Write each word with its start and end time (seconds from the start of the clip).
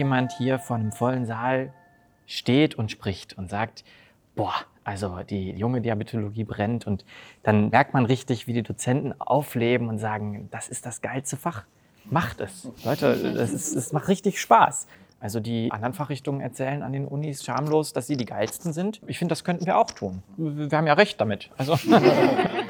jemand 0.00 0.32
hier 0.32 0.58
vor 0.58 0.76
einem 0.76 0.92
vollen 0.92 1.26
Saal 1.26 1.74
steht 2.26 2.74
und 2.74 2.90
spricht 2.90 3.36
und 3.36 3.50
sagt, 3.50 3.84
boah, 4.34 4.54
also 4.82 5.18
die 5.28 5.50
junge 5.50 5.82
Diabetologie 5.82 6.44
brennt 6.44 6.86
und 6.86 7.04
dann 7.42 7.68
merkt 7.68 7.92
man 7.92 8.06
richtig, 8.06 8.46
wie 8.46 8.54
die 8.54 8.62
Dozenten 8.62 9.14
aufleben 9.20 9.88
und 9.88 9.98
sagen, 9.98 10.48
das 10.50 10.68
ist 10.68 10.86
das 10.86 11.02
geilste 11.02 11.36
Fach. 11.36 11.64
Macht 12.06 12.40
es. 12.40 12.66
Leute, 12.82 13.34
das, 13.34 13.52
ist, 13.52 13.76
das 13.76 13.92
macht 13.92 14.08
richtig 14.08 14.40
Spaß. 14.40 14.86
Also 15.20 15.38
die 15.38 15.70
anderen 15.70 15.92
Fachrichtungen 15.92 16.40
erzählen 16.40 16.82
an 16.82 16.94
den 16.94 17.06
Unis 17.06 17.44
schamlos, 17.44 17.92
dass 17.92 18.06
sie 18.06 18.16
die 18.16 18.24
geilsten 18.24 18.72
sind. 18.72 19.02
Ich 19.06 19.18
finde, 19.18 19.32
das 19.32 19.44
könnten 19.44 19.66
wir 19.66 19.76
auch 19.76 19.90
tun. 19.90 20.22
Wir 20.38 20.78
haben 20.78 20.86
ja 20.86 20.94
recht 20.94 21.20
damit. 21.20 21.50
Also 21.58 21.74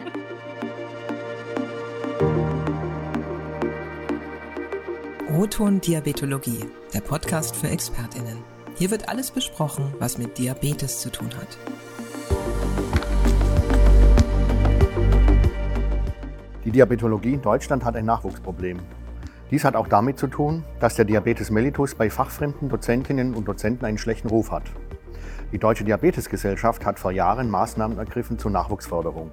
O-Ton 5.41 5.81
Diabetologie, 5.81 6.67
der 6.93 7.01
Podcast 7.01 7.57
für 7.57 7.71
ExpertInnen. 7.71 8.45
Hier 8.77 8.91
wird 8.91 9.09
alles 9.09 9.31
besprochen, 9.31 9.95
was 9.99 10.19
mit 10.19 10.37
Diabetes 10.37 11.01
zu 11.01 11.11
tun 11.11 11.31
hat. 11.35 11.57
Die 16.67 16.71
Diabetologie 16.71 17.33
in 17.33 17.41
Deutschland 17.41 17.87
hat 17.87 17.97
ein 17.97 18.05
Nachwuchsproblem. 18.05 18.81
Dies 19.51 19.65
hat 19.65 19.77
auch 19.77 19.89
damit 19.89 20.19
zu 20.19 20.27
tun, 20.27 20.63
dass 20.79 20.97
der 20.97 21.07
Diabetes 21.07 21.51
mellitus 21.51 21.95
bei 21.95 22.11
fachfremden 22.11 22.69
Dozentinnen 22.69 23.33
und 23.33 23.49
Dozenten 23.49 23.87
einen 23.87 23.97
schlechten 23.97 24.29
Ruf 24.29 24.51
hat. 24.51 24.65
Die 25.53 25.59
Deutsche 25.59 25.85
Diabetesgesellschaft 25.85 26.85
hat 26.85 26.99
vor 26.99 27.13
Jahren 27.13 27.49
Maßnahmen 27.49 27.97
ergriffen 27.97 28.39
zur 28.39 28.51
Nachwuchsförderung, 28.51 29.31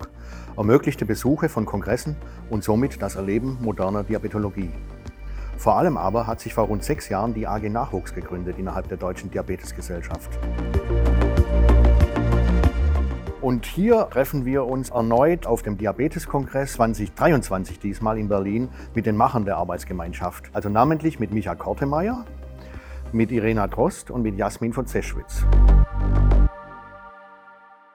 ermöglichte 0.56 1.06
Besuche 1.06 1.50
von 1.50 1.66
Kongressen 1.66 2.16
und 2.50 2.64
somit 2.64 3.02
das 3.02 3.18
Erleben 3.18 3.58
moderner 3.62 4.06
Diabetologie. 4.06 4.72
Vor 5.58 5.76
allem 5.76 5.98
aber 5.98 6.28
hat 6.28 6.40
sich 6.40 6.54
vor 6.54 6.66
rund 6.66 6.84
sechs 6.84 7.10
Jahren 7.10 7.34
die 7.34 7.48
AG 7.48 7.70
Nachwuchs 7.70 8.14
gegründet 8.14 8.60
innerhalb 8.60 8.88
der 8.90 8.98
Deutschen 8.98 9.32
Diabetesgesellschaft. 9.32 10.38
Und 13.42 13.66
hier 13.66 14.08
treffen 14.12 14.46
wir 14.46 14.66
uns 14.66 14.90
erneut 14.90 15.48
auf 15.48 15.64
dem 15.64 15.78
Diabeteskongress 15.78 16.74
2023 16.74 17.80
diesmal 17.80 18.20
in 18.20 18.28
Berlin 18.28 18.70
mit 18.94 19.06
den 19.06 19.18
Machern 19.18 19.46
der 19.46 19.58
Arbeitsgemeinschaft. 19.58 20.46
Also 20.54 20.70
namentlich 20.70 21.20
mit 21.20 21.32
Micha 21.32 21.56
Kortemeyer, 21.56 22.26
mit 23.12 23.32
Irena 23.32 23.68
Drost 23.68 24.12
und 24.12 24.22
mit 24.22 24.38
Jasmin 24.38 24.74
von 24.74 24.86
Zeschwitz. 24.86 25.44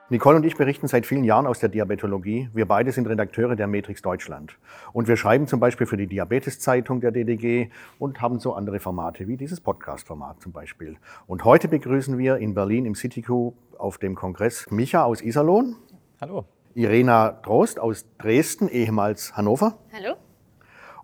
Nicole 0.09 0.35
und 0.35 0.45
ich 0.45 0.57
berichten 0.57 0.87
seit 0.87 1.05
vielen 1.05 1.23
Jahren 1.23 1.47
aus 1.47 1.59
der 1.59 1.69
Diabetologie. 1.69 2.49
Wir 2.53 2.67
beide 2.67 2.91
sind 2.91 3.07
Redakteure 3.07 3.55
der 3.55 3.67
Matrix 3.67 4.01
Deutschland. 4.01 4.57
Und 4.91 5.07
wir 5.07 5.15
schreiben 5.15 5.47
zum 5.47 5.61
Beispiel 5.61 5.87
für 5.87 5.95
die 5.95 6.07
Diabeteszeitung 6.07 6.99
der 6.99 7.11
DDG 7.11 7.69
und 7.99 8.21
haben 8.21 8.39
so 8.39 8.53
andere 8.53 8.81
Formate 8.81 9.27
wie 9.29 9.37
dieses 9.37 9.61
Podcast-Format 9.61 10.41
zum 10.41 10.51
Beispiel. 10.51 10.97
Und 11.25 11.45
heute 11.45 11.69
begrüßen 11.69 12.17
wir 12.17 12.37
in 12.37 12.53
Berlin 12.53 12.85
im 12.85 12.95
CityQ 12.95 13.53
auf 13.77 13.97
dem 13.97 14.15
Kongress 14.15 14.69
Micha 14.69 15.05
aus 15.05 15.21
Iserlohn. 15.21 15.77
Hallo. 16.19 16.43
Irena 16.75 17.39
Trost 17.41 17.79
aus 17.79 18.05
Dresden, 18.17 18.67
ehemals 18.67 19.37
Hannover. 19.37 19.77
Hallo. 19.93 20.15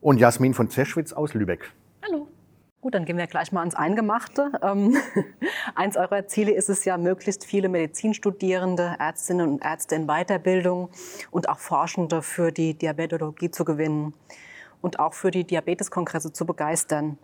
Und 0.01 0.19
Jasmin 0.19 0.53
von 0.53 0.69
Zeschwitz 0.69 1.13
aus 1.13 1.33
Lübeck. 1.33 1.71
Hallo. 2.05 2.27
Gut, 2.81 2.95
dann 2.95 3.03
gehen 3.03 3.17
wir 3.17 3.27
gleich 3.27 3.51
mal 3.51 3.59
ans 3.59 3.75
Eingemachte. 3.75 4.53
Ähm, 4.63 4.95
eins 5.75 5.97
eurer 5.97 6.27
Ziele 6.27 6.53
ist 6.53 6.69
es 6.69 6.85
ja, 6.85 6.97
möglichst 6.97 7.43
viele 7.43 7.67
Medizinstudierende, 7.67 8.95
Ärztinnen 8.97 9.49
und 9.49 9.65
Ärzte 9.65 9.95
in 9.95 10.07
Weiterbildung 10.07 10.89
und 11.29 11.49
auch 11.49 11.59
Forschende 11.59 12.21
für 12.21 12.53
die 12.53 12.75
Diabetologie 12.75 13.51
zu 13.51 13.65
gewinnen 13.65 14.13
und 14.81 14.97
auch 14.97 15.13
für 15.13 15.29
die 15.29 15.43
Diabeteskongresse 15.43 16.31
zu 16.31 16.45
begeistern. 16.45 17.17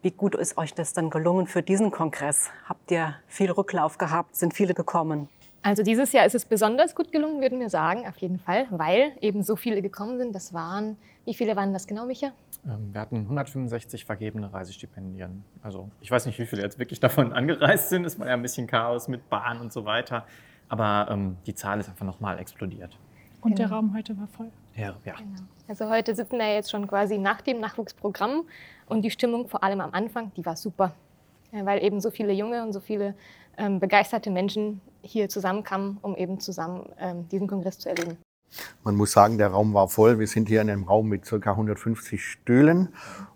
Wie 0.00 0.10
gut 0.10 0.34
ist 0.34 0.56
euch 0.56 0.72
das 0.72 0.94
dann 0.94 1.10
gelungen 1.10 1.46
für 1.46 1.62
diesen 1.62 1.90
Kongress? 1.90 2.50
Habt 2.66 2.90
ihr 2.90 3.14
viel 3.26 3.50
Rücklauf 3.50 3.98
gehabt? 3.98 4.36
Sind 4.36 4.54
viele 4.54 4.72
gekommen? 4.72 5.28
Also 5.68 5.82
dieses 5.82 6.12
Jahr 6.12 6.24
ist 6.24 6.34
es 6.34 6.46
besonders 6.46 6.94
gut 6.94 7.12
gelungen, 7.12 7.42
würden 7.42 7.60
wir 7.60 7.68
sagen, 7.68 8.06
auf 8.08 8.16
jeden 8.16 8.38
Fall, 8.38 8.66
weil 8.70 9.12
eben 9.20 9.42
so 9.42 9.54
viele 9.54 9.82
gekommen 9.82 10.16
sind. 10.16 10.34
Das 10.34 10.54
waren, 10.54 10.96
wie 11.26 11.34
viele 11.34 11.56
waren 11.56 11.74
das 11.74 11.86
genau, 11.86 12.06
Micha? 12.06 12.28
Ähm, 12.66 12.88
wir 12.94 13.02
hatten 13.02 13.16
165 13.16 14.06
vergebene 14.06 14.50
Reisestipendien. 14.50 15.44
Also 15.62 15.90
ich 16.00 16.10
weiß 16.10 16.24
nicht, 16.24 16.38
wie 16.38 16.46
viele 16.46 16.62
jetzt 16.62 16.78
wirklich 16.78 17.00
davon 17.00 17.32
angereist 17.34 17.90
sind. 17.90 18.06
Es 18.06 18.18
war 18.18 18.28
ja 18.28 18.32
ein 18.32 18.40
bisschen 18.40 18.66
Chaos 18.66 19.08
mit 19.08 19.28
Bahn 19.28 19.60
und 19.60 19.70
so 19.70 19.84
weiter. 19.84 20.24
Aber 20.70 21.08
ähm, 21.10 21.36
die 21.44 21.54
Zahl 21.54 21.78
ist 21.80 21.90
einfach 21.90 22.06
nochmal 22.06 22.38
explodiert. 22.38 22.96
Und 23.42 23.56
genau. 23.56 23.68
der 23.68 23.76
Raum 23.76 23.94
heute 23.94 24.16
war 24.16 24.26
voll. 24.26 24.50
Ja, 24.74 24.96
ja. 25.04 25.16
Genau. 25.16 25.42
Also 25.68 25.90
heute 25.90 26.14
sitzen 26.14 26.38
wir 26.38 26.54
jetzt 26.54 26.70
schon 26.70 26.88
quasi 26.88 27.18
nach 27.18 27.42
dem 27.42 27.60
Nachwuchsprogramm 27.60 28.44
und 28.86 29.02
die 29.02 29.10
Stimmung 29.10 29.48
vor 29.48 29.62
allem 29.62 29.82
am 29.82 29.92
Anfang, 29.92 30.32
die 30.34 30.46
war 30.46 30.56
super. 30.56 30.94
Weil 31.52 31.82
eben 31.82 32.00
so 32.00 32.10
viele 32.10 32.32
junge 32.32 32.62
und 32.62 32.72
so 32.72 32.80
viele 32.80 33.14
ähm, 33.56 33.80
begeisterte 33.80 34.30
Menschen 34.30 34.80
hier 35.02 35.28
zusammenkamen, 35.28 35.98
um 36.02 36.16
eben 36.16 36.40
zusammen 36.40 36.88
ähm, 36.98 37.28
diesen 37.28 37.46
Kongress 37.46 37.78
zu 37.78 37.88
erleben. 37.88 38.18
Man 38.84 38.96
muss 38.96 39.12
sagen, 39.12 39.38
der 39.38 39.48
Raum 39.48 39.74
war 39.74 39.88
voll. 39.88 40.18
Wir 40.18 40.26
sind 40.26 40.48
hier 40.48 40.62
in 40.62 40.70
einem 40.70 40.84
Raum 40.84 41.08
mit 41.08 41.24
ca. 41.24 41.50
150 41.50 42.22
Stühlen 42.22 42.88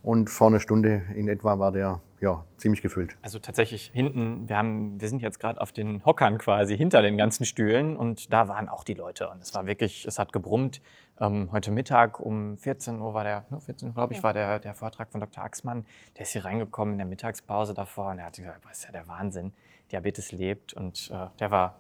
und 0.03 0.31
vor 0.31 0.49
einer 0.49 0.61
Stunde 0.61 1.03
in 1.15 1.29
etwa 1.29 1.59
war 1.59 1.73
der 1.73 2.01
ja, 2.23 2.45
ziemlich 2.57 2.83
gefüllt. 2.83 3.17
Also 3.21 3.41
tatsächlich 3.41 3.91
hinten, 3.93 4.49
wir, 4.49 4.57
haben, 4.57 5.01
wir 5.01 5.09
sind 5.09 5.23
jetzt 5.23 5.41
gerade 5.41 5.61
auf 5.61 5.73
den 5.73 6.05
Hockern 6.05 6.39
quasi 6.39 6.77
hinter 6.77 7.03
den 7.03 7.19
ganzen 7.19 7.45
Stühlen 7.45 7.97
und 7.97 8.33
da 8.33 8.47
waren 8.47 8.69
auch 8.69 8.85
die 8.85 8.95
Leute 8.95 9.29
und 9.29 9.43
es 9.43 9.53
war 9.55 9.67
wirklich, 9.67 10.07
es 10.07 10.21
hat 10.21 10.33
gebrummt. 10.33 10.81
Ähm, 11.21 11.51
heute 11.51 11.73
Mittag 11.73 12.21
um 12.21 12.57
14 12.59 13.01
Uhr 13.01 13.13
war 13.13 13.25
der, 13.25 13.45
14 13.59 13.89
Uhr 13.89 13.95
glaube 13.95 14.13
ich, 14.13 14.19
ja. 14.19 14.23
war 14.23 14.33
der, 14.33 14.61
der 14.61 14.73
Vortrag 14.73 15.11
von 15.11 15.21
Dr. 15.21 15.43
Axmann. 15.43 15.85
Der 16.17 16.23
ist 16.23 16.31
hier 16.31 16.45
reingekommen 16.45 16.95
in 16.95 16.99
der 16.99 17.09
Mittagspause 17.09 17.75
davor 17.75 18.13
und 18.13 18.21
er 18.21 18.27
hat 18.27 18.37
gesagt, 18.37 18.65
das 18.65 18.79
ist 18.79 18.85
ja 18.85 18.93
der 18.93 19.09
Wahnsinn. 19.09 19.53
Diabetes 19.91 20.31
lebt 20.31 20.75
und 20.75 21.11
äh, 21.13 21.27
der 21.41 21.51
war 21.51 21.75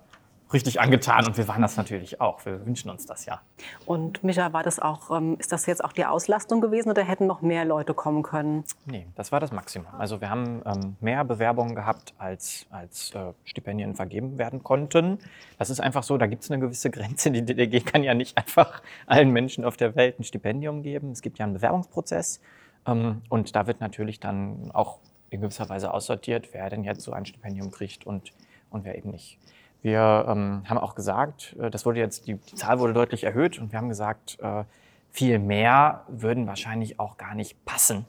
richtig 0.52 0.80
angetan 0.80 1.26
und 1.26 1.36
wir 1.36 1.48
waren 1.48 1.62
das 1.62 1.76
natürlich 1.76 2.20
auch. 2.20 2.44
Wir 2.44 2.64
wünschen 2.64 2.90
uns 2.90 3.06
das 3.06 3.26
ja. 3.26 3.40
Und 3.86 4.22
Micha, 4.24 4.52
war 4.52 4.62
das 4.62 4.78
auch, 4.78 5.10
ähm, 5.10 5.36
ist 5.38 5.52
das 5.52 5.66
jetzt 5.66 5.84
auch 5.84 5.92
die 5.92 6.04
Auslastung 6.04 6.60
gewesen 6.60 6.90
oder 6.90 7.02
hätten 7.02 7.26
noch 7.26 7.42
mehr 7.42 7.64
Leute 7.64 7.94
kommen 7.94 8.22
können? 8.22 8.64
Nee, 8.86 9.06
das 9.14 9.32
war 9.32 9.40
das 9.40 9.52
Maximum. 9.52 9.92
Also 9.98 10.20
wir 10.20 10.30
haben 10.30 10.62
ähm, 10.64 10.96
mehr 11.00 11.24
Bewerbungen 11.24 11.74
gehabt, 11.74 12.14
als, 12.18 12.66
als 12.70 13.12
äh, 13.14 13.32
Stipendien 13.44 13.94
vergeben 13.94 14.38
werden 14.38 14.62
konnten. 14.62 15.18
Das 15.58 15.70
ist 15.70 15.80
einfach 15.80 16.02
so, 16.02 16.18
da 16.18 16.26
gibt 16.26 16.42
es 16.44 16.50
eine 16.50 16.60
gewisse 16.60 16.90
Grenze. 16.90 17.30
Die 17.30 17.44
DDG 17.44 17.80
kann 17.80 18.02
ja 18.02 18.14
nicht 18.14 18.36
einfach 18.36 18.82
allen 19.06 19.30
Menschen 19.30 19.64
auf 19.64 19.76
der 19.76 19.94
Welt 19.96 20.18
ein 20.18 20.24
Stipendium 20.24 20.82
geben. 20.82 21.12
Es 21.12 21.22
gibt 21.22 21.38
ja 21.38 21.44
einen 21.44 21.54
Bewerbungsprozess 21.54 22.40
ähm, 22.86 23.22
und 23.28 23.54
da 23.56 23.66
wird 23.66 23.80
natürlich 23.80 24.20
dann 24.20 24.70
auch 24.72 24.98
in 25.30 25.40
gewisser 25.40 25.68
Weise 25.68 25.92
aussortiert, 25.92 26.50
wer 26.52 26.68
denn 26.68 26.84
jetzt 26.84 27.02
so 27.02 27.12
ein 27.12 27.24
Stipendium 27.24 27.70
kriegt 27.70 28.06
und, 28.06 28.32
und 28.70 28.84
wer 28.84 28.96
eben 28.96 29.10
nicht. 29.10 29.38
Wir 29.82 30.26
ähm, 30.28 30.62
haben 30.66 30.78
auch 30.78 30.94
gesagt, 30.94 31.56
äh, 31.60 31.70
das 31.70 31.84
wurde 31.84 31.98
jetzt, 31.98 32.26
die, 32.26 32.34
die, 32.34 32.54
Zahl 32.54 32.78
wurde 32.78 32.92
deutlich 32.92 33.24
erhöht 33.24 33.58
und 33.58 33.72
wir 33.72 33.78
haben 33.78 33.88
gesagt, 33.88 34.38
äh, 34.40 34.64
viel 35.10 35.38
mehr 35.38 36.04
würden 36.08 36.46
wahrscheinlich 36.46 36.98
auch 36.98 37.16
gar 37.18 37.34
nicht 37.34 37.64
passen, 37.64 38.06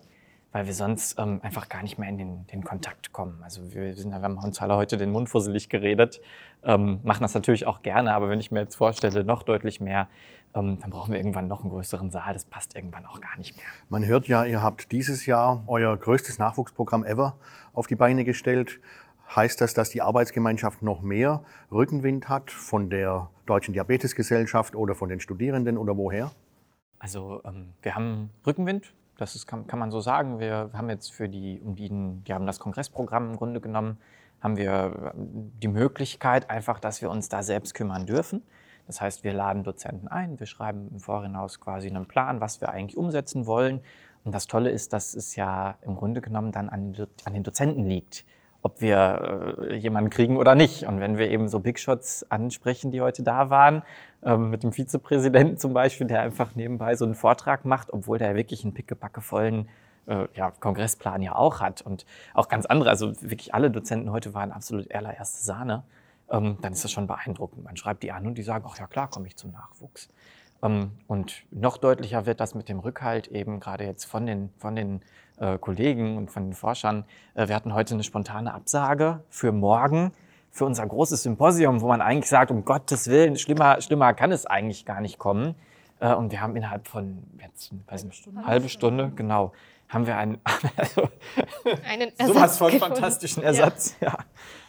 weil 0.52 0.68
wir 0.68 0.74
sonst 0.74 1.20
ähm, 1.20 1.40
einfach 1.44 1.68
gar 1.70 1.82
nicht 1.82 1.98
mehr 1.98 2.08
in 2.08 2.18
den, 2.18 2.48
den 2.48 2.64
Kontakt 2.64 3.12
kommen. 3.12 3.42
Also 3.44 3.74
wir, 3.74 3.96
sind, 3.96 4.12
wir 4.12 4.22
haben 4.22 4.38
uns 4.38 4.62
alle 4.62 4.76
heute 4.76 4.98
den 4.98 5.12
Mund 5.12 5.30
fusselig 5.30 5.68
geredet, 5.68 6.22
ähm, 6.64 7.00
machen 7.04 7.24
das 7.24 7.34
natürlich 7.34 7.66
auch 7.66 7.82
gerne, 7.82 8.14
aber 8.14 8.30
wenn 8.30 8.40
ich 8.40 8.52
mir 8.52 8.62
jetzt 8.62 8.76
vorstelle, 8.76 9.24
noch 9.24 9.44
deutlich 9.44 9.82
mehr, 9.82 10.08
ähm, 10.56 10.78
dann 10.80 10.92
brauchen 10.92 11.12
wir 11.12 11.18
irgendwann 11.20 11.48
noch 11.48 11.62
einen 11.62 11.72
größeren 11.72 12.12
Saal. 12.12 12.34
Das 12.34 12.46
passt 12.46 12.76
irgendwann 12.76 13.06
auch 13.06 13.20
gar 13.22 13.38
nicht 13.38 13.56
mehr. 13.58 13.66
Man 13.90 14.06
hört 14.06 14.28
ja, 14.28 14.44
ihr 14.46 14.62
habt 14.62 14.92
dieses 14.92 15.26
Jahr 15.26 15.64
euer 15.68 15.98
größtes 15.98 16.38
Nachwuchsprogramm 16.38 17.04
ever 17.04 17.36
auf 17.74 17.88
die 17.88 17.96
Beine 17.96 18.24
gestellt. 18.24 18.80
Heißt 19.36 19.62
das, 19.62 19.74
dass 19.74 19.90
die 19.90 20.02
Arbeitsgemeinschaft 20.02 20.82
noch 20.82 21.02
mehr 21.02 21.44
Rückenwind 21.72 22.30
hat 22.30 22.52
von 22.52 22.90
der 22.90 23.30
Deutschen 23.46 23.74
Diabetesgesellschaft 23.74 24.76
oder 24.76 24.96
von 24.96 25.10
den 25.10 25.20
Studierenden 25.20 25.78
oder 25.78 25.98
woher? 25.98 26.32
Also 27.00 27.42
ähm, 27.46 27.74
wir 27.82 27.96
haben 27.96 28.30
Rückenwind, 28.46 28.94
das 29.18 29.36
ist, 29.36 29.48
kann, 29.48 29.68
kann, 29.68 29.80
man 29.80 29.92
so 29.92 30.00
sagen. 30.00 30.40
Wir 30.40 30.70
haben 30.74 30.90
jetzt 30.90 31.12
für 31.12 31.28
die, 31.28 31.60
um 31.64 31.76
die, 31.76 31.90
die 31.90 32.34
haben 32.34 32.46
das 32.46 32.60
Kongressprogramm 32.60 33.32
im 33.32 33.38
Grunde 33.38 33.60
genommen, 33.60 33.98
haben 34.42 34.58
wir 34.58 35.14
ähm, 35.16 35.52
die 35.62 35.68
Möglichkeit 35.68 36.50
einfach, 36.50 36.80
dass 36.80 37.02
wir 37.02 37.10
uns 37.10 37.30
da 37.30 37.44
selbst 37.44 37.74
kümmern 37.74 38.06
dürfen. 38.06 38.44
Das 38.88 39.02
heißt, 39.02 39.24
wir 39.24 39.34
laden 39.34 39.64
Dozenten 39.64 40.08
ein, 40.08 40.40
wir 40.40 40.46
schreiben 40.46 40.90
im 40.92 41.00
Vorhinaus 41.00 41.60
quasi 41.60 41.88
einen 41.88 42.06
Plan, 42.06 42.42
was 42.42 42.62
wir 42.62 42.70
eigentlich 42.70 42.98
umsetzen 42.98 43.46
wollen. 43.46 43.82
Und 44.24 44.34
das 44.34 44.48
Tolle 44.48 44.70
ist, 44.70 44.94
dass 44.94 45.14
es 45.14 45.36
ja 45.36 45.76
im 45.82 45.96
Grunde 45.96 46.22
genommen 46.22 46.52
dann 46.52 46.70
an, 46.70 46.96
an 47.26 47.34
den 47.34 47.44
Dozenten 47.44 47.86
liegt, 47.86 48.26
ob 48.64 48.80
wir 48.82 49.58
äh, 49.60 49.76
jemanden 49.76 50.10
kriegen 50.10 50.38
oder 50.38 50.56
nicht. 50.56 50.88
Und 50.88 51.00
wenn 51.00 51.18
wir 51.18 51.30
eben 51.30 51.50
so 51.50 51.60
Big 51.60 51.80
Shots 51.80 52.26
ansprechen, 52.32 52.92
die 52.92 53.02
heute 53.02 53.22
da 53.22 53.50
waren, 53.50 53.84
ähm, 54.24 54.50
mit 54.50 54.64
dem 54.64 54.72
Vizepräsidenten 54.72 55.58
zum 55.58 55.74
Beispiel, 55.74 56.08
der 56.08 56.22
einfach 56.22 56.56
nebenbei 56.56 56.96
so 56.96 57.06
einen 57.06 57.14
Vortrag 57.14 57.66
macht, 57.66 57.92
obwohl 57.92 58.18
der 58.18 58.36
wirklich 58.36 58.64
einen 58.64 58.74
pickepackevollen 58.74 59.68
äh, 60.08 60.28
ja, 60.34 60.52
Kongressplan 60.52 61.22
ja 61.22 61.36
auch 61.36 61.60
hat 61.60 61.82
und 61.82 62.06
auch 62.34 62.48
ganz 62.48 62.66
andere, 62.66 62.90
also 62.90 63.22
wirklich 63.22 63.54
alle 63.54 63.70
Dozenten 63.70 64.12
heute 64.12 64.34
waren 64.34 64.52
absolut 64.54 64.94
allererste 64.96 65.44
Sahne, 65.44 65.84
ähm, 66.32 66.58
dann 66.62 66.72
ist 66.72 66.86
das 66.86 66.92
schon 66.92 67.06
beeindruckend. 67.06 67.66
Man 67.66 67.76
schreibt 67.76 68.02
die 68.02 68.14
an 68.14 68.26
und 68.26 68.38
die 68.38 68.44
sagen, 68.44 68.66
ach 68.68 68.80
ja 68.80 68.88
klar, 68.88 69.10
komme 69.10 69.28
ich 69.28 69.36
zum 69.36 69.52
Nachwuchs. 69.52 70.08
Ähm, 70.62 70.92
und 71.08 71.44
noch 71.52 71.78
deutlicher 71.78 72.26
wird 72.26 72.40
das 72.40 72.56
mit 72.56 72.70
dem 72.70 72.80
Rückhalt 72.80 73.28
eben 73.28 73.60
gerade 73.60 73.84
jetzt 73.84 74.06
von 74.06 74.26
den, 74.26 74.52
von 74.58 74.76
den 74.76 75.02
äh, 75.38 75.58
Kollegen 75.58 76.18
und 76.18 76.32
von 76.32 76.44
den 76.44 76.54
Forschern. 76.54 77.06
Äh, 77.34 77.48
wir 77.48 77.56
hatten 77.56 77.74
heute 77.74 77.94
eine 77.94 78.04
spontane 78.04 78.54
Absage 78.54 79.24
für 79.30 79.52
morgen, 79.52 80.12
für 80.52 80.66
unser 80.66 80.86
großes 80.86 81.24
Symposium, 81.24 81.82
wo 81.82 81.88
man 81.88 82.02
eigentlich 82.02 82.30
sagt, 82.30 82.52
um 82.52 82.66
Gottes 82.66 83.08
Willen, 83.08 83.38
schlimmer, 83.38 83.82
schlimmer 83.82 84.14
kann 84.14 84.32
es 84.32 84.46
eigentlich 84.46 84.86
gar 84.86 85.02
nicht 85.02 85.18
kommen. 85.18 85.56
Äh, 86.00 86.14
und 86.14 86.32
wir 86.32 86.42
haben 86.42 86.56
innerhalb 86.56 86.88
von 86.88 87.24
jetzt, 87.42 87.74
weiß 87.88 88.04
nicht, 88.06 88.18
Stunde. 88.18 88.46
halbe 88.46 88.70
Stunde, 88.70 89.12
genau, 89.16 89.54
haben 89.90 90.08
wir 90.08 90.18
einen, 90.18 90.40
also, 90.78 91.10
einen 91.88 92.12
sowas 92.18 92.58
von 92.58 92.72
gefunden. 92.72 92.96
fantastischen 92.96 93.44
Ersatz. 93.44 93.96
Ja. 94.02 94.18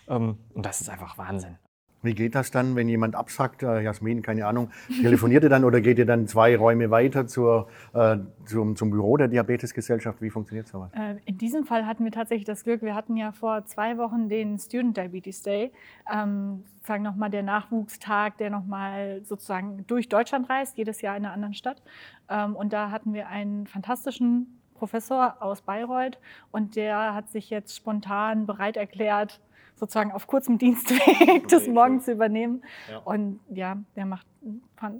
ja. 0.08 0.16
Ähm, 0.16 0.38
und 0.54 0.64
das 0.66 0.80
ist 0.80 0.90
einfach 0.90 1.18
Wahnsinn. 1.18 1.58
Wie 2.04 2.14
geht 2.14 2.34
das 2.34 2.50
dann, 2.50 2.76
wenn 2.76 2.88
jemand 2.88 3.14
absagt, 3.14 3.62
äh, 3.62 3.80
Jasmin, 3.80 4.22
keine 4.22 4.46
Ahnung, 4.46 4.70
telefoniert 5.00 5.42
ihr 5.42 5.48
dann 5.48 5.64
oder 5.64 5.80
geht 5.80 5.98
ihr 5.98 6.06
dann 6.06 6.26
zwei 6.26 6.56
Räume 6.56 6.90
weiter 6.90 7.26
zur, 7.26 7.68
äh, 7.94 8.18
zum, 8.44 8.76
zum 8.76 8.90
Büro 8.90 9.16
der 9.16 9.28
Diabetesgesellschaft? 9.28 10.20
Wie 10.20 10.30
funktioniert 10.30 10.68
sowas? 10.68 10.90
Äh, 10.92 11.16
in 11.24 11.38
diesem 11.38 11.64
Fall 11.64 11.86
hatten 11.86 12.04
wir 12.04 12.12
tatsächlich 12.12 12.44
das 12.44 12.64
Glück, 12.64 12.82
wir 12.82 12.94
hatten 12.94 13.16
ja 13.16 13.32
vor 13.32 13.64
zwei 13.64 13.96
Wochen 13.96 14.28
den 14.28 14.58
Student 14.58 14.96
Diabetes 14.96 15.42
Day, 15.42 15.72
ähm, 16.12 16.64
sozusagen 16.76 17.02
nochmal 17.02 17.30
der 17.30 17.42
Nachwuchstag, 17.42 18.36
der 18.36 18.50
nochmal 18.50 19.22
sozusagen 19.24 19.84
durch 19.86 20.08
Deutschland 20.10 20.50
reist, 20.50 20.76
jedes 20.76 21.00
Jahr 21.00 21.16
in 21.16 21.24
einer 21.24 21.32
anderen 21.32 21.54
Stadt. 21.54 21.82
Ähm, 22.28 22.54
und 22.54 22.74
da 22.74 22.90
hatten 22.90 23.14
wir 23.14 23.28
einen 23.28 23.66
fantastischen 23.66 24.60
Professor 24.74 25.36
aus 25.40 25.62
Bayreuth 25.62 26.18
und 26.50 26.76
der 26.76 27.14
hat 27.14 27.30
sich 27.30 27.48
jetzt 27.48 27.74
spontan 27.74 28.44
bereit 28.44 28.76
erklärt, 28.76 29.40
sozusagen 29.74 30.12
auf 30.12 30.26
kurzem 30.26 30.58
Dienstweg 30.58 31.48
das 31.48 31.66
morgen 31.66 32.00
zu 32.00 32.12
übernehmen. 32.12 32.62
Ja. 32.90 32.98
Und 32.98 33.40
ja, 33.50 33.76
der 33.96 34.06
macht, 34.06 34.26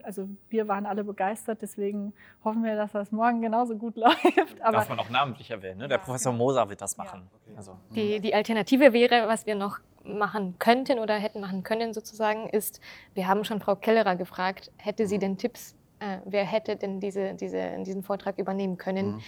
also 0.03 0.29
wir 0.49 0.69
waren 0.69 0.87
alle 0.87 1.05
begeistert, 1.05 1.63
deswegen 1.63 2.13
hoffen 2.43 2.65
wir, 2.65 2.77
dass 2.77 2.93
das 2.93 3.13
morgen 3.13 3.41
genauso 3.41 3.77
gut 3.77 3.97
läuft. 3.97 4.61
Aber 4.61 4.79
Darf 4.79 4.89
man 4.89 4.99
auch 4.99 5.11
namentlich 5.11 5.51
erwähnen, 5.51 5.79
ne? 5.79 5.89
Der 5.89 5.99
ja, 5.99 6.05
Professor 6.05 6.33
genau. 6.33 6.45
Moser 6.45 6.69
wird 6.69 6.81
das 6.81 6.97
machen. 6.97 7.23
Ja. 7.23 7.39
Okay. 7.43 7.57
Also. 7.57 7.79
Die, 7.95 8.21
die 8.21 8.35
Alternative 8.35 8.93
wäre, 8.93 9.29
was 9.29 9.47
wir 9.47 9.55
noch 9.55 9.79
machen 10.05 10.59
könnten 10.59 10.99
oder 10.99 11.15
hätten 11.15 11.41
machen 11.41 11.63
können 11.63 11.95
sozusagen, 11.95 12.49
ist, 12.49 12.81
wir 13.15 13.27
haben 13.27 13.45
schon 13.45 13.61
Frau 13.61 13.77
Kellerer 13.77 14.17
gefragt, 14.17 14.71
hätte 14.77 15.07
sie 15.07 15.17
mhm. 15.17 15.21
denn 15.21 15.39
Tipps, 15.39 15.75
äh, 16.01 16.19
wer 16.25 16.45
hätte 16.45 16.77
denn 16.77 17.01
diese, 17.01 17.35
diese, 17.35 17.83
diesen 17.83 18.03
Vortrag 18.03 18.39
übernehmen 18.39 18.77
können? 18.77 19.13
Mhm. 19.13 19.21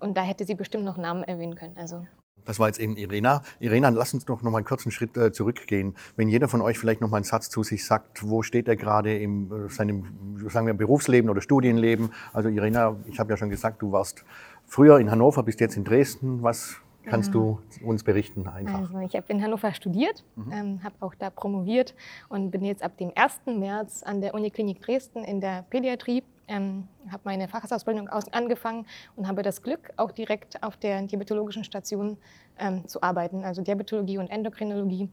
Und 0.00 0.16
da 0.16 0.22
hätte 0.22 0.44
sie 0.44 0.54
bestimmt 0.54 0.84
noch 0.84 0.96
Namen 0.96 1.22
erwähnen 1.22 1.54
können. 1.54 1.76
Also 1.76 2.06
das 2.44 2.58
war 2.58 2.68
jetzt 2.68 2.80
eben 2.80 2.96
Irena. 2.96 3.42
Irena, 3.60 3.88
lass 3.90 4.14
uns 4.14 4.24
doch 4.24 4.42
noch 4.42 4.50
mal 4.50 4.58
einen 4.58 4.64
kurzen 4.64 4.90
Schritt 4.90 5.16
äh, 5.16 5.32
zurückgehen. 5.32 5.94
Wenn 6.16 6.28
jeder 6.28 6.48
von 6.48 6.60
euch 6.60 6.78
vielleicht 6.78 7.00
noch 7.00 7.10
mal 7.10 7.18
einen 7.18 7.24
Satz 7.24 7.50
zu 7.50 7.62
sich 7.62 7.84
sagt, 7.84 8.28
wo 8.28 8.42
steht 8.42 8.68
er 8.68 8.76
gerade 8.76 9.16
im 9.18 9.66
äh, 9.66 9.68
seinem 9.68 10.38
sagen 10.48 10.66
wir 10.66 10.74
Berufsleben 10.74 11.30
oder 11.30 11.40
Studienleben? 11.40 12.10
Also 12.32 12.48
Irena, 12.48 12.96
ich 13.06 13.18
habe 13.18 13.30
ja 13.30 13.36
schon 13.36 13.50
gesagt, 13.50 13.82
du 13.82 13.92
warst 13.92 14.24
früher 14.66 14.98
in 14.98 15.10
Hannover, 15.10 15.42
bist 15.42 15.60
jetzt 15.60 15.76
in 15.76 15.84
Dresden. 15.84 16.42
Was 16.42 16.76
kannst 17.04 17.32
genau. 17.32 17.60
du 17.80 17.86
uns 17.86 18.04
berichten 18.04 18.46
einfach? 18.46 18.80
Also 18.80 18.98
ich 19.00 19.14
habe 19.14 19.26
in 19.28 19.42
Hannover 19.42 19.72
studiert, 19.74 20.24
mhm. 20.36 20.52
ähm, 20.52 20.84
habe 20.84 20.94
auch 21.00 21.14
da 21.14 21.30
promoviert 21.30 21.94
und 22.28 22.50
bin 22.50 22.64
jetzt 22.64 22.82
ab 22.82 22.96
dem 22.98 23.12
1. 23.14 23.40
März 23.46 24.02
an 24.02 24.20
der 24.20 24.34
Uniklinik 24.34 24.80
Dresden 24.80 25.24
in 25.24 25.40
der 25.40 25.64
Pädiatrie 25.68 26.22
ähm, 26.52 26.88
habe 27.10 27.22
meine 27.24 27.48
Facharztausbildung 27.48 28.08
angefangen 28.08 28.86
und 29.16 29.26
habe 29.26 29.42
das 29.42 29.62
Glück, 29.62 29.90
auch 29.96 30.12
direkt 30.12 30.62
auf 30.62 30.76
der 30.76 31.02
diabetologischen 31.02 31.64
Station 31.64 32.18
ähm, 32.58 32.86
zu 32.86 33.02
arbeiten, 33.02 33.44
also 33.44 33.62
Diabetologie 33.62 34.18
und 34.18 34.28
Endokrinologie. 34.28 35.08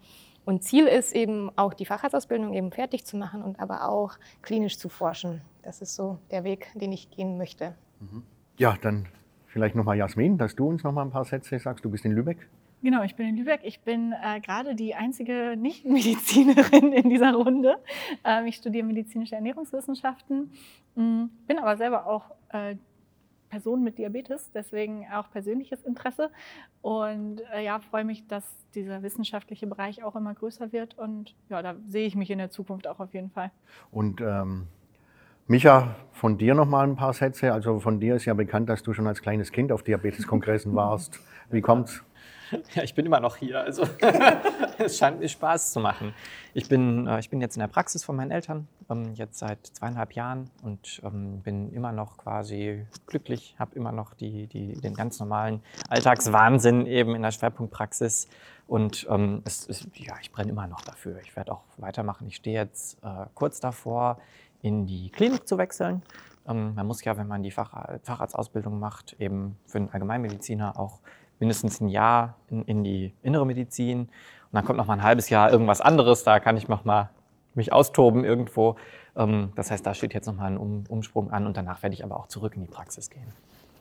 Und 0.46 0.64
Ziel 0.64 0.86
ist 0.86 1.14
eben 1.14 1.52
auch 1.58 1.74
die 1.74 1.86
Facharztausbildung 1.86 2.54
eben 2.54 2.72
fertig 2.72 3.06
zu 3.06 3.18
machen 3.18 3.44
und 3.44 3.60
aber 3.60 3.88
auch 3.88 4.18
klinisch 4.42 4.78
zu 4.78 4.90
forschen. 4.90 5.42
Das 5.64 5.82
ist 5.82 5.96
so 5.96 6.18
der 6.32 6.44
Weg, 6.44 6.72
den 6.76 6.92
ich 6.92 7.12
gehen 7.12 7.38
möchte. 7.38 7.76
Mhm. 8.00 8.24
Ja, 8.58 8.76
dann 8.82 9.08
vielleicht 9.48 9.76
nochmal 9.76 9.98
Jasmin, 9.98 10.38
dass 10.38 10.56
du 10.56 10.68
uns 10.68 10.84
nochmal 10.84 11.06
ein 11.06 11.12
paar 11.12 11.26
Sätze 11.26 11.60
sagst. 11.60 11.86
Du 11.86 11.90
bist 11.90 12.06
in 12.06 12.12
Lübeck. 12.12 12.50
Genau, 12.82 13.04
ich 13.04 13.16
bin 13.16 13.28
in 13.28 13.36
Lübeck. 13.36 13.60
Ich 13.64 13.82
bin 13.82 14.14
äh, 14.14 14.40
gerade 14.40 14.74
die 14.74 14.96
einzige 14.96 15.56
Nicht-Medizinerin 15.58 16.94
in 16.94 17.10
dieser 17.10 17.34
Runde. 17.34 17.76
Ähm, 18.24 18.48
ich 18.48 18.56
studiere 18.56 18.86
medizinische 18.86 19.36
Ernährungswissenschaften, 19.36 20.52
mh, 21.00 21.30
bin 21.48 21.58
aber 21.60 21.78
selber 21.78 22.06
auch 22.06 22.32
äh, 22.50 22.76
Person 23.50 23.84
mit 23.84 23.98
Diabetes, 23.98 24.52
deswegen 24.54 25.08
auch 25.12 25.32
persönliches 25.32 25.82
Interesse. 25.84 26.30
Und 26.82 27.42
äh, 27.54 27.64
ja, 27.66 27.80
freue 27.80 28.06
mich, 28.06 28.28
dass 28.28 28.44
dieser 28.76 29.02
wissenschaftliche 29.02 29.66
Bereich 29.66 30.04
auch 30.04 30.16
immer 30.16 30.34
größer 30.34 30.72
wird. 30.72 30.98
Und 30.98 31.36
ja, 31.50 31.62
da 31.62 31.76
sehe 31.88 32.06
ich 32.06 32.16
mich 32.16 32.30
in 32.30 32.38
der 32.38 32.52
Zukunft 32.52 32.88
auch 32.88 33.00
auf 33.00 33.14
jeden 33.14 33.32
Fall. 33.32 33.52
Und 33.92 34.22
ähm, 34.22 34.68
Micha, 35.48 35.96
von 36.12 36.38
dir 36.38 36.54
noch 36.54 36.68
mal 36.68 36.88
ein 36.88 36.96
paar 36.96 37.14
Sätze. 37.14 37.52
Also 37.52 37.80
von 37.80 38.00
dir 38.00 38.16
ist 38.16 38.26
ja 38.26 38.36
bekannt, 38.36 38.70
dass 38.70 38.84
du 38.84 38.94
schon 38.94 39.08
als 39.08 39.22
kleines 39.22 39.52
Kind 39.52 39.72
auf 39.72 39.82
Diabeteskongressen 39.82 40.76
warst. 40.76 41.20
Wie 41.50 41.62
kommt's? 41.62 42.04
Ja, 42.74 42.84
ich 42.84 42.96
bin 42.96 43.06
immer 43.06 43.20
noch 43.20 43.36
hier. 43.36 43.60
Also 43.60 43.84
es 44.80 44.98
scheint 44.98 45.20
mir 45.20 45.30
Spaß 45.30 45.72
zu 45.72 45.80
machen. 45.80 46.14
Ich 46.54 46.68
bin, 46.68 47.08
äh, 47.08 47.20
ich 47.20 47.30
bin 47.30 47.42
jetzt 47.42 47.56
in 47.56 47.60
der 47.60 47.68
Praxis 47.68 48.04
von 48.04 48.16
meinen 48.16 48.32
Eltern, 48.32 48.68
ähm, 48.90 49.14
jetzt 49.14 49.40
seit 49.40 49.66
zweieinhalb 49.68 50.14
Jahren 50.14 50.50
und 50.64 51.02
ähm, 51.04 51.42
bin 51.42 51.72
immer 51.72 51.92
noch 51.92 52.18
quasi 52.18 52.86
glücklich, 53.08 53.56
habe 53.60 53.76
immer 53.76 53.92
noch 53.92 54.14
die, 54.14 54.48
die, 54.48 54.74
den 54.80 54.94
ganz 54.94 55.20
normalen 55.20 55.62
Alltagswahnsinn 55.90 56.86
eben 56.86 57.16
in 57.16 57.22
der 57.22 57.32
Schwerpunktpraxis. 57.32 58.28
Und 58.68 59.08
ähm, 59.10 59.42
es, 59.46 59.68
es, 59.68 59.88
ja, 59.96 60.14
ich 60.22 60.32
brenne 60.32 60.52
immer 60.52 60.68
noch 60.68 60.82
dafür. 60.82 61.20
Ich 61.24 61.36
werde 61.36 61.52
auch 61.54 61.64
weitermachen. 61.78 62.28
Ich 62.28 62.36
stehe 62.36 62.56
jetzt 62.56 63.04
äh, 63.04 63.26
kurz 63.34 63.60
davor, 63.60 64.20
in 64.62 64.86
die 64.86 65.10
Klinik 65.10 65.48
zu 65.48 65.58
wechseln. 65.58 66.04
Ähm, 66.48 66.76
man 66.76 66.86
muss 66.86 67.04
ja, 67.04 67.18
wenn 67.18 67.28
man 67.28 67.44
die 67.44 67.52
Fach, 67.52 68.00
Facharztausbildung 68.04 68.80
macht, 68.80 69.16
eben 69.20 69.58
für 69.66 69.80
einen 69.80 69.90
Allgemeinmediziner 69.90 70.80
auch 70.80 71.00
mindestens 71.40 71.82
ein 71.82 71.88
Jahr 71.88 72.36
in, 72.50 72.64
in, 72.66 72.84
die 72.84 73.14
innere 73.24 73.46
Medizin. 73.46 74.02
Und 74.02 74.10
dann 74.52 74.66
kommt 74.66 74.78
noch 74.78 74.88
mal 74.88 74.94
ein 74.94 75.04
halbes 75.04 75.30
Jahr 75.30 75.52
irgendwas 75.52 75.82
anderes. 75.82 76.24
Da 76.24 76.40
kann 76.40 76.58
ich 76.58 76.68
noch 76.68 76.86
mal 76.86 77.10
mich 77.60 77.72
austoben 77.72 78.24
irgendwo. 78.24 78.76
Ähm, 79.16 79.52
das 79.56 79.70
heißt, 79.70 79.86
da 79.86 79.94
steht 79.94 80.14
jetzt 80.14 80.26
noch 80.26 80.36
mal 80.36 80.48
ein 80.48 80.58
um 80.58 80.84
Umsprung 80.90 81.32
an 81.32 81.46
und 81.46 81.56
danach 81.56 81.84
werde 81.84 81.94
ich 81.94 82.04
aber 82.04 82.18
auch 82.18 82.28
zurück 82.28 82.54
in 82.56 82.62
die 82.62 82.68
Praxis 82.68 83.10
gehen. 83.10 83.28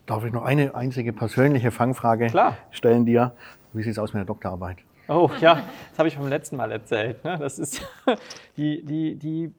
Darf 0.06 0.24
ich 0.24 0.32
noch 0.32 0.44
eine 0.44 0.74
einzige 0.74 1.12
persönliche 1.12 1.70
Fangfrage 1.70 2.26
Klar. 2.26 2.56
stellen 2.70 3.06
dir? 3.06 3.32
Wie 3.72 3.82
sieht 3.82 3.92
es 3.92 3.98
aus 3.98 4.12
mit 4.12 4.20
der 4.20 4.26
Doktorarbeit? 4.26 4.78
Oh 5.08 5.30
ja, 5.40 5.62
das 5.90 5.98
habe 5.98 6.08
ich 6.08 6.18
beim 6.18 6.28
letzten 6.28 6.56
Mal 6.56 6.70
erzählt. 6.72 7.24
Ne? 7.24 7.38
Das 7.38 7.58
ist 7.58 7.82
die, 8.56 8.84
die, 8.84 9.16
die, 9.16 9.54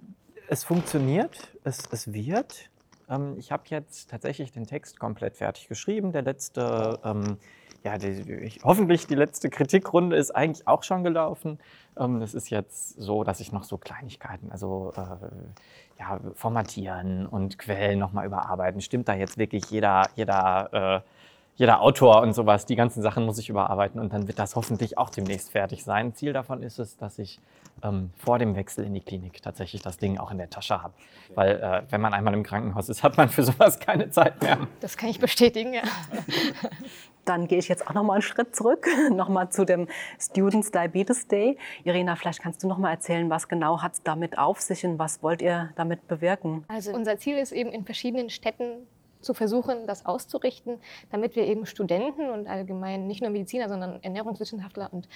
es 0.48 0.64
funktioniert, 0.64 1.50
es, 1.64 1.88
es 1.92 2.14
wird. 2.14 2.70
Ähm, 3.10 3.36
ich 3.38 3.52
habe 3.52 3.64
jetzt 3.68 4.10
tatsächlich 4.10 4.52
den 4.52 4.68
Text 4.68 5.00
komplett 5.00 5.38
fertig 5.38 5.68
geschrieben. 5.68 6.12
Der 6.12 6.22
letzte 6.22 7.00
ähm, 7.04 7.38
ja, 7.84 7.98
die, 7.98 8.22
ich, 8.34 8.60
hoffentlich 8.64 9.08
die 9.08 9.16
letzte 9.16 9.50
Kritikrunde 9.50 10.16
ist 10.16 10.32
eigentlich 10.32 10.68
auch 10.68 10.84
schon 10.84 11.04
gelaufen. 11.04 11.60
Ähm, 11.98 12.22
es 12.22 12.34
ist 12.34 12.50
jetzt 12.50 13.00
so, 13.00 13.24
dass 13.24 13.40
ich 13.40 13.52
noch 13.52 13.64
so 13.64 13.78
Kleinigkeiten, 13.78 14.52
also 14.52 14.94
äh, 14.96 16.00
ja, 16.00 16.20
formatieren 16.34 17.26
und 17.26 17.58
Quellen 17.58 18.00
nochmal 18.00 18.26
überarbeiten. 18.26 18.82
Stimmt 18.82 19.08
da 19.08 19.16
jetzt 19.16 19.38
wirklich 19.38 19.70
jeder, 19.70 20.10
jeder, 20.16 21.04
äh, 21.04 21.10
jeder 21.56 21.82
Autor 21.82 22.22
und 22.22 22.34
sowas? 22.34 22.66
Die 22.66 22.76
ganzen 22.76 23.02
Sachen 23.02 23.26
muss 23.26 23.38
ich 23.38 23.50
überarbeiten 23.50 24.00
und 24.00 24.14
dann 24.14 24.28
wird 24.28 24.40
das 24.40 24.56
hoffentlich 24.56 24.98
auch 24.98 25.10
demnächst 25.10 25.52
fertig 25.52 25.84
sein. 25.84 26.14
Ziel 26.14 26.34
davon 26.34 26.64
ist 26.64 26.80
es, 26.80 26.98
dass 26.98 27.20
ich 27.20 27.40
ähm, 27.84 28.12
vor 28.16 28.40
dem 28.40 28.56
Wechsel 28.56 28.86
in 28.86 28.94
die 28.94 29.02
Klinik 29.02 29.42
tatsächlich 29.42 29.82
das 29.82 29.98
Ding 29.98 30.18
auch 30.18 30.32
in 30.32 30.38
der 30.38 30.50
Tasche 30.50 30.82
habe. 30.82 30.94
Weil 31.36 31.60
äh, 31.60 31.82
wenn 31.92 32.02
man 32.02 32.14
einmal 32.14 32.34
im 32.34 32.44
Krankenhaus 32.44 32.90
ist, 32.90 33.04
hat 33.04 33.18
man 33.18 33.30
für 33.30 33.44
sowas 33.44 33.80
keine 33.80 34.10
Zeit 34.10 34.42
mehr. 34.42 34.68
Das 34.80 34.98
kann 34.98 35.10
ich 35.10 35.20
bestätigen, 35.20 35.74
ja. 35.74 35.82
Dann 37.26 37.48
gehe 37.48 37.60
ich 37.60 37.68
jetzt 37.68 37.88
auch 37.88 37.94
noch 37.94 38.04
mal 38.04 38.14
einen 38.14 38.22
Schritt 38.24 38.56
zurück, 38.56 38.88
noch 39.12 39.30
mal 39.30 39.50
zu 39.50 39.66
dem 39.66 39.88
Students 40.20 40.72
Diabetes 40.72 41.28
Day. 41.28 41.58
Irina, 41.84 42.16
vielleicht 42.16 42.42
kannst 42.42 42.64
du 42.64 42.68
noch 42.68 42.78
mal 42.78 42.90
erzählen, 42.92 43.30
was 43.30 43.48
genau 43.48 43.82
hat 43.82 43.94
es 43.94 44.04
damit 44.04 44.38
auf 44.38 44.60
sich 44.62 44.86
und 44.86 44.98
was 44.98 45.22
wollt 45.22 45.42
ihr 45.42 45.72
damit 45.76 46.08
bewirken? 46.08 46.66
Also 46.68 46.92
unser 46.92 47.18
Ziel 47.18 47.38
ist 47.38 47.52
eben 47.52 47.72
in 47.72 47.86
verschiedenen 47.86 48.30
Städten 48.30 48.88
zu 49.22 49.34
versuchen, 49.34 49.86
das 49.86 50.06
auszurichten, 50.06 50.80
damit 51.12 51.36
wir 51.36 51.46
eben 51.46 51.66
Studenten 51.66 52.30
und 52.30 52.48
allgemein 52.48 53.08
nicht 53.08 53.22
nur 53.22 53.30
Mediziner, 53.30 53.70
sondern 53.70 54.02
Ernährungswissenschaftler 54.02 54.92
und 54.94 55.08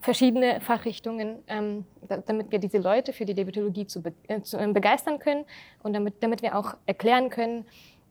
verschiedene 0.00 0.60
Fachrichtungen, 0.60 1.38
ähm, 1.46 1.84
damit 2.26 2.52
wir 2.52 2.58
diese 2.58 2.78
Leute 2.78 3.12
für 3.12 3.24
die 3.24 3.34
Diabetologie 3.34 3.86
zu, 3.86 4.02
be 4.02 4.12
äh, 4.28 4.42
zu 4.42 4.58
äh, 4.58 4.66
begeistern 4.72 5.18
können 5.18 5.44
und 5.82 5.94
damit, 5.94 6.22
damit 6.22 6.42
wir 6.42 6.56
auch 6.58 6.76
erklären 6.86 7.30
können, 7.30 7.64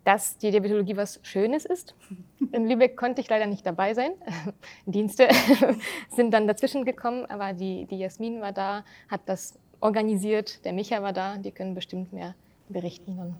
dass 0.03 0.37
die 0.37 0.51
Diabetologie 0.51 0.97
was 0.97 1.19
Schönes 1.23 1.65
ist. 1.65 1.95
In 2.51 2.67
Lübeck 2.67 2.97
konnte 2.97 3.21
ich 3.21 3.29
leider 3.29 3.45
nicht 3.45 3.65
dabei 3.65 3.93
sein. 3.93 4.11
Dienste 4.85 5.29
sind 6.09 6.31
dann 6.31 6.47
dazwischen 6.47 6.83
gekommen, 6.83 7.25
aber 7.27 7.53
die, 7.53 7.85
die 7.85 7.99
Jasmin 7.99 8.41
war 8.41 8.51
da, 8.51 8.83
hat 9.09 9.21
das 9.27 9.57
organisiert, 9.79 10.63
der 10.65 10.73
Micha 10.73 11.01
war 11.01 11.13
da, 11.13 11.37
die 11.37 11.51
können 11.51 11.75
bestimmt 11.75 12.13
mehr 12.13 12.35
berichten 12.69 13.17
dann. 13.17 13.35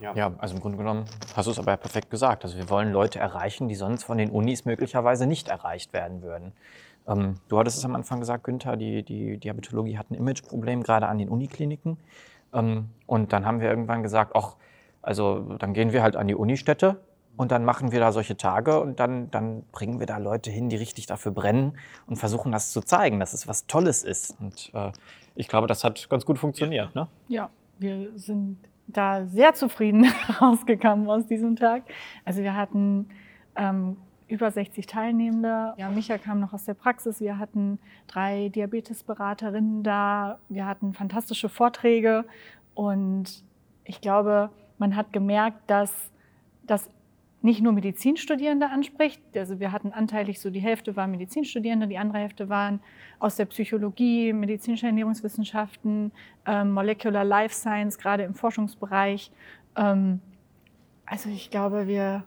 Ja. 0.00 0.14
ja, 0.14 0.32
also 0.38 0.54
im 0.54 0.60
Grunde 0.62 0.78
genommen 0.78 1.04
hast 1.36 1.46
du 1.46 1.50
es 1.50 1.58
aber 1.58 1.76
perfekt 1.76 2.10
gesagt. 2.10 2.44
Also 2.44 2.56
wir 2.56 2.70
wollen 2.70 2.90
Leute 2.90 3.18
erreichen, 3.18 3.68
die 3.68 3.74
sonst 3.74 4.04
von 4.04 4.16
den 4.16 4.30
Unis 4.30 4.64
möglicherweise 4.64 5.26
nicht 5.26 5.48
erreicht 5.48 5.92
werden 5.92 6.22
würden. 6.22 6.52
Ähm, 7.10 7.34
du 7.48 7.58
hattest 7.58 7.78
es 7.78 7.84
am 7.84 7.94
Anfang 7.94 8.20
gesagt, 8.20 8.44
Günther, 8.44 8.76
die, 8.76 9.02
die 9.02 9.38
Diabetologie 9.38 9.98
hat 9.98 10.10
ein 10.10 10.14
Imageproblem, 10.14 10.82
gerade 10.82 11.08
an 11.08 11.18
den 11.18 11.28
Unikliniken. 11.28 11.98
Ähm, 12.52 12.90
und 13.06 13.32
dann 13.32 13.44
haben 13.44 13.60
wir 13.60 13.68
irgendwann 13.68 14.02
gesagt, 14.02 14.32
ach, 14.34 14.56
also 15.02 15.56
dann 15.58 15.72
gehen 15.72 15.92
wir 15.92 16.02
halt 16.02 16.16
an 16.16 16.28
die 16.28 16.34
Unistätte 16.34 17.00
und 17.36 17.50
dann 17.50 17.64
machen 17.64 17.90
wir 17.90 18.00
da 18.00 18.12
solche 18.12 18.36
Tage 18.36 18.80
und 18.80 19.00
dann, 19.00 19.30
dann 19.30 19.62
bringen 19.72 19.98
wir 19.98 20.06
da 20.06 20.18
Leute 20.18 20.50
hin, 20.50 20.68
die 20.68 20.76
richtig 20.76 21.06
dafür 21.06 21.32
brennen 21.32 21.78
und 22.06 22.16
versuchen 22.16 22.52
das 22.52 22.70
zu 22.70 22.80
zeigen, 22.80 23.18
dass 23.18 23.32
es 23.32 23.48
was 23.48 23.66
Tolles 23.66 24.04
ist. 24.04 24.36
Und 24.40 24.70
äh, 24.74 24.92
ich 25.34 25.48
glaube, 25.48 25.66
das 25.66 25.84
hat 25.84 26.08
ganz 26.10 26.24
gut 26.24 26.38
funktioniert. 26.38 26.94
Ne? 26.94 27.08
Ja, 27.28 27.50
wir 27.78 28.10
sind 28.16 28.58
da 28.86 29.24
sehr 29.24 29.54
zufrieden 29.54 30.06
rausgekommen 30.40 31.08
aus 31.08 31.26
diesem 31.26 31.56
Tag. 31.56 31.84
Also 32.24 32.42
wir 32.42 32.54
hatten 32.54 33.08
ähm, 33.56 33.96
über 34.30 34.50
60 34.50 34.86
Teilnehmende. 34.86 35.74
Ja, 35.76 35.88
Micha 35.90 36.18
kam 36.18 36.40
noch 36.40 36.52
aus 36.52 36.64
der 36.64 36.74
Praxis. 36.74 37.20
Wir 37.20 37.38
hatten 37.38 37.78
drei 38.06 38.48
Diabetesberaterinnen 38.48 39.82
da. 39.82 40.38
Wir 40.48 40.66
hatten 40.66 40.94
fantastische 40.94 41.48
Vorträge. 41.48 42.24
Und 42.74 43.44
ich 43.84 44.00
glaube, 44.00 44.50
man 44.78 44.96
hat 44.96 45.12
gemerkt, 45.12 45.68
dass 45.68 46.10
das 46.66 46.88
nicht 47.42 47.62
nur 47.62 47.72
Medizinstudierende 47.72 48.68
anspricht. 48.68 49.20
Also 49.34 49.60
wir 49.60 49.72
hatten 49.72 49.92
anteilig 49.92 50.40
so 50.40 50.50
die 50.50 50.60
Hälfte 50.60 50.94
waren 50.96 51.10
Medizinstudierende, 51.10 51.88
die 51.88 51.98
andere 51.98 52.18
Hälfte 52.18 52.48
waren 52.48 52.80
aus 53.18 53.36
der 53.36 53.46
Psychologie, 53.46 54.32
medizinische 54.32 54.86
Ernährungswissenschaften, 54.86 56.12
ähm, 56.46 56.72
Molecular 56.72 57.24
Life 57.24 57.54
Science, 57.54 57.98
gerade 57.98 58.24
im 58.24 58.34
Forschungsbereich. 58.34 59.32
Ähm, 59.76 60.20
also 61.06 61.30
ich 61.30 61.50
glaube, 61.50 61.86
wir 61.86 62.24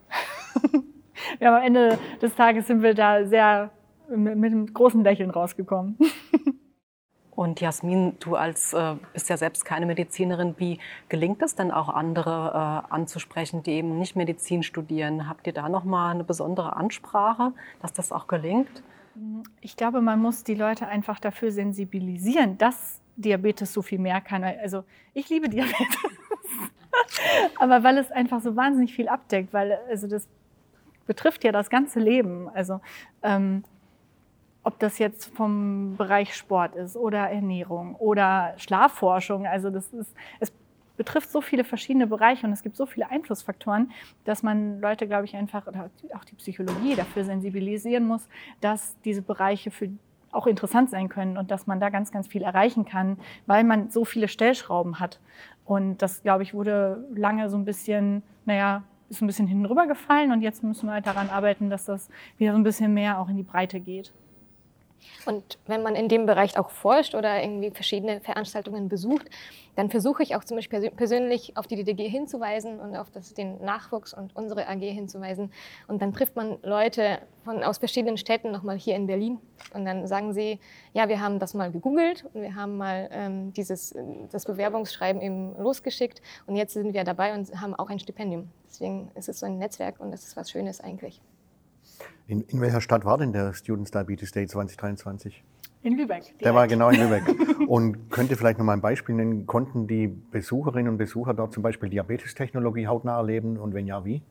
wir 1.40 1.48
haben 1.48 1.56
am 1.56 1.64
Ende 1.64 1.98
des 2.22 2.36
Tages 2.36 2.68
sind 2.68 2.82
wir 2.82 2.94
da 2.94 3.26
sehr 3.26 3.72
mit, 4.10 4.38
mit 4.38 4.52
einem 4.52 4.74
großen 4.74 5.04
Lächeln 5.04 5.30
rausgekommen. 5.30 5.98
Und 7.36 7.62
Jasmin, 7.62 8.16
du 8.20 8.36
als 8.36 8.74
äh, 8.74 8.96
bist 9.12 9.28
ja 9.28 9.38
selbst 9.38 9.66
keine 9.66 9.88
Medizinerin. 9.88 10.54
Wie 10.58 10.78
gelingt 11.10 11.42
es 11.42 11.56
denn 11.56 11.72
auch 11.72 11.90
andere 11.90 12.84
äh, 12.90 12.94
anzusprechen, 12.94 13.64
die 13.64 13.72
eben 13.72 13.98
nicht 13.98 14.16
Medizin 14.16 14.62
studieren? 14.62 15.28
Habt 15.28 15.48
ihr 15.48 15.54
da 15.54 15.68
noch 15.68 15.84
mal 15.84 16.12
eine 16.12 16.24
besondere 16.24 16.76
Ansprache, 16.76 17.54
dass 17.82 17.92
das 17.92 18.12
auch 18.12 18.28
gelingt? 18.28 18.84
Ich 19.62 19.76
glaube, 19.76 20.02
man 20.02 20.20
muss 20.20 20.44
die 20.44 20.54
Leute 20.54 20.88
einfach 20.88 21.20
dafür 21.20 21.52
sensibilisieren, 21.52 22.58
dass 22.60 23.02
Diabetes 23.16 23.74
so 23.74 23.82
viel 23.82 24.00
mehr 24.00 24.22
kann. 24.22 24.44
Also 24.44 24.84
ich 25.14 25.30
liebe 25.30 25.50
Diabetes, 25.50 25.78
aber 27.60 27.84
weil 27.84 27.98
es 27.98 28.12
einfach 28.12 28.42
so 28.42 28.56
wahnsinnig 28.56 28.94
viel 28.94 29.08
abdeckt, 29.08 29.54
weil 29.54 29.80
also 29.90 30.08
das 30.08 30.28
betrifft 31.06 31.44
ja 31.44 31.52
das 31.52 31.70
ganze 31.70 32.00
Leben. 32.00 32.50
Also 32.54 32.82
ähm, 33.22 33.64
ob 34.64 34.80
das 34.80 34.98
jetzt 34.98 35.36
vom 35.36 35.96
Bereich 35.98 36.36
Sport 36.36 36.76
ist 36.76 36.96
oder 36.96 37.30
Ernährung 37.30 37.96
oder 37.96 38.54
Schlafforschung. 38.58 39.46
Also 39.46 39.70
das 39.70 39.92
ist, 39.94 40.16
es 40.40 40.54
betrifft 40.96 41.32
so 41.32 41.42
viele 41.42 41.64
verschiedene 41.64 42.08
Bereiche 42.08 42.46
und 42.48 42.54
es 42.54 42.64
gibt 42.64 42.78
so 42.78 42.86
viele 42.86 43.10
Einflussfaktoren, 43.10 43.92
dass 44.26 44.44
man 44.44 44.80
Leute, 44.80 45.08
glaube 45.08 45.26
ich, 45.26 45.36
einfach 45.36 45.68
oder 45.68 45.90
auch 46.16 46.24
die 46.24 46.36
Psychologie 46.36 46.96
dafür 46.96 47.26
sensibilisieren 47.26 48.06
muss, 48.06 48.28
dass 48.62 48.96
diese 49.04 49.22
Bereiche 49.22 49.72
für 49.72 49.90
auch 50.32 50.48
interessant 50.48 50.90
sein 50.90 51.10
können 51.10 51.38
und 51.38 51.52
dass 51.52 51.68
man 51.68 51.80
da 51.80 51.90
ganz, 51.90 52.12
ganz 52.12 52.28
viel 52.28 52.42
erreichen 52.42 52.86
kann, 52.86 53.18
weil 53.46 53.64
man 53.64 53.92
so 53.92 54.04
viele 54.04 54.28
Stellschrauben 54.28 55.00
hat. 55.00 55.20
Und 55.64 56.02
das, 56.02 56.24
glaube 56.24 56.42
ich, 56.42 56.56
wurde 56.56 57.06
lange 57.14 57.50
so 57.50 57.58
ein 57.58 57.66
bisschen, 57.66 58.24
naja, 58.46 58.84
ist 59.14 59.22
ein 59.22 59.28
bisschen 59.28 59.48
hinten 59.48 59.66
rüber 59.66 59.88
gefallen 59.88 60.32
und 60.32 60.42
jetzt 60.42 60.64
müssen 60.64 60.88
wir 60.88 60.94
halt 60.94 61.08
daran 61.08 61.30
arbeiten, 61.30 61.70
dass 61.70 61.86
das 61.86 62.10
wieder 62.38 62.52
so 62.52 62.58
ein 62.58 62.64
bisschen 62.64 62.94
mehr 62.94 63.20
auch 63.20 63.30
in 63.30 63.38
die 63.38 63.44
Breite 63.44 63.80
geht. 63.80 64.14
Und 65.26 65.58
wenn 65.68 65.84
man 65.84 65.96
in 65.96 66.10
dem 66.10 66.26
Bereich 66.26 66.58
auch 66.58 66.70
forscht 66.70 67.16
oder 67.16 67.42
irgendwie 67.42 67.72
verschiedene 67.72 68.22
Veranstaltungen 68.22 68.90
besucht, 68.90 69.30
dann 69.76 69.90
versuche 69.90 70.22
ich 70.22 70.36
auch 70.36 70.44
zum 70.44 70.58
Beispiel 70.58 70.92
persönlich 70.92 71.58
auf 71.58 71.66
die 71.66 71.76
DDG 71.76 72.08
hinzuweisen 72.08 72.80
und 72.80 72.96
auf 72.96 73.10
das, 73.10 73.34
den 73.34 73.64
Nachwuchs 73.64 74.14
und 74.14 74.36
unsere 74.36 74.68
AG 74.68 74.82
hinzuweisen. 74.82 75.52
Und 75.88 76.02
dann 76.02 76.14
trifft 76.14 76.36
man 76.36 76.58
Leute 76.62 77.20
von, 77.44 77.64
aus 77.64 77.80
verschiedenen 77.80 78.18
Städten 78.18 78.52
nochmal 78.52 78.78
hier 78.78 78.96
in 78.96 79.08
Berlin. 79.08 79.40
Und 79.74 79.86
dann 79.86 80.06
sagen 80.08 80.34
sie, 80.34 80.60
ja, 80.94 81.10
wir 81.10 81.22
haben 81.22 81.40
das 81.40 81.54
mal 81.54 81.72
gegoogelt 81.72 82.26
und 82.34 82.42
wir 82.42 82.56
haben 82.56 82.78
mal 82.78 83.10
ähm, 83.12 83.54
dieses, 83.54 83.96
das 84.32 84.46
Bewerbungsschreiben 84.46 85.22
eben 85.22 85.58
losgeschickt. 85.58 86.22
Und 86.46 86.56
jetzt 86.56 86.74
sind 86.74 86.94
wir 86.94 87.04
dabei 87.04 87.34
und 87.34 87.50
haben 87.60 87.74
auch 87.74 87.90
ein 87.90 88.00
Stipendium. 88.00 88.50
Deswegen 88.68 89.10
ist 89.16 89.30
es 89.30 89.40
so 89.40 89.46
ein 89.46 89.58
Netzwerk 89.58 90.00
und 90.00 90.12
das 90.12 90.24
ist 90.24 90.36
was 90.36 90.52
Schönes 90.52 90.82
eigentlich. 90.82 91.22
In, 92.28 92.42
in 92.42 92.62
welcher 92.62 92.82
Stadt 92.82 93.06
war 93.06 93.18
denn 93.18 93.34
der 93.34 93.54
Students 93.54 93.92
Diabetes 93.92 94.32
Day 94.32 94.48
2023? 94.48 95.44
In 95.84 95.98
Lübeck. 95.98 96.24
Direkt. 96.24 96.46
Der 96.46 96.56
war 96.56 96.68
genau 96.68 96.90
in 96.90 97.00
Lübeck. 97.02 97.24
Und 97.68 98.10
könnt 98.10 98.32
ihr 98.32 98.38
vielleicht 98.38 98.58
noch 98.58 98.66
mal 98.66 98.74
ein 98.74 98.82
Beispiel 98.82 99.16
nennen? 99.16 99.46
Konnten 99.46 99.88
die 99.88 100.08
Besucherinnen 100.08 100.94
und 100.94 100.98
Besucher 100.98 101.34
dort 101.34 101.54
zum 101.54 101.64
Beispiel 101.64 101.90
Diabetestechnologie 101.90 102.88
hautnah 102.88 103.18
erleben 103.18 103.58
und 103.58 103.74
wenn 103.74 103.88
ja, 103.88 104.06
wie? 104.06 104.22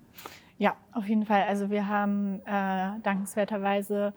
Ja, 0.59 0.76
auf 0.93 1.07
jeden 1.07 1.26
Fall. 1.26 1.43
Also 1.49 1.71
wir 1.71 1.88
haben 1.88 2.41
äh, 2.47 3.00
dankenswerterweise 3.02 4.14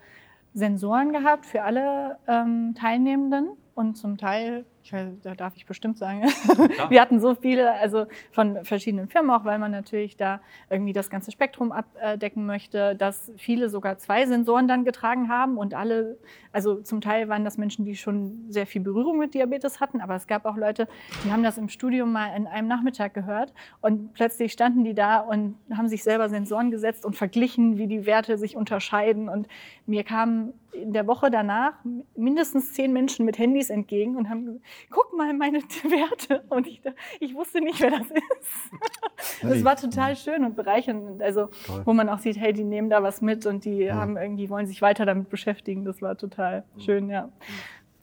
Sensoren 0.54 1.12
gehabt 1.12 1.46
für 1.46 1.64
alle 1.64 2.18
ähm, 2.28 2.76
Teilnehmenden 2.78 3.50
und 3.74 3.96
zum 3.96 4.18
Teil 4.18 4.66
ich 4.86 4.94
weiß, 4.94 5.08
da 5.24 5.34
darf 5.34 5.56
ich 5.56 5.66
bestimmt 5.66 5.98
sagen. 5.98 6.22
Ja. 6.22 6.90
Wir 6.92 7.02
hatten 7.02 7.20
so 7.20 7.34
viele, 7.34 7.74
also 7.74 8.06
von 8.32 8.64
verschiedenen 8.64 9.08
Firmen 9.08 9.32
auch, 9.32 9.44
weil 9.44 9.58
man 9.58 9.72
natürlich 9.72 10.16
da 10.16 10.42
irgendwie 10.70 10.94
das 10.94 11.10
ganze 11.10 11.32
Spektrum 11.32 11.72
abdecken 11.72 12.46
möchte, 12.46 12.96
dass 12.96 13.32
viele 13.36 13.70
sogar 13.70 13.98
zwei 13.98 14.28
Sensoren 14.28 14.68
dann 14.68 14.86
getragen 14.86 15.28
haben 15.28 15.58
und 15.58 15.74
alle, 15.74 16.20
also 16.52 16.82
zum 16.82 17.02
Teil 17.02 17.30
waren 17.30 17.44
das 17.44 17.58
Menschen, 17.58 17.84
die 17.84 17.96
schon 17.96 18.46
sehr 18.50 18.68
viel 18.68 18.82
Berührung 18.82 19.18
mit 19.18 19.34
Diabetes 19.34 19.80
hatten, 19.80 20.02
aber 20.02 20.16
es 20.16 20.28
gab 20.28 20.46
auch 20.46 20.56
Leute, 20.56 20.88
die 21.24 21.32
haben 21.32 21.42
das 21.42 21.58
im 21.58 21.68
Studium 21.68 22.12
mal 22.12 22.36
in 22.36 22.46
einem 22.46 22.68
Nachmittag 22.68 23.16
gehört 23.16 23.56
und 23.82 24.14
plötzlich 24.14 24.52
standen 24.52 24.84
die 24.84 24.94
da 24.94 25.20
und 25.20 25.56
haben 25.76 25.88
sich 25.88 26.04
selber 26.04 26.30
Sensoren 26.30 26.70
gesetzt 26.70 27.06
und 27.06 27.16
verglichen, 27.16 27.80
wie 27.80 27.88
die 27.88 28.06
Werte 28.06 28.38
sich 28.38 28.56
unterscheiden 28.56 29.30
und 29.30 29.48
mir 29.88 30.04
kamen 30.04 30.54
in 30.76 30.94
der 30.94 31.08
Woche 31.08 31.32
danach 31.32 31.74
mindestens 32.16 32.74
zehn 32.74 32.94
Menschen 32.94 33.26
mit 33.26 33.38
Handys 33.38 33.70
entgegen 33.70 34.16
und 34.18 34.30
haben 34.30 34.62
guck 34.90 35.16
mal 35.16 35.34
meine 35.34 35.60
Werte. 35.84 36.44
Und 36.50 36.68
ich, 36.68 36.82
ich 37.20 37.36
wusste 37.36 37.62
nicht, 37.62 37.80
wer 37.82 37.92
das 37.92 38.10
ist. 38.10 39.42
Das 39.42 39.64
war 39.64 39.76
total 39.76 40.16
schön 40.16 40.46
und 40.46 40.56
bereichernd. 40.56 41.22
Also, 41.22 41.50
Toll. 41.66 41.82
wo 41.86 41.94
man 41.94 42.10
auch 42.10 42.20
sieht, 42.20 42.38
hey, 42.38 42.54
die 42.54 42.64
nehmen 42.64 42.90
da 42.90 43.04
was 43.04 43.22
mit 43.22 43.46
und 43.46 43.66
die 43.66 43.84
ja. 43.84 43.96
haben 43.96 44.18
irgendwie, 44.18 44.50
wollen 44.50 44.68
sich 44.68 44.82
weiter 44.82 45.06
damit 45.06 45.30
beschäftigen. 45.30 45.86
Das 45.86 46.02
war 46.02 46.18
total 46.18 46.64
schön, 46.78 47.10
ja. 47.10 47.30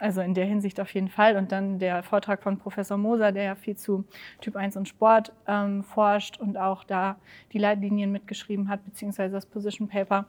Also 0.03 0.21
in 0.21 0.35
der 0.35 0.47
Hinsicht 0.47 0.81
auf 0.81 0.93
jeden 0.95 1.09
Fall. 1.09 1.37
Und 1.37 1.53
dann 1.53 1.79
der 1.79 2.03
Vortrag 2.03 2.43
von 2.43 2.59
Professor 2.59 2.97
Moser, 2.97 3.31
der 3.31 3.45
ja 3.45 3.55
viel 3.55 3.77
zu 3.77 4.05
Typ 4.41 4.57
1 4.57 4.77
und 4.77 4.89
Sport 4.89 5.33
ähm, 5.47 5.85
forscht 5.85 6.41
und 6.41 6.57
auch 6.57 6.83
da 6.83 7.17
die 7.53 7.59
Leitlinien 7.59 8.11
mitgeschrieben 8.11 8.69
hat, 8.69 8.85
beziehungsweise 8.85 9.33
das 9.33 9.47
Position 9.47 9.87
Paper. 9.87 10.27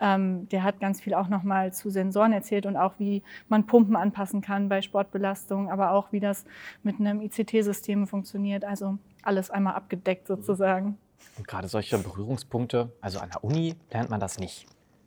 Ähm, 0.00 0.48
der 0.48 0.62
hat 0.62 0.80
ganz 0.80 1.00
viel 1.00 1.14
auch 1.14 1.28
nochmal 1.28 1.72
zu 1.72 1.90
Sensoren 1.90 2.32
erzählt 2.32 2.66
und 2.66 2.76
auch, 2.76 2.94
wie 2.98 3.22
man 3.48 3.66
Pumpen 3.66 3.96
anpassen 3.96 4.40
kann 4.40 4.68
bei 4.68 4.82
Sportbelastung, 4.82 5.70
aber 5.70 5.92
auch, 5.92 6.12
wie 6.12 6.20
das 6.20 6.44
mit 6.82 7.00
einem 7.00 7.20
ICT-System 7.20 8.06
funktioniert. 8.06 8.64
Also 8.64 8.98
alles 9.22 9.50
einmal 9.50 9.74
abgedeckt 9.74 10.26
sozusagen. 10.26 10.98
Und 11.36 11.46
gerade 11.46 11.68
solche 11.68 11.98
Berührungspunkte, 11.98 12.92
also 13.00 13.18
an 13.18 13.30
der 13.30 13.44
Uni 13.44 13.74
lernt 13.90 14.10
man 14.10 14.20
das 14.20 14.38
nicht. 14.38 14.66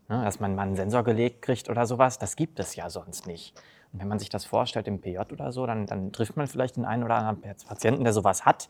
Ne? 0.09 0.23
Dass 0.23 0.39
man 0.39 0.55
mal 0.55 0.63
einen 0.63 0.75
Sensor 0.75 1.03
gelegt 1.03 1.41
kriegt 1.41 1.69
oder 1.69 1.85
sowas, 1.85 2.19
das 2.19 2.35
gibt 2.35 2.59
es 2.59 2.75
ja 2.75 2.89
sonst 2.89 3.27
nicht. 3.27 3.53
Und 3.93 3.99
wenn 3.99 4.07
man 4.07 4.19
sich 4.19 4.29
das 4.29 4.45
vorstellt 4.45 4.87
im 4.87 5.01
PJ 5.01 5.19
oder 5.31 5.51
so, 5.51 5.65
dann, 5.65 5.85
dann 5.85 6.11
trifft 6.11 6.37
man 6.37 6.47
vielleicht 6.47 6.77
den 6.77 6.85
einen 6.85 7.03
oder 7.03 7.15
anderen 7.15 7.41
Patienten, 7.67 8.03
der 8.03 8.13
sowas 8.13 8.45
hat. 8.45 8.69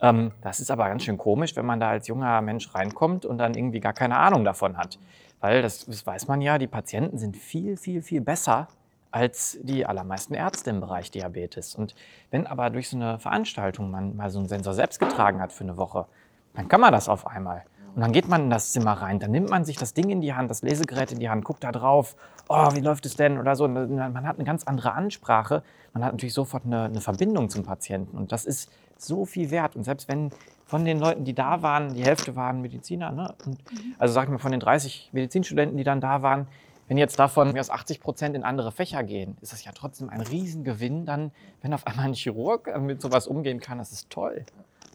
Ähm, 0.00 0.32
das 0.40 0.60
ist 0.60 0.70
aber 0.70 0.88
ganz 0.88 1.04
schön 1.04 1.18
komisch, 1.18 1.54
wenn 1.56 1.66
man 1.66 1.80
da 1.80 1.90
als 1.90 2.08
junger 2.08 2.40
Mensch 2.40 2.74
reinkommt 2.74 3.24
und 3.24 3.38
dann 3.38 3.54
irgendwie 3.54 3.80
gar 3.80 3.92
keine 3.92 4.16
Ahnung 4.16 4.44
davon 4.44 4.76
hat. 4.76 4.98
Weil, 5.42 5.60
das, 5.60 5.84
das 5.86 6.06
weiß 6.06 6.28
man 6.28 6.40
ja, 6.40 6.56
die 6.56 6.68
Patienten 6.68 7.18
sind 7.18 7.36
viel, 7.36 7.76
viel, 7.76 8.00
viel 8.00 8.20
besser 8.20 8.68
als 9.10 9.58
die 9.60 9.84
allermeisten 9.84 10.34
Ärzte 10.34 10.70
im 10.70 10.80
Bereich 10.80 11.10
Diabetes. 11.10 11.74
Und 11.74 11.96
wenn 12.30 12.46
aber 12.46 12.70
durch 12.70 12.88
so 12.88 12.96
eine 12.96 13.18
Veranstaltung 13.18 13.90
man 13.90 14.16
mal 14.16 14.30
so 14.30 14.38
einen 14.38 14.48
Sensor 14.48 14.72
selbst 14.72 15.00
getragen 15.00 15.40
hat 15.40 15.52
für 15.52 15.64
eine 15.64 15.76
Woche, 15.76 16.06
dann 16.54 16.68
kann 16.68 16.80
man 16.80 16.92
das 16.92 17.08
auf 17.08 17.26
einmal. 17.26 17.64
Und 17.96 18.00
dann 18.00 18.12
geht 18.12 18.28
man 18.28 18.44
in 18.44 18.50
das 18.50 18.72
Zimmer 18.72 18.92
rein, 18.92 19.18
dann 19.18 19.32
nimmt 19.32 19.50
man 19.50 19.64
sich 19.64 19.76
das 19.76 19.94
Ding 19.94 20.10
in 20.10 20.20
die 20.20 20.32
Hand, 20.32 20.48
das 20.48 20.62
Lesegerät 20.62 21.10
in 21.10 21.18
die 21.18 21.28
Hand, 21.28 21.44
guckt 21.44 21.64
da 21.64 21.72
drauf, 21.72 22.14
oh, 22.48 22.68
wie 22.74 22.80
läuft 22.80 23.04
es 23.04 23.16
denn 23.16 23.36
oder 23.36 23.56
so. 23.56 23.66
Man 23.66 24.26
hat 24.26 24.36
eine 24.36 24.44
ganz 24.44 24.64
andere 24.64 24.92
Ansprache, 24.92 25.62
man 25.92 26.04
hat 26.04 26.12
natürlich 26.12 26.34
sofort 26.34 26.64
eine, 26.64 26.84
eine 26.84 27.00
Verbindung 27.00 27.50
zum 27.50 27.64
Patienten 27.64 28.16
und 28.16 28.30
das 28.30 28.46
ist 28.46 28.70
so 28.96 29.26
viel 29.26 29.50
wert. 29.50 29.76
Und 29.76 29.82
selbst 29.84 30.08
wenn 30.08 30.30
von 30.72 30.86
den 30.86 31.00
Leuten, 31.00 31.26
die 31.26 31.34
da 31.34 31.60
waren, 31.60 31.92
die 31.92 32.02
Hälfte 32.02 32.34
waren 32.34 32.62
Mediziner. 32.62 33.12
Ne? 33.12 33.34
Und, 33.44 33.58
mhm. 33.70 33.94
Also 33.98 34.14
sagen 34.14 34.32
wir 34.32 34.38
von 34.38 34.52
den 34.52 34.60
30 34.60 35.10
Medizinstudenten, 35.12 35.76
die 35.76 35.84
dann 35.84 36.00
da 36.00 36.22
waren, 36.22 36.48
wenn 36.88 36.96
jetzt 36.96 37.18
davon 37.18 37.48
mehr 37.48 37.60
als 37.60 37.68
80 37.68 38.00
Prozent 38.00 38.34
in 38.34 38.42
andere 38.42 38.72
Fächer 38.72 39.02
gehen, 39.02 39.36
ist 39.42 39.52
das 39.52 39.66
ja 39.66 39.72
trotzdem 39.72 40.08
ein 40.08 40.22
Riesengewinn. 40.22 41.04
Dann, 41.04 41.30
wenn 41.60 41.74
auf 41.74 41.86
einmal 41.86 42.06
ein 42.06 42.14
Chirurg 42.14 42.74
mit 42.80 43.02
sowas 43.02 43.26
umgehen 43.26 43.60
kann, 43.60 43.76
das 43.76 43.92
ist 43.92 44.08
toll. 44.08 44.46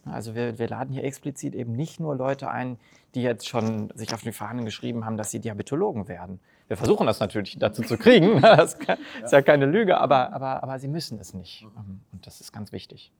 Also 0.04 0.34
wir, 0.34 0.58
wir 0.58 0.66
laden 0.66 0.92
hier 0.92 1.04
explizit 1.04 1.54
eben 1.54 1.74
nicht 1.74 2.00
nur 2.00 2.16
Leute 2.16 2.50
ein, 2.50 2.76
die 3.14 3.22
jetzt 3.22 3.46
schon 3.46 3.92
sich 3.94 4.12
auf 4.12 4.22
die 4.22 4.32
Fahnen 4.32 4.64
geschrieben 4.64 5.04
haben, 5.04 5.16
dass 5.16 5.30
sie 5.30 5.38
Diabetologen 5.38 6.08
werden. 6.08 6.40
Wir 6.66 6.76
versuchen 6.76 7.06
das 7.06 7.20
natürlich 7.20 7.56
dazu 7.56 7.82
zu 7.82 7.96
kriegen, 7.96 8.40
das 8.42 8.74
ist 9.22 9.32
ja 9.32 9.42
keine 9.42 9.66
Lüge, 9.66 9.98
aber, 9.98 10.32
aber, 10.32 10.60
aber 10.60 10.80
sie 10.80 10.88
müssen 10.88 11.20
es 11.20 11.34
nicht. 11.34 11.64
Und 12.10 12.26
das 12.26 12.40
ist 12.40 12.52
ganz 12.52 12.72
wichtig. 12.72 13.12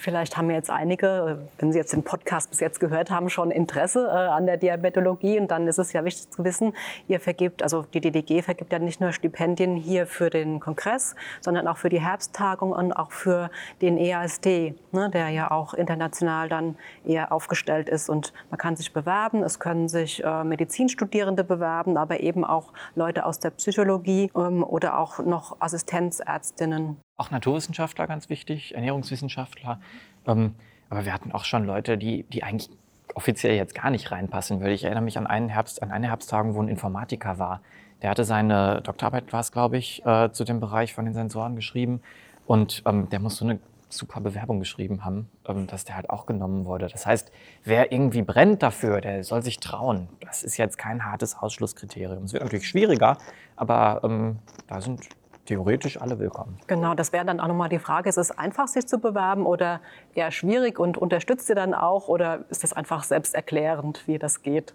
Vielleicht 0.00 0.36
haben 0.36 0.48
jetzt 0.48 0.70
einige, 0.70 1.48
wenn 1.58 1.72
Sie 1.72 1.78
jetzt 1.78 1.92
den 1.92 2.04
Podcast 2.04 2.50
bis 2.50 2.60
jetzt 2.60 2.78
gehört 2.78 3.10
haben, 3.10 3.28
schon 3.28 3.50
Interesse 3.50 4.06
äh, 4.06 4.10
an 4.10 4.46
der 4.46 4.56
Diabetologie. 4.56 5.40
Und 5.40 5.50
dann 5.50 5.66
ist 5.66 5.78
es 5.78 5.92
ja 5.92 6.04
wichtig 6.04 6.30
zu 6.30 6.44
wissen, 6.44 6.72
ihr 7.08 7.18
vergibt, 7.18 7.64
also 7.64 7.84
die 7.92 8.00
DDG 8.00 8.42
vergibt 8.42 8.72
ja 8.72 8.78
nicht 8.78 9.00
nur 9.00 9.10
Stipendien 9.10 9.74
hier 9.74 10.06
für 10.06 10.30
den 10.30 10.60
Kongress, 10.60 11.16
sondern 11.40 11.66
auch 11.66 11.78
für 11.78 11.88
die 11.88 12.00
Herbsttagung 12.00 12.70
und 12.70 12.92
auch 12.92 13.10
für 13.10 13.50
den 13.82 13.98
EASD, 13.98 14.76
ne, 14.92 15.10
der 15.10 15.30
ja 15.30 15.50
auch 15.50 15.74
international 15.74 16.48
dann 16.48 16.76
eher 17.04 17.32
aufgestellt 17.32 17.88
ist. 17.88 18.08
Und 18.08 18.32
man 18.50 18.58
kann 18.58 18.76
sich 18.76 18.92
bewerben. 18.92 19.42
Es 19.42 19.58
können 19.58 19.88
sich 19.88 20.22
äh, 20.22 20.44
Medizinstudierende 20.44 21.42
bewerben, 21.42 21.96
aber 21.96 22.20
eben 22.20 22.44
auch 22.44 22.72
Leute 22.94 23.26
aus 23.26 23.40
der 23.40 23.50
Psychologie 23.50 24.30
ähm, 24.36 24.62
oder 24.62 24.96
auch 24.96 25.18
noch 25.18 25.60
Assistenzärztinnen. 25.60 26.98
Auch 27.18 27.32
Naturwissenschaftler 27.32 28.06
ganz 28.06 28.30
wichtig, 28.30 28.74
Ernährungswissenschaftler. 28.76 29.80
Ähm, 30.26 30.54
aber 30.88 31.04
wir 31.04 31.12
hatten 31.12 31.32
auch 31.32 31.44
schon 31.44 31.64
Leute, 31.64 31.98
die, 31.98 32.22
die 32.22 32.44
eigentlich 32.44 32.70
offiziell 33.14 33.56
jetzt 33.56 33.74
gar 33.74 33.90
nicht 33.90 34.12
reinpassen 34.12 34.60
würde. 34.60 34.72
Ich 34.72 34.84
erinnere 34.84 35.02
mich 35.02 35.18
an 35.18 35.26
einen 35.26 35.48
Herbst, 35.48 35.82
an 35.82 35.90
eine 35.90 36.06
Herbsttagung, 36.06 36.54
wo 36.54 36.62
ein 36.62 36.68
Informatiker 36.68 37.38
war. 37.40 37.60
Der 38.02 38.10
hatte 38.10 38.24
seine 38.24 38.82
Doktorarbeit, 38.82 39.32
war 39.32 39.40
es, 39.40 39.50
glaube 39.50 39.76
ich, 39.76 40.06
äh, 40.06 40.30
zu 40.30 40.44
dem 40.44 40.60
Bereich 40.60 40.94
von 40.94 41.04
den 41.04 41.14
Sensoren 41.14 41.56
geschrieben. 41.56 42.00
Und 42.46 42.84
ähm, 42.86 43.08
der 43.08 43.18
muss 43.18 43.36
so 43.36 43.44
eine 43.44 43.58
super 43.88 44.20
Bewerbung 44.20 44.60
geschrieben 44.60 45.04
haben, 45.04 45.28
ähm, 45.46 45.66
dass 45.66 45.84
der 45.84 45.96
halt 45.96 46.10
auch 46.10 46.24
genommen 46.24 46.66
wurde. 46.66 46.86
Das 46.86 47.04
heißt, 47.04 47.32
wer 47.64 47.90
irgendwie 47.90 48.22
brennt 48.22 48.62
dafür, 48.62 49.00
der 49.00 49.24
soll 49.24 49.42
sich 49.42 49.58
trauen. 49.58 50.08
Das 50.20 50.44
ist 50.44 50.56
jetzt 50.56 50.78
kein 50.78 51.04
hartes 51.04 51.36
Ausschlusskriterium. 51.36 52.24
Es 52.24 52.32
wird 52.32 52.44
natürlich 52.44 52.68
schwieriger, 52.68 53.18
aber 53.56 54.02
ähm, 54.04 54.38
da 54.68 54.80
sind 54.80 55.08
theoretisch 55.48 56.00
alle 56.00 56.18
willkommen. 56.18 56.58
Genau, 56.66 56.94
das 56.94 57.12
wäre 57.12 57.24
dann 57.24 57.40
auch 57.40 57.48
nochmal 57.48 57.70
die 57.70 57.78
Frage, 57.78 58.08
ist 58.08 58.18
es 58.18 58.30
einfach, 58.30 58.68
sich 58.68 58.86
zu 58.86 58.98
bewerben 58.98 59.46
oder 59.46 59.80
eher 60.14 60.30
schwierig 60.30 60.78
und 60.78 60.98
unterstützt 60.98 61.48
ihr 61.48 61.54
dann 61.54 61.72
auch 61.72 62.08
oder 62.08 62.44
ist 62.50 62.64
das 62.64 62.74
einfach 62.74 63.02
selbsterklärend, 63.02 64.06
wie 64.06 64.18
das 64.18 64.42
geht? 64.42 64.74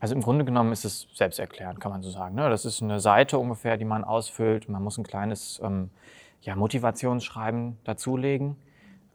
Also 0.00 0.14
im 0.14 0.22
Grunde 0.22 0.44
genommen 0.44 0.72
ist 0.72 0.84
es 0.84 1.06
selbsterklärend, 1.14 1.78
kann 1.78 1.92
man 1.92 2.02
so 2.02 2.10
sagen. 2.10 2.34
Ne? 2.34 2.48
Das 2.50 2.64
ist 2.64 2.82
eine 2.82 2.98
Seite 2.98 3.38
ungefähr, 3.38 3.76
die 3.76 3.84
man 3.84 4.02
ausfüllt. 4.02 4.68
Man 4.68 4.82
muss 4.82 4.98
ein 4.98 5.04
kleines 5.04 5.60
ähm, 5.62 5.90
ja, 6.40 6.56
Motivationsschreiben 6.56 7.78
dazulegen. 7.84 8.56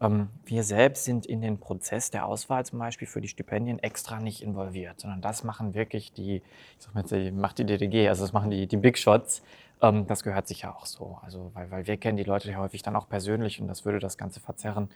Ähm, 0.02 0.30
wir 0.46 0.64
selbst 0.64 1.06
sind 1.06 1.25
in 1.25 1.42
den 1.42 1.58
Prozess 1.58 2.12
der 2.12 2.25
Auswahl 2.25 2.66
zum 2.66 2.80
Beispiel 2.80 3.08
für 3.08 3.22
die 3.22 3.28
Stipendien 3.28 3.80
extra 3.80 4.20
nicht 4.20 4.42
involviert, 4.42 5.00
sondern 5.00 5.22
das 5.22 5.44
machen 5.44 5.74
wirklich 5.74 6.12
die, 6.12 6.38
ich 6.38 6.44
sag 6.80 6.94
mal, 6.94 7.04
die 7.04 7.32
macht 7.32 7.58
die 7.60 7.66
DDG, 7.66 8.10
also 8.10 8.24
das 8.24 8.34
machen 8.34 8.52
die, 8.52 8.68
die 8.68 8.78
Big 8.78 8.98
Shots. 8.98 9.42
Ähm, 9.82 10.08
das 10.08 10.24
gehört 10.24 10.48
sicher 10.48 10.75
auch 10.75 10.86
so. 10.86 11.18
Also, 11.24 11.52
weil, 11.54 11.72
weil 11.72 11.88
wir 11.88 11.98
kennen 11.98 12.18
die 12.18 12.24
Leute 12.24 12.52
ja 12.52 12.58
häufig 12.58 12.82
dann 12.82 12.96
auch 12.96 13.08
persönlich 13.08 13.62
und 13.62 13.68
das 13.68 13.86
würde 13.86 14.00
das 14.00 14.18
Ganze 14.18 14.40
verzerren. 14.40 14.90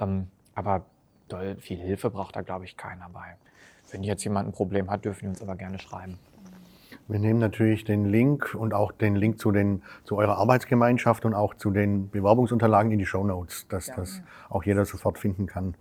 Ähm, 0.00 0.28
aber 0.54 0.84
doll 1.28 1.56
viel 1.56 1.78
Hilfe 1.78 2.10
braucht 2.10 2.36
da, 2.36 2.42
glaube 2.42 2.64
ich, 2.64 2.76
keiner 2.76 3.08
bei. 3.10 3.36
Wenn 3.90 4.02
jetzt 4.02 4.24
jemand 4.24 4.48
ein 4.48 4.52
Problem 4.52 4.90
hat, 4.90 5.04
dürfen 5.04 5.20
die 5.20 5.28
uns 5.28 5.42
aber 5.42 5.56
gerne 5.56 5.78
schreiben. 5.78 6.18
Wir 7.10 7.18
nehmen 7.18 7.40
natürlich 7.40 7.84
den 7.84 8.04
Link 8.04 8.54
und 8.54 8.72
auch 8.72 8.92
den 8.92 9.16
Link 9.16 9.40
zu, 9.40 9.50
den, 9.50 9.82
zu 10.04 10.16
eurer 10.16 10.38
Arbeitsgemeinschaft 10.38 11.24
und 11.24 11.34
auch 11.34 11.54
zu 11.54 11.72
den 11.72 12.08
Bewerbungsunterlagen 12.08 12.92
in 12.92 13.00
die 13.00 13.06
Show 13.06 13.24
Notes, 13.24 13.66
dass 13.68 13.88
ja. 13.88 13.96
das 13.96 14.22
auch 14.48 14.62
jeder 14.62 14.84
sofort 14.84 15.18
finden 15.18 15.46
kann. 15.46 15.74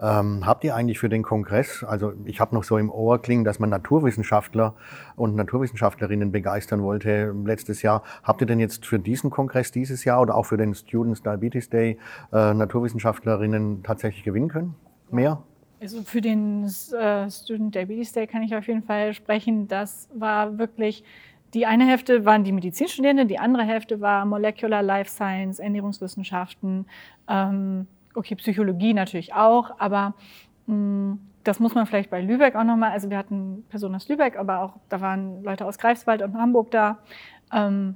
Ähm, 0.00 0.46
habt 0.46 0.64
ihr 0.64 0.76
eigentlich 0.76 0.98
für 0.98 1.08
den 1.08 1.22
Kongress, 1.22 1.82
also 1.82 2.12
ich 2.26 2.38
habe 2.38 2.54
noch 2.54 2.64
so 2.64 2.76
im 2.76 2.90
Ohr 2.90 3.20
klingen, 3.20 3.44
dass 3.44 3.58
man 3.58 3.70
Naturwissenschaftler 3.70 4.74
und 5.16 5.34
Naturwissenschaftlerinnen 5.34 6.30
begeistern 6.30 6.82
wollte 6.82 7.34
letztes 7.44 7.80
Jahr. 7.80 8.02
Habt 8.22 8.42
ihr 8.42 8.46
denn 8.46 8.60
jetzt 8.60 8.84
für 8.84 8.98
diesen 8.98 9.30
Kongress 9.30 9.72
dieses 9.72 10.04
Jahr 10.04 10.20
oder 10.20 10.34
auch 10.34 10.44
für 10.44 10.58
den 10.58 10.74
Students 10.74 11.22
Diabetes 11.22 11.70
Day 11.70 11.98
äh, 12.30 12.52
Naturwissenschaftlerinnen 12.52 13.82
tatsächlich 13.82 14.22
gewinnen 14.22 14.48
können? 14.48 14.74
Mehr? 15.10 15.42
Also 15.80 16.02
für 16.02 16.20
den 16.20 16.64
äh, 16.64 17.30
Student 17.30 17.74
Diabetes 17.74 18.12
Day 18.12 18.26
kann 18.26 18.42
ich 18.42 18.54
auf 18.54 18.66
jeden 18.66 18.82
Fall 18.82 19.14
sprechen. 19.14 19.68
Das 19.68 20.08
war 20.12 20.58
wirklich 20.58 21.04
die 21.54 21.66
eine 21.66 21.86
Hälfte 21.86 22.24
waren 22.24 22.44
die 22.44 22.52
Medizinstudierenden, 22.52 23.28
die 23.28 23.38
andere 23.38 23.62
Hälfte 23.62 24.00
war 24.00 24.24
Molecular 24.26 24.82
Life 24.82 25.10
Science, 25.10 25.58
Ernährungswissenschaften, 25.58 26.86
ähm, 27.28 27.86
okay, 28.14 28.34
Psychologie 28.34 28.92
natürlich 28.92 29.32
auch, 29.34 29.78
aber 29.78 30.14
mh, 30.66 30.74
mm, 30.74 31.20
das 31.44 31.60
muss 31.60 31.74
man 31.74 31.86
vielleicht 31.86 32.10
bei 32.10 32.20
Lübeck 32.20 32.56
auch 32.56 32.64
nochmal, 32.64 32.90
also 32.90 33.08
wir 33.08 33.16
hatten 33.16 33.64
Personen 33.70 33.94
aus 33.94 34.08
Lübeck, 34.08 34.36
aber 34.36 34.60
auch 34.60 34.74
da 34.90 35.00
waren 35.00 35.42
Leute 35.42 35.64
aus 35.64 35.78
Greifswald 35.78 36.20
und 36.20 36.36
Hamburg 36.36 36.70
da. 36.70 36.98
Ähm, 37.50 37.94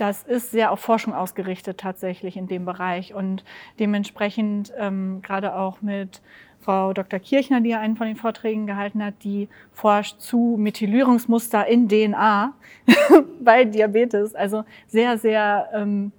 das 0.00 0.22
ist 0.22 0.50
sehr 0.50 0.72
auf 0.72 0.80
Forschung 0.80 1.14
ausgerichtet 1.14 1.78
tatsächlich 1.78 2.36
in 2.36 2.46
dem 2.46 2.64
Bereich 2.64 3.14
und 3.14 3.44
dementsprechend 3.78 4.72
ähm, 4.78 5.20
gerade 5.22 5.54
auch 5.54 5.82
mit 5.82 6.22
Frau 6.60 6.92
Dr. 6.92 7.18
Kirchner, 7.18 7.60
die 7.60 7.70
ja 7.70 7.80
einen 7.80 7.96
von 7.96 8.06
den 8.06 8.16
Vorträgen 8.16 8.66
gehalten 8.66 9.02
hat, 9.02 9.14
die 9.24 9.48
forscht 9.72 10.20
zu 10.20 10.56
Methylierungsmuster 10.58 11.66
in 11.66 11.88
DNA 11.88 12.52
bei 13.40 13.64
Diabetes. 13.64 14.34
Also 14.34 14.64
sehr, 14.86 15.16
sehr 15.16 15.68
ähm, 15.72 16.12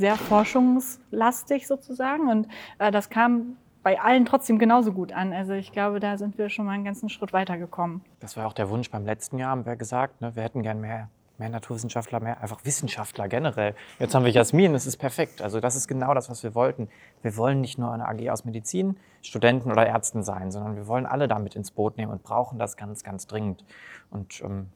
sehr 0.00 0.16
forschungslastig 0.16 1.66
sozusagen. 1.66 2.28
Und 2.28 2.48
äh, 2.78 2.90
das 2.90 3.10
kam 3.10 3.56
bei 3.82 4.00
allen 4.00 4.24
trotzdem 4.24 4.58
genauso 4.58 4.92
gut 4.92 5.12
an. 5.12 5.32
Also 5.32 5.52
ich 5.52 5.72
glaube, 5.72 6.00
da 6.00 6.18
sind 6.18 6.38
wir 6.38 6.48
schon 6.48 6.66
mal 6.66 6.72
einen 6.72 6.84
ganzen 6.84 7.08
Schritt 7.08 7.32
weitergekommen. 7.32 8.02
Das 8.18 8.36
war 8.36 8.46
auch 8.46 8.52
der 8.52 8.68
Wunsch 8.70 8.90
beim 8.90 9.04
letzten 9.04 9.38
Jahr, 9.38 9.50
haben 9.50 9.64
wir 9.64 9.76
gesagt. 9.76 10.20
Ne? 10.20 10.34
Wir 10.34 10.42
hätten 10.42 10.62
gern 10.62 10.80
mehr, 10.80 11.08
mehr 11.40 11.48
Naturwissenschaftler, 11.48 12.20
mehr 12.20 12.40
einfach 12.40 12.64
Wissenschaftler 12.64 13.26
generell. 13.26 13.74
Jetzt 13.98 14.14
haben 14.14 14.24
wir 14.24 14.30
Jasmin, 14.30 14.72
das 14.72 14.86
ist 14.86 14.98
perfekt. 14.98 15.42
Also 15.42 15.58
das 15.58 15.74
ist 15.74 15.88
genau 15.88 16.14
das, 16.14 16.30
was 16.30 16.44
wir 16.44 16.54
wollten. 16.54 16.88
Wir 17.22 17.36
wollen 17.36 17.60
nicht 17.60 17.78
nur 17.78 17.90
eine 17.90 18.06
AG 18.06 18.30
aus 18.30 18.44
Medizin, 18.44 18.96
Studenten 19.22 19.72
oder 19.72 19.86
Ärzten 19.86 20.22
sein, 20.22 20.52
sondern 20.52 20.76
wir 20.76 20.86
wollen 20.86 21.06
alle 21.06 21.26
damit 21.26 21.56
ins 21.56 21.72
Boot 21.72 21.96
nehmen 21.96 22.12
und 22.12 22.22
brauchen 22.22 22.58
das 22.58 22.76
ganz, 22.76 23.02
ganz 23.02 23.26
dringend. 23.26 23.64
Und 24.10 24.40
ähm, 24.42 24.68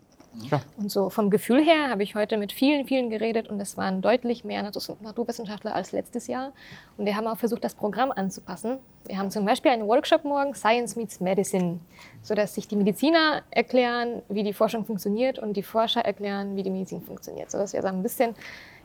ja. 0.50 0.60
Und 0.76 0.90
so 0.90 1.10
vom 1.10 1.30
Gefühl 1.30 1.64
her 1.64 1.90
habe 1.90 2.02
ich 2.02 2.14
heute 2.14 2.36
mit 2.36 2.52
vielen, 2.52 2.86
vielen 2.86 3.10
geredet 3.10 3.48
und 3.48 3.60
es 3.60 3.76
waren 3.76 4.02
deutlich 4.02 4.44
mehr 4.44 4.62
Naturwissenschaftler 4.62 5.74
als 5.74 5.92
letztes 5.92 6.26
Jahr. 6.26 6.52
Und 6.96 7.06
wir 7.06 7.16
haben 7.16 7.26
auch 7.26 7.38
versucht, 7.38 7.64
das 7.64 7.74
Programm 7.74 8.10
anzupassen. 8.10 8.78
Wir 9.06 9.18
haben 9.18 9.30
zum 9.30 9.44
Beispiel 9.44 9.70
einen 9.70 9.86
Workshop 9.86 10.24
morgen, 10.24 10.54
Science 10.54 10.96
Meets 10.96 11.20
Medicine, 11.20 11.80
sodass 12.22 12.54
sich 12.54 12.68
die 12.68 12.76
Mediziner 12.76 13.42
erklären, 13.50 14.22
wie 14.28 14.42
die 14.42 14.52
Forschung 14.52 14.84
funktioniert 14.84 15.38
und 15.38 15.56
die 15.56 15.62
Forscher 15.62 16.04
erklären, 16.04 16.56
wie 16.56 16.62
die 16.62 16.70
Medizin 16.70 17.02
funktioniert. 17.02 17.50
Sodass 17.50 17.72
wir 17.72 17.82
so 17.82 17.88
ein 17.88 18.02
bisschen 18.02 18.34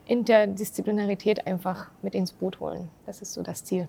Interdisziplinarität 0.06 1.46
einfach 1.46 1.90
mit 2.02 2.14
ins 2.14 2.32
Boot 2.32 2.60
holen. 2.60 2.88
Das 3.06 3.22
ist 3.22 3.32
so 3.32 3.42
das 3.42 3.64
Ziel. 3.64 3.88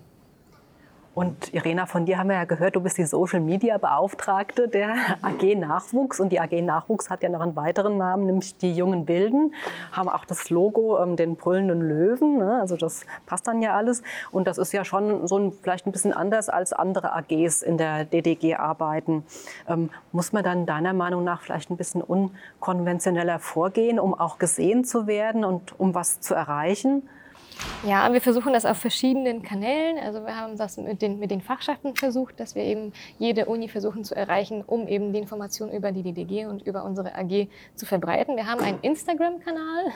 Und 1.14 1.52
Irena, 1.52 1.84
von 1.84 2.06
dir 2.06 2.16
haben 2.16 2.28
wir 2.28 2.36
ja 2.36 2.44
gehört, 2.44 2.74
du 2.74 2.80
bist 2.80 2.96
die 2.96 3.04
Social 3.04 3.40
Media 3.40 3.76
Beauftragte 3.76 4.66
der 4.66 4.94
AG 5.22 5.56
Nachwuchs. 5.56 6.20
Und 6.20 6.30
die 6.30 6.40
AG 6.40 6.62
Nachwuchs 6.62 7.10
hat 7.10 7.22
ja 7.22 7.28
noch 7.28 7.40
einen 7.40 7.54
weiteren 7.54 7.98
Namen, 7.98 8.24
nämlich 8.24 8.56
die 8.56 8.72
Jungen 8.72 9.04
Bilden. 9.04 9.54
Haben 9.92 10.08
auch 10.08 10.24
das 10.24 10.48
Logo, 10.48 10.98
ähm, 11.02 11.16
den 11.16 11.36
brüllenden 11.36 11.82
Löwen. 11.82 12.38
Ne? 12.38 12.58
Also 12.58 12.78
das 12.78 13.04
passt 13.26 13.46
dann 13.46 13.60
ja 13.60 13.76
alles. 13.76 14.02
Und 14.30 14.46
das 14.46 14.56
ist 14.56 14.72
ja 14.72 14.86
schon 14.86 15.26
so 15.26 15.38
ein, 15.38 15.52
vielleicht 15.52 15.86
ein 15.86 15.92
bisschen 15.92 16.14
anders 16.14 16.48
als 16.48 16.72
andere 16.72 17.12
AGs 17.12 17.60
in 17.60 17.76
der 17.76 18.06
DDG 18.06 18.54
arbeiten. 18.54 19.24
Ähm, 19.68 19.90
muss 20.12 20.32
man 20.32 20.42
dann 20.42 20.64
deiner 20.64 20.94
Meinung 20.94 21.24
nach 21.24 21.42
vielleicht 21.42 21.70
ein 21.70 21.76
bisschen 21.76 22.00
unkonventioneller 22.00 23.38
vorgehen, 23.38 24.00
um 24.00 24.14
auch 24.14 24.38
gesehen 24.38 24.84
zu 24.84 25.06
werden 25.06 25.44
und 25.44 25.78
um 25.78 25.94
was 25.94 26.20
zu 26.20 26.34
erreichen? 26.34 27.02
Ja, 27.84 28.12
wir 28.12 28.20
versuchen 28.20 28.52
das 28.52 28.64
auf 28.64 28.76
verschiedenen 28.76 29.42
Kanälen. 29.42 29.98
Also 29.98 30.24
wir 30.24 30.36
haben 30.36 30.56
das 30.56 30.76
mit 30.76 31.02
den, 31.02 31.18
mit 31.18 31.32
den 31.32 31.40
Fachschaften 31.40 31.96
versucht, 31.96 32.38
dass 32.38 32.54
wir 32.54 32.62
eben 32.62 32.92
jede 33.18 33.46
Uni 33.46 33.68
versuchen 33.68 34.04
zu 34.04 34.14
erreichen, 34.14 34.62
um 34.64 34.86
eben 34.86 35.12
die 35.12 35.18
Informationen 35.18 35.72
über 35.72 35.90
die 35.90 36.02
DDG 36.02 36.46
und 36.46 36.62
über 36.62 36.84
unsere 36.84 37.14
AG 37.16 37.48
zu 37.74 37.84
verbreiten. 37.84 38.36
Wir 38.36 38.46
haben 38.46 38.60
einen 38.60 38.78
Instagram-Kanal, 38.82 39.92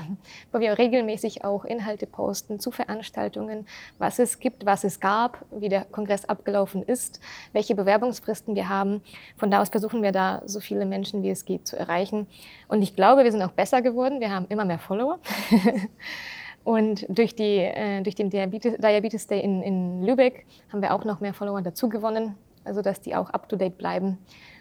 wo 0.53 0.59
wir 0.59 0.77
regelmäßig 0.79 1.45
auch 1.45 1.65
Inhalte 1.65 2.07
posten 2.07 2.59
zu 2.59 2.73
Veranstaltungen, 2.73 3.67
was 3.99 4.19
es 4.19 4.41
gibt, 4.41 4.67
was 4.67 4.83
es 4.83 4.99
gab, 4.99 5.45
wie 5.53 5.69
der 5.69 5.85
Kongress 5.85 6.25
abgelaufen 6.25 6.83
ist, 6.83 7.21
welche 7.53 7.77
Bewerbungsfristen 7.77 8.57
wir 8.57 8.69
haben. 8.69 9.01
Von 9.37 9.51
da 9.51 9.63
aus 9.63 9.69
versuchen 9.69 10.03
wir 10.03 10.13
da 10.13 10.43
so 10.45 10.59
viele 10.59 10.87
Menschen, 10.87 11.23
wie 11.23 11.31
es 11.31 11.45
geht, 11.45 11.69
zu 11.69 11.79
erreichen. 11.79 12.27
Und 12.67 12.83
ich 12.83 12.97
glaube, 12.97 13.23
wir 13.23 13.31
sind 13.31 13.43
auch 13.43 13.53
besser 13.53 13.81
geworden. 13.81 14.19
Wir 14.19 14.35
haben 14.35 14.47
immer 14.49 14.65
mehr 14.65 14.81
Follower. 14.81 15.21
Und 16.67 17.07
durch, 17.09 17.37
die, 17.37 17.59
äh, 17.59 18.03
durch 18.03 18.17
den 18.17 18.29
Diabetes, 18.29 18.77
Diabetes 18.79 19.29
Day 19.29 19.41
in, 19.41 19.63
in 19.63 20.03
Lübeck 20.03 20.47
haben 20.73 20.83
wir 20.83 20.95
auch 20.95 21.05
noch 21.05 21.21
mehr 21.21 21.33
Follower 21.33 21.63
dazu 21.63 21.89
gewonnen, 21.89 22.35
also 22.65 22.83
dass 22.83 23.01
die 23.01 23.15
auch 23.15 23.31
up-to-date 23.31 23.79
bleiben. 23.79 24.19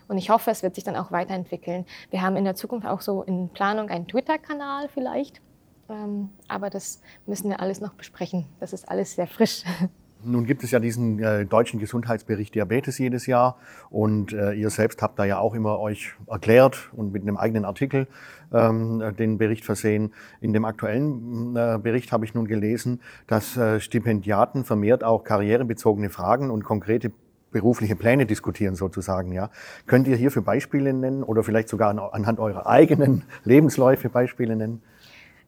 Und 0.07 0.19
ich 0.19 0.29
hoffe, 0.29 0.51
es 0.51 0.61
wird 0.61 0.75
sich 0.75 0.83
dann 0.83 0.95
auch 0.95 1.11
weiterentwickeln. 1.11 1.83
Wir 2.11 2.21
haben 2.21 2.35
in 2.35 2.43
der 2.43 2.53
Zukunft 2.53 2.85
auch 2.85 3.01
so 3.01 3.23
in 3.23 3.49
Planung 3.49 3.89
einen 3.89 4.07
Twitter-Kanal 4.07 4.87
vielleicht. 4.89 5.41
Ähm, 5.89 6.29
aber 6.47 6.69
das 6.69 7.01
müssen 7.25 7.49
wir 7.49 7.59
alles 7.59 7.81
noch 7.81 7.95
besprechen. 7.95 8.45
Das 8.59 8.71
ist 8.71 8.87
alles 8.87 9.15
sehr 9.15 9.25
frisch. 9.25 9.63
Nun 10.25 10.45
gibt 10.45 10.63
es 10.63 10.71
ja 10.71 10.79
diesen 10.79 11.19
äh, 11.19 11.45
deutschen 11.45 11.79
Gesundheitsbericht 11.79 12.55
Diabetes 12.55 12.97
jedes 12.97 13.27
Jahr 13.27 13.57
und 13.89 14.33
äh, 14.33 14.53
ihr 14.53 14.69
selbst 14.69 15.01
habt 15.01 15.19
da 15.19 15.25
ja 15.25 15.37
auch 15.37 15.53
immer 15.53 15.79
euch 15.79 16.13
erklärt 16.27 16.89
und 16.93 17.13
mit 17.13 17.21
einem 17.21 17.37
eigenen 17.37 17.65
Artikel 17.65 18.07
ähm, 18.53 19.03
den 19.17 19.37
Bericht 19.37 19.65
versehen. 19.65 20.13
In 20.41 20.53
dem 20.53 20.65
aktuellen 20.65 21.55
äh, 21.55 21.79
Bericht 21.81 22.11
habe 22.11 22.25
ich 22.25 22.33
nun 22.33 22.47
gelesen, 22.47 23.01
dass 23.27 23.55
äh, 23.55 23.79
Stipendiaten 23.79 24.63
vermehrt 24.65 25.03
auch 25.03 25.23
karrierebezogene 25.23 26.09
Fragen 26.09 26.49
und 26.49 26.63
konkrete 26.63 27.11
berufliche 27.51 27.95
Pläne 27.95 28.25
diskutieren 28.25 28.75
sozusagen. 28.75 29.31
Ja. 29.31 29.49
Könnt 29.85 30.07
ihr 30.07 30.17
hierfür 30.17 30.41
Beispiele 30.41 30.93
nennen 30.93 31.23
oder 31.23 31.41
vielleicht 31.41 31.69
sogar 31.69 32.13
anhand 32.13 32.39
eurer 32.39 32.67
eigenen 32.67 33.23
Lebensläufe 33.45 34.09
Beispiele 34.09 34.55
nennen? 34.55 34.81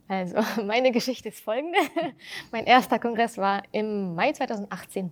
Also 0.07 0.37
meine 0.63 0.91
Geschichte 0.91 1.29
ist 1.29 1.43
folgende. 1.43 1.79
mein 2.51 2.65
erster 2.65 2.99
Kongress 2.99 3.37
war 3.37 3.63
im 3.71 4.15
Mai 4.15 4.31
2018 4.31 5.11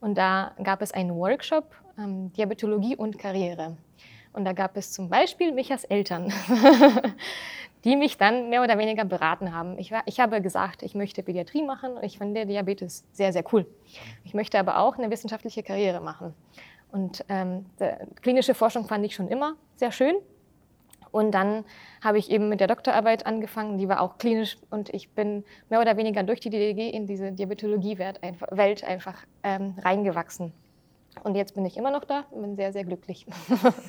und 0.00 0.16
da 0.16 0.52
gab 0.62 0.82
es 0.82 0.92
einen 0.92 1.14
Workshop 1.14 1.74
ähm, 1.98 2.32
Diabetologie 2.32 2.96
und 2.96 3.18
Karriere. 3.18 3.76
Und 4.32 4.44
da 4.44 4.52
gab 4.52 4.76
es 4.76 4.92
zum 4.92 5.08
Beispiel 5.08 5.52
mich 5.52 5.72
als 5.72 5.84
Eltern, 5.84 6.32
die 7.84 7.96
mich 7.96 8.16
dann 8.16 8.48
mehr 8.48 8.62
oder 8.62 8.78
weniger 8.78 9.04
beraten 9.04 9.52
haben. 9.52 9.78
Ich, 9.78 9.90
war, 9.90 10.02
ich 10.06 10.20
habe 10.20 10.40
gesagt, 10.40 10.82
ich 10.82 10.94
möchte 10.94 11.22
Pädiatrie 11.22 11.62
machen 11.62 11.94
und 11.94 12.04
ich 12.04 12.18
finde 12.18 12.46
Diabetes 12.46 13.04
sehr, 13.12 13.32
sehr 13.32 13.44
cool. 13.52 13.66
Ich 14.24 14.32
möchte 14.32 14.58
aber 14.58 14.78
auch 14.78 14.96
eine 14.96 15.10
wissenschaftliche 15.10 15.62
Karriere 15.62 16.00
machen. 16.00 16.34
Und 16.92 17.24
ähm, 17.28 17.66
klinische 18.22 18.54
Forschung 18.54 18.86
fand 18.86 19.04
ich 19.04 19.14
schon 19.14 19.28
immer 19.28 19.54
sehr 19.76 19.92
schön. 19.92 20.16
Und 21.12 21.32
dann 21.32 21.64
habe 22.02 22.18
ich 22.18 22.30
eben 22.30 22.48
mit 22.48 22.60
der 22.60 22.68
Doktorarbeit 22.68 23.26
angefangen, 23.26 23.78
die 23.78 23.88
war 23.88 24.00
auch 24.00 24.18
klinisch 24.18 24.56
und 24.70 24.92
ich 24.94 25.10
bin 25.10 25.44
mehr 25.68 25.80
oder 25.80 25.96
weniger 25.96 26.22
durch 26.22 26.40
die 26.40 26.50
DDG 26.50 26.90
in 26.90 27.06
diese 27.06 27.32
Diabetologie-Welt 27.32 28.84
einfach 28.84 29.24
ähm, 29.42 29.74
reingewachsen. 29.82 30.52
Und 31.24 31.34
jetzt 31.34 31.54
bin 31.54 31.64
ich 31.64 31.76
immer 31.76 31.90
noch 31.90 32.04
da 32.04 32.24
und 32.30 32.42
bin 32.42 32.56
sehr, 32.56 32.72
sehr 32.72 32.84
glücklich. 32.84 33.26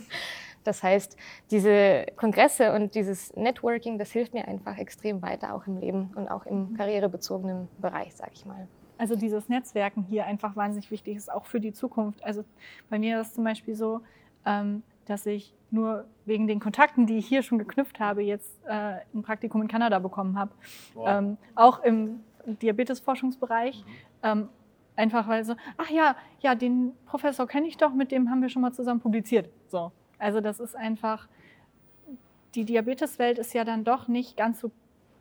das 0.63 0.83
heißt, 0.83 1.15
diese 1.51 2.05
Kongresse 2.15 2.73
und 2.73 2.95
dieses 2.95 3.35
Networking, 3.35 3.99
das 3.99 4.11
hilft 4.11 4.33
mir 4.33 4.47
einfach 4.47 4.77
extrem 4.77 5.21
weiter, 5.21 5.53
auch 5.53 5.67
im 5.67 5.77
Leben 5.77 6.11
und 6.15 6.27
auch 6.27 6.45
im 6.45 6.75
karrierebezogenen 6.75 7.67
Bereich, 7.79 8.15
sage 8.15 8.31
ich 8.33 8.45
mal. 8.45 8.67
Also 8.97 9.15
dieses 9.15 9.49
Netzwerken 9.49 10.03
hier 10.03 10.25
einfach 10.25 10.55
wahnsinnig 10.55 10.91
wichtig 10.91 11.17
ist, 11.17 11.31
auch 11.31 11.45
für 11.45 11.59
die 11.59 11.73
Zukunft. 11.73 12.23
Also 12.23 12.43
bei 12.89 12.99
mir 12.99 13.21
ist 13.21 13.27
es 13.27 13.33
zum 13.33 13.43
Beispiel 13.43 13.75
so, 13.75 14.01
ähm, 14.45 14.83
dass 15.11 15.25
ich 15.25 15.53
nur 15.69 16.05
wegen 16.25 16.47
den 16.47 16.59
Kontakten, 16.59 17.05
die 17.05 17.17
ich 17.17 17.27
hier 17.27 17.43
schon 17.43 17.59
geknüpft 17.59 17.99
habe, 17.99 18.23
jetzt 18.23 18.63
äh, 18.65 18.99
ein 19.13 19.21
Praktikum 19.23 19.61
in 19.61 19.67
Kanada 19.67 19.99
bekommen 19.99 20.39
habe. 20.39 20.51
Wow. 20.93 21.05
Ähm, 21.07 21.37
auch 21.55 21.83
im 21.83 22.21
Diabetesforschungsbereich. 22.45 23.83
Mhm. 23.85 23.91
Ähm, 24.23 24.49
einfach 24.95 25.27
weil 25.27 25.43
so, 25.43 25.55
ach 25.77 25.89
ja, 25.89 26.15
ja, 26.39 26.55
den 26.55 26.93
Professor 27.05 27.45
kenne 27.45 27.67
ich 27.67 27.77
doch, 27.77 27.93
mit 27.93 28.11
dem 28.11 28.29
haben 28.29 28.41
wir 28.41 28.49
schon 28.49 28.61
mal 28.61 28.71
zusammen 28.71 29.01
publiziert. 29.01 29.49
So. 29.67 29.91
Also 30.17 30.39
das 30.39 30.59
ist 30.59 30.75
einfach, 30.75 31.27
die 32.55 32.63
Diabeteswelt 32.63 33.37
ist 33.37 33.53
ja 33.53 33.65
dann 33.65 33.83
doch 33.83 34.07
nicht 34.07 34.37
ganz 34.37 34.61
so 34.61 34.71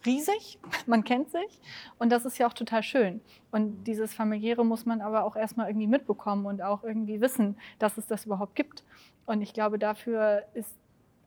riesig, 0.07 0.59
man 0.87 1.05
kennt 1.05 1.31
sich 1.31 1.61
und 1.99 2.11
das 2.11 2.25
ist 2.25 2.39
ja 2.39 2.47
auch 2.47 2.53
total 2.53 2.83
schön. 2.83 3.21
Und 3.51 3.85
dieses 3.85 4.15
familiäre 4.15 4.65
muss 4.65 4.87
man 4.87 5.01
aber 5.01 5.25
auch 5.25 5.37
erstmal 5.37 5.69
irgendwie 5.69 5.87
mitbekommen 5.87 6.47
und 6.47 6.63
auch 6.63 6.85
irgendwie 6.85 7.21
wissen, 7.21 7.57
dass 7.79 7.99
es 7.99 8.07
das 8.07 8.27
überhaupt 8.27 8.55
gibt. 8.55 8.85
Und 9.27 9.43
ich 9.43 9.53
glaube, 9.53 9.79
dafür 9.79 10.45
ist 10.55 10.77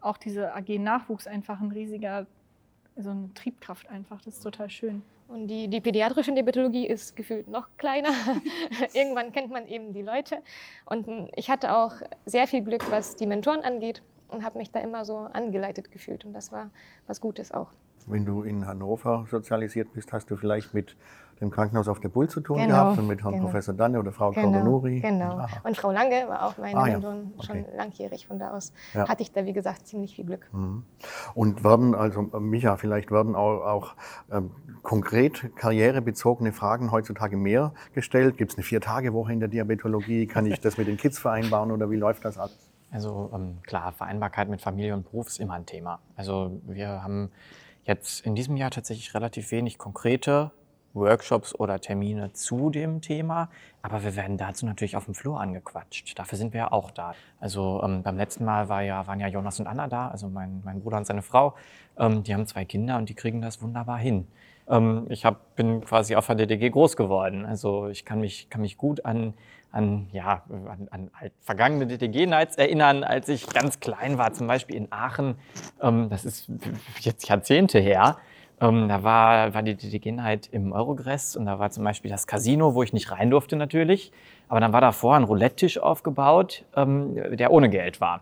auch 0.02 0.18
diese 0.18 0.54
AG 0.54 0.80
Nachwuchs 0.80 1.28
einfach 1.28 1.62
ein 1.62 1.72
riesiger, 1.72 2.28
so 2.98 3.10
eine 3.10 3.34
Triebkraft 3.34 3.90
einfach. 3.90 4.22
Das 4.22 4.36
ist 4.36 4.44
total 4.44 4.70
schön. 4.70 5.02
Und 5.28 5.48
die, 5.48 5.68
die 5.68 5.82
pädiatrische 5.82 6.34
Diabetologie 6.34 6.86
ist 6.86 7.16
gefühlt 7.16 7.48
noch 7.48 7.68
kleiner. 7.78 8.10
Irgendwann 8.94 9.32
kennt 9.32 9.52
man 9.52 9.68
eben 9.68 9.94
die 9.94 10.02
Leute. 10.02 10.40
Und 10.86 11.08
ich 11.36 11.50
hatte 11.50 11.76
auch 11.76 11.94
sehr 12.26 12.48
viel 12.48 12.62
Glück, 12.62 12.92
was 12.92 13.16
die 13.16 13.26
Mentoren 13.26 13.62
angeht 13.62 14.04
und 14.28 14.44
habe 14.44 14.58
mich 14.58 14.72
da 14.72 14.80
immer 14.80 15.06
so 15.06 15.18
angeleitet 15.18 15.92
gefühlt. 15.92 16.26
Und 16.26 16.34
das 16.34 16.52
war 16.52 16.70
was 17.08 17.22
Gutes 17.22 17.52
auch. 17.52 17.72
Wenn 18.08 18.26
du 18.26 18.44
in 18.44 18.68
Hannover 18.68 19.26
sozialisiert 19.30 19.94
bist, 19.94 20.12
hast 20.14 20.30
du 20.30 20.36
vielleicht 20.36 20.74
mit 20.74 20.96
dem 21.42 21.52
Krankenhaus 21.52 21.88
auf 21.88 22.00
der 22.00 22.10
Bull 22.10 22.30
zu 22.30 22.42
tun 22.42 22.58
genau, 22.58 22.70
gehabt 22.70 23.00
und 23.00 23.08
mit 23.08 23.24
Herrn 23.24 23.34
genau. 23.34 23.46
Professor 23.46 23.74
Danne 23.74 24.00
oder 24.00 24.12
Frau 24.12 24.32
genau. 24.32 24.80
Genau. 24.80 25.38
Aha. 25.38 25.48
Und 25.64 25.78
Frau 25.78 25.92
Lange 25.92 26.28
war 26.28 26.46
auch 26.46 26.58
meine 26.58 26.78
ah, 26.78 26.88
ja. 26.88 26.98
okay. 26.98 27.46
schon 27.46 27.66
langjährig. 27.76 28.28
Von 28.28 28.40
da 28.40 28.52
aus 28.52 28.72
ja. 28.94 29.08
hatte 29.08 29.24
ich 29.24 29.32
da, 29.32 29.46
wie 29.46 29.54
gesagt, 29.54 29.88
ziemlich 29.88 30.16
viel 30.16 30.26
Glück. 30.26 30.48
Mhm. 30.54 30.84
Und 31.34 31.64
werden, 31.64 31.96
also 31.96 32.22
Micha, 32.40 32.78
vielleicht 32.78 33.12
werden 33.12 33.36
auch, 33.36 33.62
auch 33.66 33.96
ähm, 34.32 34.52
konkret 34.84 35.56
karrierebezogene 35.56 36.54
Fragen 36.54 36.92
heutzutage 36.92 37.38
mehr 37.38 37.74
gestellt? 37.94 38.38
Gibt 38.38 38.52
es 38.52 38.58
eine 38.58 38.64
Vier-Tage-Woche 38.64 39.34
in 39.34 39.40
der 39.40 39.50
Diabetologie? 39.50 40.28
Kann 40.28 40.46
ich 40.46 40.60
das 40.60 40.78
mit 40.78 40.88
den 40.88 40.98
Kids 40.98 41.20
vereinbaren 41.20 41.72
oder 41.72 41.90
wie 41.90 41.98
läuft 41.98 42.26
das 42.26 42.38
alles? 42.38 42.70
Also 42.92 43.32
ähm, 43.34 43.58
klar, 43.64 43.92
Vereinbarkeit 43.92 44.50
mit 44.50 44.62
Familie 44.62 44.94
und 44.94 45.04
Beruf 45.10 45.28
ist 45.28 45.40
immer 45.40 45.56
ein 45.56 45.66
Thema. 45.66 46.00
Also 46.16 46.62
wir 46.68 47.04
haben 47.04 47.32
jetzt 47.86 48.26
in 48.26 48.36
diesem 48.36 48.58
Jahr 48.58 48.72
tatsächlich 48.72 49.14
relativ 49.14 49.52
wenig 49.52 49.78
konkrete 49.78 50.52
Workshops 50.94 51.56
oder 51.60 51.80
Termine 51.80 52.34
zu 52.34 52.70
dem 52.70 53.02
Thema, 53.02 53.50
aber 53.82 54.04
wir 54.04 54.16
werden 54.16 54.38
dazu 54.38 54.66
natürlich 54.66 54.96
auf 54.96 55.06
dem 55.06 55.16
Flur 55.16 55.40
angequatscht. 55.40 56.18
Dafür 56.18 56.38
sind 56.38 56.54
wir 56.54 56.60
ja 56.60 56.72
auch 56.72 56.92
da. 56.92 57.16
Also 57.40 57.82
ähm, 57.84 58.04
beim 58.04 58.18
letzten 58.18 58.46
Mal 58.46 58.70
war 58.70 58.84
ja, 58.84 59.06
waren 59.08 59.20
ja 59.20 59.28
Jonas 59.28 59.60
und 59.60 59.68
Anna 59.68 59.88
da, 59.88 60.10
also 60.10 60.30
mein, 60.30 60.62
mein 60.64 60.82
Bruder 60.82 60.98
und 60.98 61.08
seine 61.08 61.24
Frau. 61.24 61.56
Ähm, 61.98 62.24
die 62.24 62.34
haben 62.34 62.46
zwei 62.46 62.66
Kinder 62.66 62.98
und 62.98 63.10
die 63.10 63.16
kriegen 63.16 63.42
das 63.42 63.62
wunderbar 63.62 63.98
hin. 63.98 64.28
Ähm, 64.68 65.08
ich 65.10 65.26
hab, 65.26 65.56
bin 65.56 65.82
quasi 65.82 66.16
auf 66.16 66.28
der 66.28 66.36
DDG 66.36 66.70
groß 66.70 66.96
geworden. 66.96 67.46
Also 67.46 67.88
ich 67.88 68.06
kann 68.06 68.20
mich, 68.20 68.50
kann 68.50 68.62
mich 68.62 68.78
gut 68.78 69.06
an, 69.06 69.34
an, 69.74 70.08
ja, 70.14 70.44
an, 70.50 70.88
an 70.92 71.12
halt 71.20 71.34
vergangene 71.42 71.88
DDG-Nights 71.88 72.58
erinnern, 72.58 73.04
als 73.04 73.28
ich 73.28 73.48
ganz 73.48 73.80
klein 73.80 74.18
war, 74.18 74.32
zum 74.32 74.48
Beispiel 74.48 74.76
in 74.76 74.88
Aachen. 74.92 75.36
Ähm, 75.82 76.10
das 76.10 76.26
ist 76.26 76.48
jetzt 77.00 77.28
Jahrzehnte 77.28 77.80
her. 77.80 78.18
Ähm, 78.62 78.88
da 78.88 79.04
war, 79.04 79.54
war 79.56 79.64
die 79.64 79.76
DDG-Night 79.76 80.50
im 80.52 80.72
Eurogress 80.72 81.36
und 81.36 81.48
da 81.48 81.58
war 81.58 81.72
zum 81.72 81.84
Beispiel 81.84 82.12
das 82.12 82.28
Casino, 82.28 82.76
wo 82.76 82.84
ich 82.84 82.94
nicht 82.94 83.12
rein 83.12 83.32
durfte 83.32 83.56
natürlich. 83.56 84.12
Aber 84.48 84.60
dann 84.60 84.74
war 84.74 84.82
davor 84.82 85.16
ein 85.16 85.24
Roulette-Tisch 85.24 85.80
aufgebaut, 85.80 86.64
ähm, 86.76 87.16
der 87.36 87.52
ohne 87.52 87.70
Geld 87.70 88.00
war. 88.00 88.22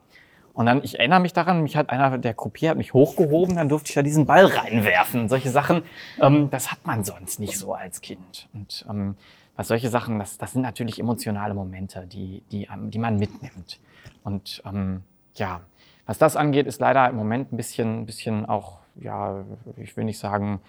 Und 0.53 0.65
dann, 0.65 0.81
ich 0.83 0.99
erinnere 0.99 1.19
mich 1.19 1.33
daran, 1.33 1.63
mich 1.63 1.75
hat 1.75 1.89
einer 1.89 2.17
der 2.17 2.33
Gruppier 2.33 2.71
hat 2.71 2.77
mich 2.77 2.93
hochgehoben, 2.93 3.55
dann 3.55 3.69
durfte 3.69 3.89
ich 3.89 3.95
da 3.95 4.01
diesen 4.01 4.25
Ball 4.25 4.45
reinwerfen. 4.45 5.27
Solche 5.27 5.49
Sachen, 5.49 5.83
ähm, 6.21 6.49
das 6.49 6.71
hat 6.71 6.85
man 6.85 7.03
sonst 7.03 7.39
nicht 7.39 7.57
so 7.57 7.73
als 7.73 7.99
Kind. 7.99 8.47
Und 8.53 8.85
ähm, 8.89 9.15
was 9.55 9.67
solche 9.67 9.89
Sachen, 9.89 10.19
das, 10.19 10.37
das 10.37 10.53
sind 10.53 10.61
natürlich 10.61 10.99
emotionale 10.99 11.53
Momente, 11.53 12.07
die, 12.07 12.43
die, 12.51 12.67
die 12.87 12.99
man 12.99 13.17
mitnimmt. 13.17 13.79
Und 14.23 14.61
ähm, 14.65 15.03
ja, 15.35 15.61
was 16.05 16.17
das 16.17 16.35
angeht, 16.35 16.67
ist 16.67 16.79
leider 16.79 17.09
im 17.09 17.15
Moment 17.15 17.53
ein 17.53 17.57
bisschen, 17.57 18.05
bisschen 18.05 18.45
auch, 18.45 18.79
ja, 18.95 19.43
ich 19.77 19.95
will 19.95 20.05
nicht 20.05 20.19
sagen, 20.19 20.61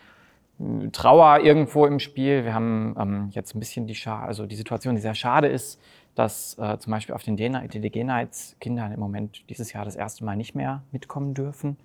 Trauer 0.92 1.40
irgendwo 1.40 1.87
im 1.87 1.99
Spiel. 1.99 2.45
Wir 2.45 2.55
haben 2.55 2.95
ähm, 2.99 3.29
jetzt 3.33 3.55
ein 3.55 3.59
bisschen 3.59 3.87
die, 3.87 3.95
Scha 3.95 4.25
also 4.25 4.47
die 4.47 4.55
Situation, 4.55 4.95
die 4.95 5.01
sehr 5.01 5.14
schade 5.14 5.49
ist, 5.49 5.81
dass 6.14 6.57
äh, 6.59 6.79
zum 6.79 6.90
Beispiel 6.90 7.14
auf 7.14 7.23
den 7.23 7.37
DDG-Nights 7.37 8.57
Kinder 8.61 8.90
im 8.92 9.01
Moment 9.01 9.49
dieses 9.49 9.73
Jahr 9.73 9.85
das 9.85 9.97
erste 9.97 10.25
Mal 10.25 10.37
nicht 10.37 10.55
mehr 10.55 10.83
mitkommen 10.92 11.35
dürfen. 11.35 11.79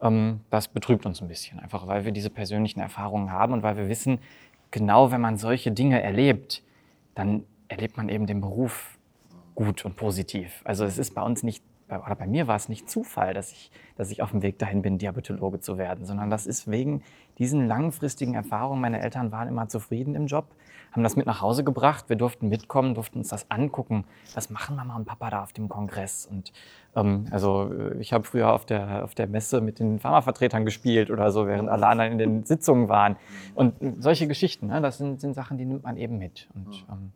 Ähm, 0.00 0.40
das 0.50 0.68
betrübt 0.68 1.06
uns 1.06 1.20
ein 1.22 1.28
bisschen, 1.28 1.60
einfach 1.60 1.86
weil 1.86 2.04
wir 2.04 2.12
diese 2.12 2.30
persönlichen 2.30 2.80
Erfahrungen 2.80 3.30
haben 3.30 3.52
und 3.52 3.62
weil 3.62 3.76
wir 3.76 3.88
wissen, 3.88 4.18
genau 4.70 5.10
wenn 5.10 5.20
man 5.20 5.36
solche 5.36 5.72
Dinge 5.72 6.02
erlebt, 6.02 6.62
dann 7.14 7.44
erlebt 7.68 7.96
man 7.96 8.08
eben 8.08 8.26
den 8.26 8.40
Beruf 8.40 8.98
gut 9.54 9.84
und 9.84 9.96
positiv. 9.96 10.62
Also 10.64 10.84
es 10.84 10.98
ist 10.98 11.14
bei 11.14 11.22
uns 11.22 11.42
nicht 11.42 11.62
oder 11.88 12.16
bei 12.16 12.26
mir 12.26 12.48
war 12.48 12.56
es 12.56 12.68
nicht 12.68 12.90
Zufall, 12.90 13.32
dass 13.32 13.52
ich, 13.52 13.70
dass 13.96 14.10
ich 14.10 14.22
auf 14.22 14.32
dem 14.32 14.42
Weg 14.42 14.58
dahin 14.58 14.82
bin, 14.82 14.98
Diabetologe 14.98 15.60
zu 15.60 15.78
werden, 15.78 16.04
sondern 16.04 16.30
das 16.30 16.46
ist 16.46 16.68
wegen 16.68 17.02
diesen 17.38 17.66
langfristigen 17.66 18.34
Erfahrungen. 18.34 18.80
Meine 18.80 19.00
Eltern 19.00 19.30
waren 19.30 19.48
immer 19.48 19.68
zufrieden 19.68 20.14
im 20.16 20.26
Job, 20.26 20.46
haben 20.90 21.04
das 21.04 21.14
mit 21.14 21.26
nach 21.26 21.40
Hause 21.40 21.62
gebracht. 21.62 22.08
Wir 22.08 22.16
durften 22.16 22.48
mitkommen, 22.48 22.94
durften 22.94 23.18
uns 23.18 23.28
das 23.28 23.50
angucken. 23.50 24.04
Was 24.34 24.50
machen 24.50 24.74
Mama 24.74 24.96
und 24.96 25.04
Papa 25.04 25.30
da 25.30 25.42
auf 25.42 25.52
dem 25.52 25.68
Kongress? 25.68 26.26
Und 26.26 26.52
also 27.30 27.72
äh, 27.72 27.98
ich 27.98 28.12
habe 28.12 28.24
früher 28.24 28.52
auf 28.52 28.64
der, 28.64 29.04
auf 29.04 29.14
der 29.14 29.26
Messe 29.26 29.60
mit 29.60 29.78
den 29.78 29.98
Pharmavertretern 29.98 30.64
gespielt 30.64 31.10
oder 31.10 31.30
so, 31.30 31.46
während 31.46 31.68
alle 31.68 31.86
anderen 31.86 32.12
in 32.12 32.18
den 32.18 32.44
Sitzungen 32.46 32.88
waren. 32.88 33.16
Und 33.54 33.74
solche 33.98 34.26
Geschichten, 34.26 34.68
ne, 34.68 34.80
das 34.80 34.98
sind, 34.98 35.20
sind 35.20 35.34
Sachen, 35.34 35.58
die 35.58 35.64
nimmt 35.64 35.84
man 35.84 35.96
eben 35.96 36.18
mit. 36.18 36.48
Und, 36.54 36.86
ähm, 36.90 37.12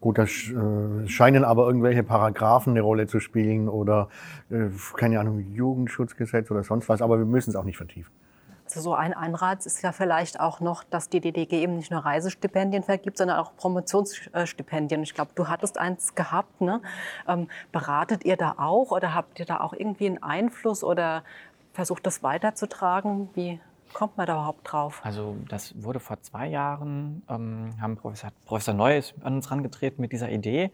Gut, 0.00 0.16
da 0.16 0.22
äh, 0.22 1.06
scheinen 1.08 1.44
aber 1.44 1.66
irgendwelche 1.66 2.02
Paragraphen 2.02 2.72
eine 2.72 2.80
Rolle 2.80 3.06
zu 3.06 3.20
spielen 3.20 3.68
oder, 3.68 4.08
äh, 4.48 4.68
keine 4.96 5.20
Ahnung, 5.20 5.40
Jugendschutzgesetz 5.52 6.50
oder 6.50 6.62
sonst 6.62 6.88
was, 6.88 7.02
aber 7.02 7.18
wir 7.18 7.26
müssen 7.26 7.50
es 7.50 7.56
auch 7.56 7.64
nicht 7.64 7.76
vertiefen. 7.76 8.10
So 8.74 8.94
ein 8.94 9.14
Anreiz 9.14 9.66
ist 9.66 9.82
ja 9.82 9.92
vielleicht 9.92 10.40
auch 10.40 10.60
noch, 10.60 10.84
dass 10.84 11.08
die 11.08 11.20
DDG 11.20 11.62
eben 11.62 11.76
nicht 11.76 11.90
nur 11.90 12.00
Reisestipendien 12.00 12.82
vergibt, 12.82 13.18
sondern 13.18 13.38
auch 13.38 13.56
Promotionsstipendien. 13.56 15.02
Ich 15.02 15.14
glaube, 15.14 15.32
du 15.34 15.48
hattest 15.48 15.78
eins 15.78 16.14
gehabt. 16.14 16.60
Ne? 16.60 16.80
Ähm, 17.26 17.48
beratet 17.72 18.24
ihr 18.24 18.36
da 18.36 18.54
auch 18.58 18.90
oder 18.90 19.14
habt 19.14 19.38
ihr 19.40 19.46
da 19.46 19.60
auch 19.60 19.72
irgendwie 19.72 20.06
einen 20.06 20.22
Einfluss 20.22 20.84
oder 20.84 21.24
versucht 21.72 22.06
das 22.06 22.22
weiterzutragen? 22.22 23.30
Wie 23.34 23.60
kommt 23.92 24.16
man 24.16 24.26
da 24.26 24.34
überhaupt 24.34 24.72
drauf? 24.72 25.00
Also 25.04 25.36
das 25.48 25.74
wurde 25.82 26.00
vor 26.00 26.20
zwei 26.22 26.46
Jahren, 26.46 27.22
ähm, 27.28 27.74
haben 27.80 27.96
Professor, 27.96 28.30
Professor 28.46 28.74
Neu 28.74 29.00
an 29.22 29.36
uns 29.36 29.46
herangetreten 29.50 30.00
mit 30.00 30.12
dieser 30.12 30.30
Idee. 30.30 30.70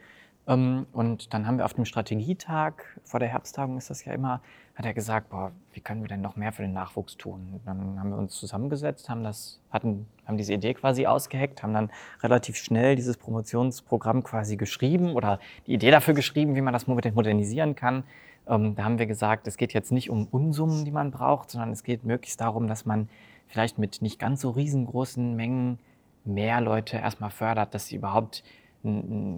Ähm, 0.48 0.86
und 0.92 1.34
dann 1.34 1.46
haben 1.46 1.58
wir 1.58 1.64
auf 1.64 1.74
dem 1.74 1.84
Strategietag, 1.84 2.74
vor 3.04 3.20
der 3.20 3.28
Herbsttagung 3.28 3.76
ist 3.76 3.90
das 3.90 4.04
ja 4.04 4.12
immer, 4.12 4.40
hat 4.74 4.84
er 4.84 4.94
gesagt, 4.94 5.30
boah, 5.30 5.52
wie 5.72 5.80
können 5.80 6.02
wir 6.02 6.08
denn 6.08 6.20
noch 6.20 6.36
mehr 6.36 6.52
für 6.52 6.62
den 6.62 6.72
Nachwuchs 6.72 7.16
tun? 7.16 7.48
Und 7.52 7.66
dann 7.66 7.98
haben 7.98 8.10
wir 8.10 8.18
uns 8.18 8.34
zusammengesetzt, 8.34 9.08
haben, 9.08 9.24
das, 9.24 9.60
hatten, 9.70 10.06
haben 10.26 10.36
diese 10.36 10.52
Idee 10.52 10.74
quasi 10.74 11.06
ausgeheckt, 11.06 11.62
haben 11.62 11.72
dann 11.72 11.90
relativ 12.22 12.56
schnell 12.56 12.94
dieses 12.94 13.16
Promotionsprogramm 13.16 14.22
quasi 14.22 14.56
geschrieben 14.56 15.14
oder 15.14 15.40
die 15.66 15.74
Idee 15.74 15.90
dafür 15.90 16.14
geschrieben, 16.14 16.54
wie 16.54 16.60
man 16.60 16.74
das 16.74 16.86
modernisieren 16.86 17.74
kann. 17.74 18.04
Ähm, 18.46 18.74
da 18.76 18.84
haben 18.84 18.98
wir 18.98 19.06
gesagt, 19.06 19.48
es 19.48 19.56
geht 19.56 19.72
jetzt 19.72 19.92
nicht 19.92 20.10
um 20.10 20.26
Unsummen, 20.26 20.84
die 20.84 20.92
man 20.92 21.10
braucht, 21.10 21.50
sondern 21.50 21.72
es 21.72 21.82
geht 21.82 22.04
möglichst 22.04 22.40
darum, 22.40 22.68
dass 22.68 22.84
man 22.84 23.08
vielleicht 23.48 23.78
mit 23.78 24.02
nicht 24.02 24.18
ganz 24.18 24.42
so 24.42 24.50
riesengroßen 24.50 25.34
Mengen 25.34 25.78
mehr 26.24 26.60
Leute 26.60 26.96
erstmal 26.96 27.30
fördert, 27.30 27.74
dass 27.74 27.86
sie 27.86 27.96
überhaupt 27.96 28.42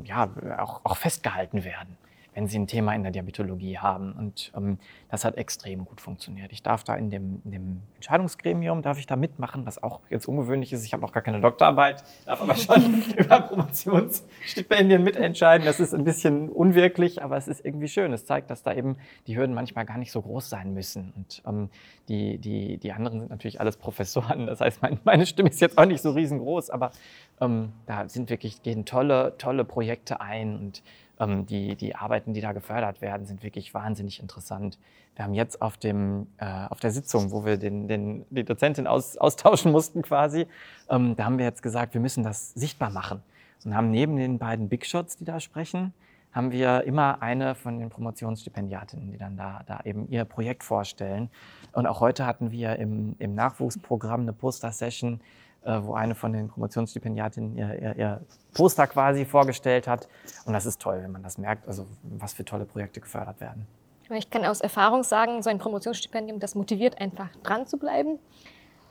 ja, 0.04 0.28
auch, 0.58 0.80
auch 0.84 0.96
festgehalten 0.96 1.64
werden 1.64 1.96
wenn 2.34 2.46
sie 2.46 2.58
ein 2.58 2.66
Thema 2.66 2.94
in 2.94 3.02
der 3.02 3.12
Diabetologie 3.12 3.78
haben. 3.78 4.12
Und 4.12 4.52
ähm, 4.56 4.78
das 5.10 5.24
hat 5.24 5.36
extrem 5.36 5.84
gut 5.84 6.00
funktioniert. 6.00 6.52
Ich 6.52 6.62
darf 6.62 6.84
da 6.84 6.94
in 6.94 7.10
dem, 7.10 7.42
in 7.44 7.50
dem, 7.50 7.82
Entscheidungsgremium, 7.96 8.82
darf 8.82 8.98
ich 8.98 9.06
da 9.06 9.16
mitmachen, 9.16 9.66
was 9.66 9.82
auch 9.82 10.00
jetzt 10.08 10.26
ungewöhnlich 10.28 10.72
ist. 10.72 10.84
Ich 10.84 10.92
habe 10.92 11.02
noch 11.02 11.12
gar 11.12 11.22
keine 11.22 11.40
Doktorarbeit, 11.40 12.04
darf 12.26 12.40
aber 12.40 12.54
schon 12.54 13.02
über 13.16 13.40
Promotionsstipendien 13.40 15.02
mitentscheiden. 15.02 15.66
Das 15.66 15.80
ist 15.80 15.94
ein 15.94 16.04
bisschen 16.04 16.48
unwirklich, 16.48 17.22
aber 17.22 17.36
es 17.36 17.48
ist 17.48 17.64
irgendwie 17.64 17.88
schön. 17.88 18.12
Es 18.12 18.24
zeigt, 18.24 18.50
dass 18.50 18.62
da 18.62 18.72
eben 18.72 18.96
die 19.26 19.36
Hürden 19.36 19.54
manchmal 19.54 19.84
gar 19.84 19.98
nicht 19.98 20.12
so 20.12 20.22
groß 20.22 20.48
sein 20.48 20.74
müssen. 20.74 21.12
Und 21.16 21.42
ähm, 21.46 21.70
die, 22.08 22.38
die, 22.38 22.78
die 22.78 22.92
anderen 22.92 23.20
sind 23.20 23.30
natürlich 23.30 23.60
alles 23.60 23.76
Professoren. 23.76 24.46
Das 24.46 24.60
heißt, 24.60 24.80
mein, 24.82 25.00
meine 25.04 25.26
Stimme 25.26 25.48
ist 25.48 25.60
jetzt 25.60 25.76
auch 25.76 25.86
nicht 25.86 26.02
so 26.02 26.12
riesengroß, 26.12 26.70
aber 26.70 26.92
ähm, 27.40 27.72
da 27.86 28.08
sind 28.08 28.30
wirklich, 28.30 28.62
gehen 28.62 28.84
tolle, 28.84 29.34
tolle 29.38 29.64
Projekte 29.64 30.20
ein 30.20 30.56
und 30.56 30.82
ähm, 31.20 31.46
die, 31.46 31.76
die 31.76 31.94
Arbeiten, 31.94 32.35
die 32.35 32.40
da 32.40 32.52
gefördert 32.52 33.00
werden, 33.00 33.26
sind 33.26 33.42
wirklich 33.42 33.74
wahnsinnig 33.74 34.20
interessant. 34.20 34.78
Wir 35.16 35.24
haben 35.24 35.35
jetzt 35.35 35.61
auf, 35.62 35.76
dem, 35.76 36.26
äh, 36.38 36.66
auf 36.68 36.81
der 36.81 36.90
Sitzung, 36.90 37.31
wo 37.33 37.44
wir 37.44 37.57
den, 37.57 37.88
den, 37.88 38.24
die 38.31 38.44
Dozentin 38.44 38.87
aus, 38.87 39.16
austauschen 39.16 39.72
mussten 39.72 40.02
quasi, 40.02 40.46
ähm, 40.88 41.16
da 41.16 41.24
haben 41.24 41.38
wir 41.38 41.44
jetzt 41.44 41.62
gesagt, 41.62 41.94
wir 41.94 42.00
müssen 42.00 42.22
das 42.22 42.52
sichtbar 42.54 42.90
machen. 42.90 43.22
Und 43.64 43.74
haben 43.74 43.90
neben 43.90 44.16
den 44.16 44.38
beiden 44.38 44.68
Big 44.68 44.87
Shots, 44.87 45.16
die 45.16 45.24
da 45.24 45.40
sprechen, 45.40 45.92
haben 46.33 46.52
wir 46.52 46.85
immer 46.85 47.22
eine 47.22 47.54
von 47.54 47.78
den 47.78 47.90
Promotionsstipendiatinnen, 47.90 49.11
die 49.11 49.18
dann 49.18 49.37
da, 49.37 49.62
da 49.66 49.81
eben 49.85 50.09
ihr 50.09 50.24
Projekt 50.24 50.62
vorstellen. 50.62 51.31
Und 51.72 51.87
auch 51.87 52.00
heute 52.00 52.26
hatten 52.26 52.52
wir 52.52 52.76
im, 52.76 53.16
im 53.18 53.35
Nachwuchsprogramm 53.35 54.20
eine 54.20 54.33
Poster-Session, 54.33 55.20
wo 55.62 55.94
eine 55.94 56.14
von 56.14 56.32
den 56.32 56.48
Promotionsstipendiatinnen 56.48 57.56
ihr, 57.56 57.74
ihr, 57.80 57.96
ihr, 57.96 58.20
Poster 58.54 58.86
quasi 58.86 59.24
vorgestellt 59.24 59.86
hat. 59.86 60.08
Und 60.44 60.52
das 60.52 60.66
ist 60.66 60.80
toll, 60.80 61.00
wenn 61.02 61.12
man 61.12 61.22
das 61.22 61.38
merkt, 61.38 61.68
also 61.68 61.86
was 62.02 62.32
für 62.32 62.44
tolle 62.44 62.64
Projekte 62.64 63.00
gefördert 63.00 63.40
werden. 63.40 63.66
Ich 64.10 64.30
kann 64.30 64.44
aus 64.44 64.60
Erfahrung 64.60 65.02
sagen, 65.02 65.42
so 65.42 65.50
ein 65.50 65.58
Promotionsstipendium, 65.58 66.40
das 66.40 66.54
motiviert 66.54 67.00
einfach 67.00 67.28
dran 67.42 67.66
zu 67.66 67.76
bleiben. 67.76 68.18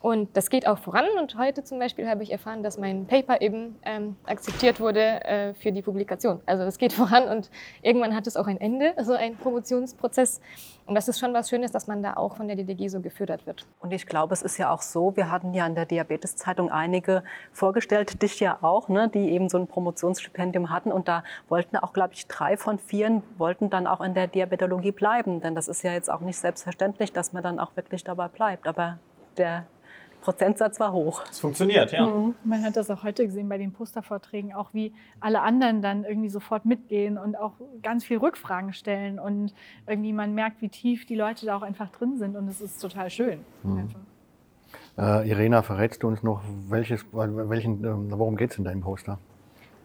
Und 0.01 0.37
das 0.37 0.49
geht 0.49 0.67
auch 0.67 0.77
voran. 0.77 1.05
Und 1.19 1.37
heute 1.37 1.63
zum 1.63 1.79
Beispiel 1.79 2.07
habe 2.07 2.23
ich 2.23 2.31
erfahren, 2.31 2.61
dass 2.61 2.77
mein 2.77 3.07
Paper 3.07 3.41
eben 3.41 3.75
ähm, 3.83 4.15
akzeptiert 4.25 4.79
wurde 4.79 5.25
äh, 5.25 5.53
für 5.55 5.71
die 5.71 5.81
Publikation. 5.81 6.39
Also 6.45 6.63
das 6.63 6.77
geht 6.77 6.93
voran 7.01 7.27
und 7.27 7.49
irgendwann 7.81 8.15
hat 8.15 8.27
es 8.27 8.37
auch 8.37 8.47
ein 8.47 8.59
Ende, 8.61 8.93
also 8.97 9.13
ein 9.13 9.35
Promotionsprozess. 9.35 10.39
Und 10.85 10.95
das 10.95 11.07
ist 11.07 11.19
schon 11.19 11.33
was 11.33 11.49
Schönes, 11.49 11.71
dass 11.71 11.87
man 11.87 12.01
da 12.01 12.13
auch 12.15 12.37
von 12.37 12.47
der 12.47 12.55
DDG 12.55 12.87
so 12.87 13.01
gefördert 13.01 13.45
wird. 13.45 13.65
Und 13.79 13.91
ich 13.91 14.05
glaube, 14.05 14.33
es 14.33 14.41
ist 14.41 14.57
ja 14.57 14.71
auch 14.71 14.81
so, 14.81 15.15
wir 15.17 15.31
hatten 15.31 15.53
ja 15.53 15.65
in 15.65 15.75
der 15.75 15.85
Diabeteszeitung 15.85 16.71
einige 16.71 17.23
vorgestellt, 17.51 18.21
dich 18.21 18.39
ja 18.39 18.59
auch, 18.61 18.87
ne, 18.87 19.09
die 19.09 19.31
eben 19.31 19.49
so 19.49 19.57
ein 19.57 19.67
Promotionsstipendium 19.67 20.69
hatten. 20.69 20.91
Und 20.91 21.07
da 21.07 21.23
wollten 21.49 21.75
auch, 21.75 21.91
glaube 21.91 22.13
ich, 22.13 22.27
drei 22.27 22.55
von 22.55 22.79
vier 22.79 23.21
wollten 23.37 23.69
dann 23.69 23.87
auch 23.87 24.01
in 24.01 24.13
der 24.13 24.27
Diabetologie 24.27 24.91
bleiben. 24.91 25.41
Denn 25.41 25.55
das 25.55 25.67
ist 25.67 25.81
ja 25.83 25.91
jetzt 25.91 26.09
auch 26.09 26.21
nicht 26.21 26.37
selbstverständlich, 26.37 27.13
dass 27.13 27.33
man 27.33 27.43
dann 27.43 27.59
auch 27.59 27.75
wirklich 27.75 28.03
dabei 28.03 28.27
bleibt. 28.27 28.67
Aber 28.67 28.97
der 29.37 29.65
Prozentsatz 30.21 30.79
war 30.79 30.91
hoch. 30.91 31.23
Es 31.29 31.39
funktioniert, 31.39 31.91
ja. 31.91 32.05
Mhm. 32.05 32.35
Man 32.43 32.63
hat 32.63 32.75
das 32.75 32.89
auch 32.89 33.03
heute 33.03 33.25
gesehen 33.25 33.47
bei 33.47 33.57
den 33.57 33.71
Postervorträgen, 33.71 34.53
auch 34.53 34.73
wie 34.73 34.93
alle 35.19 35.41
anderen 35.41 35.81
dann 35.81 36.03
irgendwie 36.03 36.29
sofort 36.29 36.65
mitgehen 36.65 37.17
und 37.17 37.37
auch 37.37 37.53
ganz 37.81 38.03
viel 38.03 38.17
Rückfragen 38.17 38.73
stellen 38.73 39.19
und 39.19 39.53
irgendwie 39.85 40.13
man 40.13 40.33
merkt, 40.33 40.61
wie 40.61 40.69
tief 40.69 41.05
die 41.05 41.15
Leute 41.15 41.45
da 41.45 41.55
auch 41.55 41.61
einfach 41.61 41.89
drin 41.89 42.17
sind 42.17 42.35
und 42.35 42.47
es 42.47 42.61
ist 42.61 42.81
total 42.81 43.09
schön. 43.09 43.39
Mhm. 43.63 43.89
Äh, 44.97 45.29
Irena, 45.29 45.61
verrätst 45.61 46.03
du 46.03 46.07
uns 46.07 46.23
noch, 46.23 46.41
welches, 46.67 47.05
welchen, 47.11 47.83
äh, 47.83 48.17
worum 48.17 48.35
geht 48.35 48.51
es 48.51 48.57
in 48.57 48.63
deinem 48.63 48.81
Poster? 48.81 49.19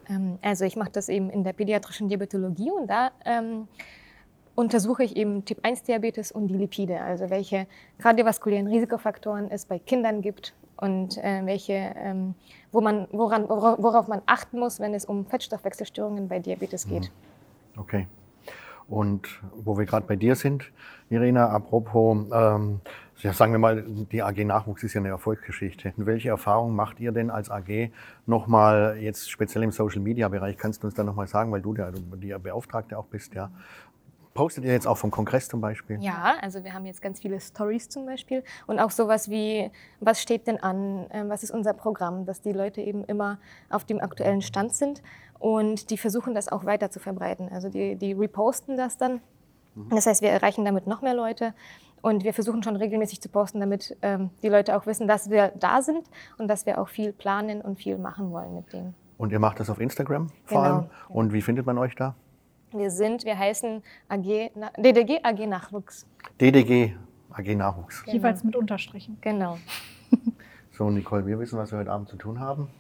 Ähm, 0.09 0.39
also 0.43 0.65
ich 0.65 0.77
mache 0.77 0.91
das 0.93 1.09
eben 1.09 1.31
in 1.31 1.45
der 1.45 1.53
pädiatrischen 1.53 2.09
Diabetologie 2.09 2.71
und 2.71 2.89
da 2.89 3.11
ähm, 3.25 3.69
untersuche 4.55 5.05
ich 5.05 5.17
eben 5.17 5.45
Typ-1-Diabetes 5.45 6.33
und 6.33 6.49
die 6.49 6.57
Lipide, 6.57 7.01
also 7.01 7.31
welche 7.31 7.67
kardiovaskulären 7.99 8.67
Risikofaktoren 8.67 9.51
es 9.51 9.65
bei 9.65 9.79
Kindern 9.79 10.21
gibt 10.21 10.55
und 10.77 11.17
äh, 11.19 11.43
welche, 11.45 11.73
ähm, 11.73 12.35
wo 12.71 12.81
man, 12.81 13.07
woran, 13.13 13.49
worauf 13.49 14.09
man 14.09 14.21
achten 14.27 14.59
muss, 14.59 14.81
wenn 14.81 14.95
es 14.95 15.05
um 15.05 15.27
Fettstoffwechselstörungen 15.27 16.29
bei 16.29 16.39
Diabetes 16.39 16.87
geht. 16.87 17.11
Mhm. 17.75 17.81
Okay. 17.81 18.07
Und 18.89 19.41
wo 19.55 19.79
wir 19.79 19.87
gerade 19.87 20.07
bei 20.07 20.17
dir 20.17 20.35
sind, 20.35 20.71
Irina, 21.09 21.49
apropos, 21.49 22.27
ähm, 22.33 22.81
ja, 23.19 23.33
sagen 23.33 23.53
wir 23.53 23.59
mal, 23.59 23.85
die 23.87 24.23
AG 24.23 24.45
Nachwuchs 24.45 24.83
ist 24.83 24.95
ja 24.95 25.01
eine 25.01 25.11
Erfolgsgeschichte. 25.11 25.93
Welche 25.97 26.31
Erfahrungen 26.31 26.75
macht 26.75 26.99
ihr 26.99 27.13
denn 27.13 27.31
als 27.31 27.51
AG 27.51 27.91
nochmal 28.27 28.97
jetzt 29.01 29.31
speziell 29.31 29.63
im 29.63 29.71
Social 29.71 30.01
Media 30.01 30.29
Bereich? 30.29 30.59
Kannst 30.59 30.83
du 30.83 30.89
uns 30.89 30.95
da 30.95 31.05
nochmal 31.05 31.29
sagen, 31.29 31.53
weil 31.53 31.63
du 31.63 31.73
der, 31.73 31.93
der 31.93 32.39
Beauftragte 32.41 32.99
auch 32.99 33.07
bist, 33.07 33.35
ja? 33.35 33.51
Postet 34.35 34.65
ihr 34.65 34.73
jetzt 34.73 34.87
auch 34.87 34.97
vom 34.97 35.11
Kongress 35.11 35.49
zum 35.49 35.61
Beispiel? 35.61 35.99
Ja, 36.01 36.37
also 36.41 36.65
wir 36.65 36.73
haben 36.73 36.87
jetzt 36.87 37.03
ganz 37.03 37.21
viele 37.21 37.39
Stories 37.41 37.89
zum 37.89 38.07
Beispiel 38.07 38.43
und 38.67 38.79
auch 38.79 38.91
sowas 38.91 39.29
wie, 39.29 39.71
was 40.01 40.23
steht 40.23 40.47
denn 40.47 40.63
an, 40.63 41.07
ähm, 41.11 41.29
was 41.29 41.43
ist 41.43 41.51
unser 41.51 41.75
Programm, 41.75 42.25
dass 42.25 42.41
die 42.41 42.53
Leute 42.53 42.81
eben 42.81 43.05
immer 43.05 43.39
auf 43.69 43.85
dem 43.85 44.01
aktuellen 44.01 44.41
Stand 44.41 44.75
sind 44.75 45.03
und 45.39 45.91
die 45.91 45.99
versuchen 45.99 46.35
das 46.35 46.49
auch 46.49 46.65
weiter 46.65 46.91
zu 46.91 46.99
verbreiten. 46.99 47.51
Also 47.53 47.69
die, 47.69 47.97
die 47.97 48.13
reposten 48.13 48.77
das 48.77 48.97
dann. 48.97 49.21
Mhm. 49.75 49.91
Das 49.91 50.07
heißt, 50.07 50.23
wir 50.23 50.31
erreichen 50.31 50.65
damit 50.65 50.87
noch 50.87 51.03
mehr 51.03 51.15
Leute 51.15 51.53
und 52.01 52.25
wir 52.25 52.33
versuchen 52.33 52.63
schon 52.63 52.77
regelmäßig 52.77 53.21
zu 53.21 53.29
posten, 53.29 53.61
damit 53.61 53.97
ähm, 54.01 54.31
die 54.43 54.49
Leute 54.49 54.77
auch 54.77 54.87
wissen, 54.87 55.07
dass 55.07 55.29
wir 55.29 55.53
da 55.59 55.83
sind 55.83 56.09
und 56.39 56.49
dass 56.49 56.65
wir 56.65 56.81
auch 56.81 56.89
viel 56.89 57.13
planen 57.13 57.61
und 57.61 57.79
viel 57.79 57.99
machen 57.99 58.31
wollen 58.31 58.55
mit 58.55 58.73
denen. 58.73 58.95
Und 59.19 59.31
ihr 59.31 59.39
macht 59.39 59.61
das 59.61 59.69
auf 59.69 59.79
Instagram 59.79 60.29
vor 60.47 60.63
genau. 60.63 60.75
allem? 60.75 60.87
Und 61.09 61.33
wie 61.33 61.43
findet 61.43 61.67
man 61.67 61.77
euch 61.77 61.95
da? 61.95 62.15
Wir 62.73 62.91
sind, 62.91 63.25
wir 63.25 63.39
heißen 63.39 63.83
AG, 64.09 64.51
DDG 64.79 65.21
AG 65.23 65.47
Nachwuchs. 65.47 66.07
DDG 66.41 66.95
AG 67.31 67.55
Nachwuchs. 67.55 68.03
Genau. 68.05 68.17
Jeweils 68.17 68.45
mit 68.45 68.57
Unterstrichen. 68.57 69.19
Genau. 69.21 69.59
So, 70.75 70.89
Nicole, 70.89 71.27
wir 71.27 71.39
wissen, 71.39 71.59
was 71.59 71.71
wir 71.71 71.81
heute 71.81 71.93
Abend 71.93 72.09
zu 72.09 72.17
tun 72.17 72.41
haben. 72.41 72.71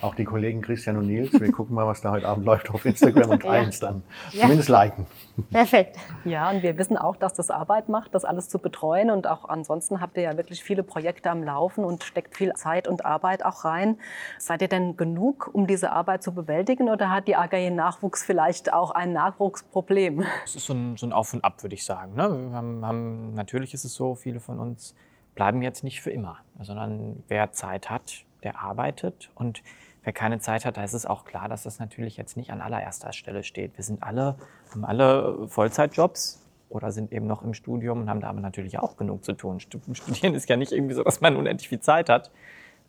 Auch 0.00 0.16
die 0.16 0.24
Kollegen 0.24 0.62
Christian 0.62 0.96
und 0.96 1.06
Nils. 1.06 1.32
Wir 1.32 1.52
gucken 1.52 1.76
mal, 1.76 1.86
was 1.86 2.00
da 2.00 2.10
heute 2.10 2.26
Abend 2.26 2.44
läuft 2.44 2.70
auf 2.70 2.84
Instagram 2.84 3.30
und 3.30 3.42
teilen 3.42 3.68
es 3.68 3.78
dann. 3.78 4.02
Ja. 4.32 4.42
Zumindest 4.42 4.68
liken. 4.68 5.06
Perfekt. 5.52 5.96
Ja, 6.24 6.50
und 6.50 6.64
wir 6.64 6.76
wissen 6.76 6.96
auch, 6.96 7.14
dass 7.14 7.34
das 7.34 7.52
Arbeit 7.52 7.88
macht, 7.88 8.16
das 8.16 8.24
alles 8.24 8.48
zu 8.48 8.58
betreuen. 8.58 9.12
Und 9.12 9.28
auch 9.28 9.48
ansonsten 9.48 10.00
habt 10.00 10.16
ihr 10.16 10.24
ja 10.24 10.36
wirklich 10.36 10.64
viele 10.64 10.82
Projekte 10.82 11.30
am 11.30 11.44
Laufen 11.44 11.84
und 11.84 12.02
steckt 12.02 12.36
viel 12.36 12.52
Zeit 12.54 12.88
und 12.88 13.04
Arbeit 13.04 13.44
auch 13.44 13.64
rein. 13.64 13.96
Seid 14.40 14.60
ihr 14.60 14.68
denn 14.68 14.96
genug, 14.96 15.48
um 15.52 15.68
diese 15.68 15.92
Arbeit 15.92 16.24
zu 16.24 16.34
bewältigen? 16.34 16.90
Oder 16.90 17.10
hat 17.10 17.28
die 17.28 17.36
AG 17.36 17.70
Nachwuchs 17.70 18.24
vielleicht 18.24 18.72
auch 18.72 18.90
ein 18.90 19.12
Nachwuchsproblem? 19.12 20.24
Es 20.44 20.56
ist 20.56 20.66
so 20.66 20.74
ein, 20.74 20.96
so 20.96 21.06
ein 21.06 21.12
Auf 21.12 21.32
und 21.32 21.44
Ab, 21.44 21.62
würde 21.62 21.76
ich 21.76 21.84
sagen. 21.84 22.16
Ne? 22.16 22.28
Wir 22.50 22.56
haben, 22.56 22.84
haben, 22.84 23.34
natürlich 23.34 23.72
ist 23.72 23.84
es 23.84 23.94
so, 23.94 24.16
viele 24.16 24.40
von 24.40 24.58
uns 24.58 24.96
bleiben 25.36 25.62
jetzt 25.62 25.84
nicht 25.84 26.00
für 26.00 26.10
immer, 26.10 26.38
sondern 26.60 27.22
wer 27.28 27.52
Zeit 27.52 27.88
hat, 27.88 28.24
der 28.42 28.58
arbeitet 28.58 29.30
und 29.36 29.62
wer 30.02 30.12
keine 30.12 30.40
Zeit 30.40 30.64
hat, 30.64 30.76
da 30.76 30.82
ist 30.82 30.94
es 30.94 31.06
auch 31.06 31.24
klar, 31.24 31.48
dass 31.48 31.62
das 31.62 31.78
natürlich 31.78 32.16
jetzt 32.16 32.36
nicht 32.36 32.50
an 32.50 32.60
allererster 32.60 33.12
Stelle 33.12 33.44
steht. 33.44 33.76
Wir 33.76 33.84
sind 33.84 34.02
alle, 34.02 34.36
haben 34.72 34.84
alle 34.84 35.46
Vollzeitjobs 35.46 36.42
oder 36.68 36.90
sind 36.90 37.12
eben 37.12 37.26
noch 37.26 37.42
im 37.42 37.54
Studium 37.54 38.00
und 38.00 38.10
haben 38.10 38.20
da 38.20 38.28
aber 38.28 38.40
natürlich 38.40 38.78
auch 38.78 38.96
genug 38.96 39.24
zu 39.24 39.34
tun. 39.34 39.60
Studieren 39.60 40.34
ist 40.34 40.48
ja 40.48 40.56
nicht 40.56 40.72
irgendwie 40.72 40.94
so, 40.94 41.04
dass 41.04 41.20
man 41.20 41.36
unendlich 41.36 41.68
viel 41.68 41.80
Zeit 41.80 42.08
hat. 42.08 42.32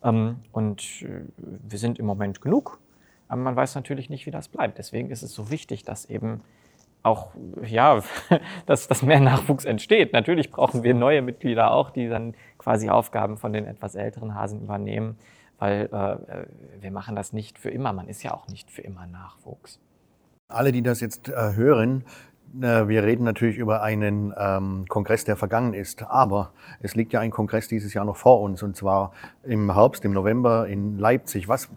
Ähm, 0.04 0.38
und 0.52 1.04
äh, 1.04 1.22
wir 1.38 1.80
sind 1.80 2.00
im 2.00 2.06
Moment 2.06 2.42
genug, 2.42 2.80
aber 3.28 3.42
man 3.42 3.56
weiß 3.56 3.76
natürlich 3.76 4.10
nicht, 4.10 4.26
wie 4.26 4.32
das 4.32 4.48
bleibt. 4.48 4.78
Deswegen 4.78 5.10
ist 5.10 5.22
es 5.22 5.34
so 5.34 5.50
wichtig, 5.50 5.84
dass 5.84 6.06
eben 6.06 6.42
auch, 7.08 7.32
ja, 7.66 8.02
dass, 8.66 8.88
dass 8.88 9.02
mehr 9.02 9.20
Nachwuchs 9.20 9.66
entsteht. 9.66 10.14
Natürlich 10.14 10.52
brauchen 10.52 10.84
wir 10.84 10.94
neue 10.94 11.22
Mitglieder 11.22 11.72
auch, 11.72 11.90
die 11.90 12.08
dann 12.08 12.36
quasi 12.58 12.90
Aufgaben 12.90 13.38
von 13.38 13.54
den 13.54 13.66
etwas 13.66 13.96
älteren 13.96 14.36
Hasen 14.36 14.62
übernehmen, 14.62 15.18
weil 15.58 15.90
äh, 15.92 16.82
wir 16.82 16.92
machen 16.92 17.16
das 17.16 17.34
nicht 17.34 17.58
für 17.58 17.70
immer. 17.70 17.94
Man 17.94 18.08
ist 18.08 18.24
ja 18.24 18.34
auch 18.34 18.48
nicht 18.48 18.70
für 18.70 18.82
immer 18.82 19.08
Nachwuchs. 19.08 19.80
Alle, 20.50 20.72
die 20.72 20.82
das 20.82 21.02
jetzt 21.02 21.30
äh, 21.30 21.56
hören, 21.56 22.04
äh, 22.62 22.88
wir 22.88 23.04
reden 23.04 23.24
natürlich 23.24 23.58
über 23.58 23.82
einen 23.82 24.34
ähm, 24.38 24.86
Kongress, 24.88 25.26
der 25.26 25.36
vergangen 25.36 25.74
ist, 25.74 26.04
aber 26.04 26.52
es 26.82 26.96
liegt 26.96 27.14
ja 27.14 27.20
ein 27.20 27.32
Kongress 27.32 27.68
dieses 27.68 27.94
Jahr 27.94 28.06
noch 28.06 28.18
vor 28.18 28.42
uns 28.42 28.64
und 28.64 28.76
zwar 28.76 29.12
im 29.44 29.74
Herbst, 29.74 30.06
im 30.06 30.14
November 30.14 30.68
in 30.68 30.98
Leipzig. 30.98 31.48
Was 31.48 31.70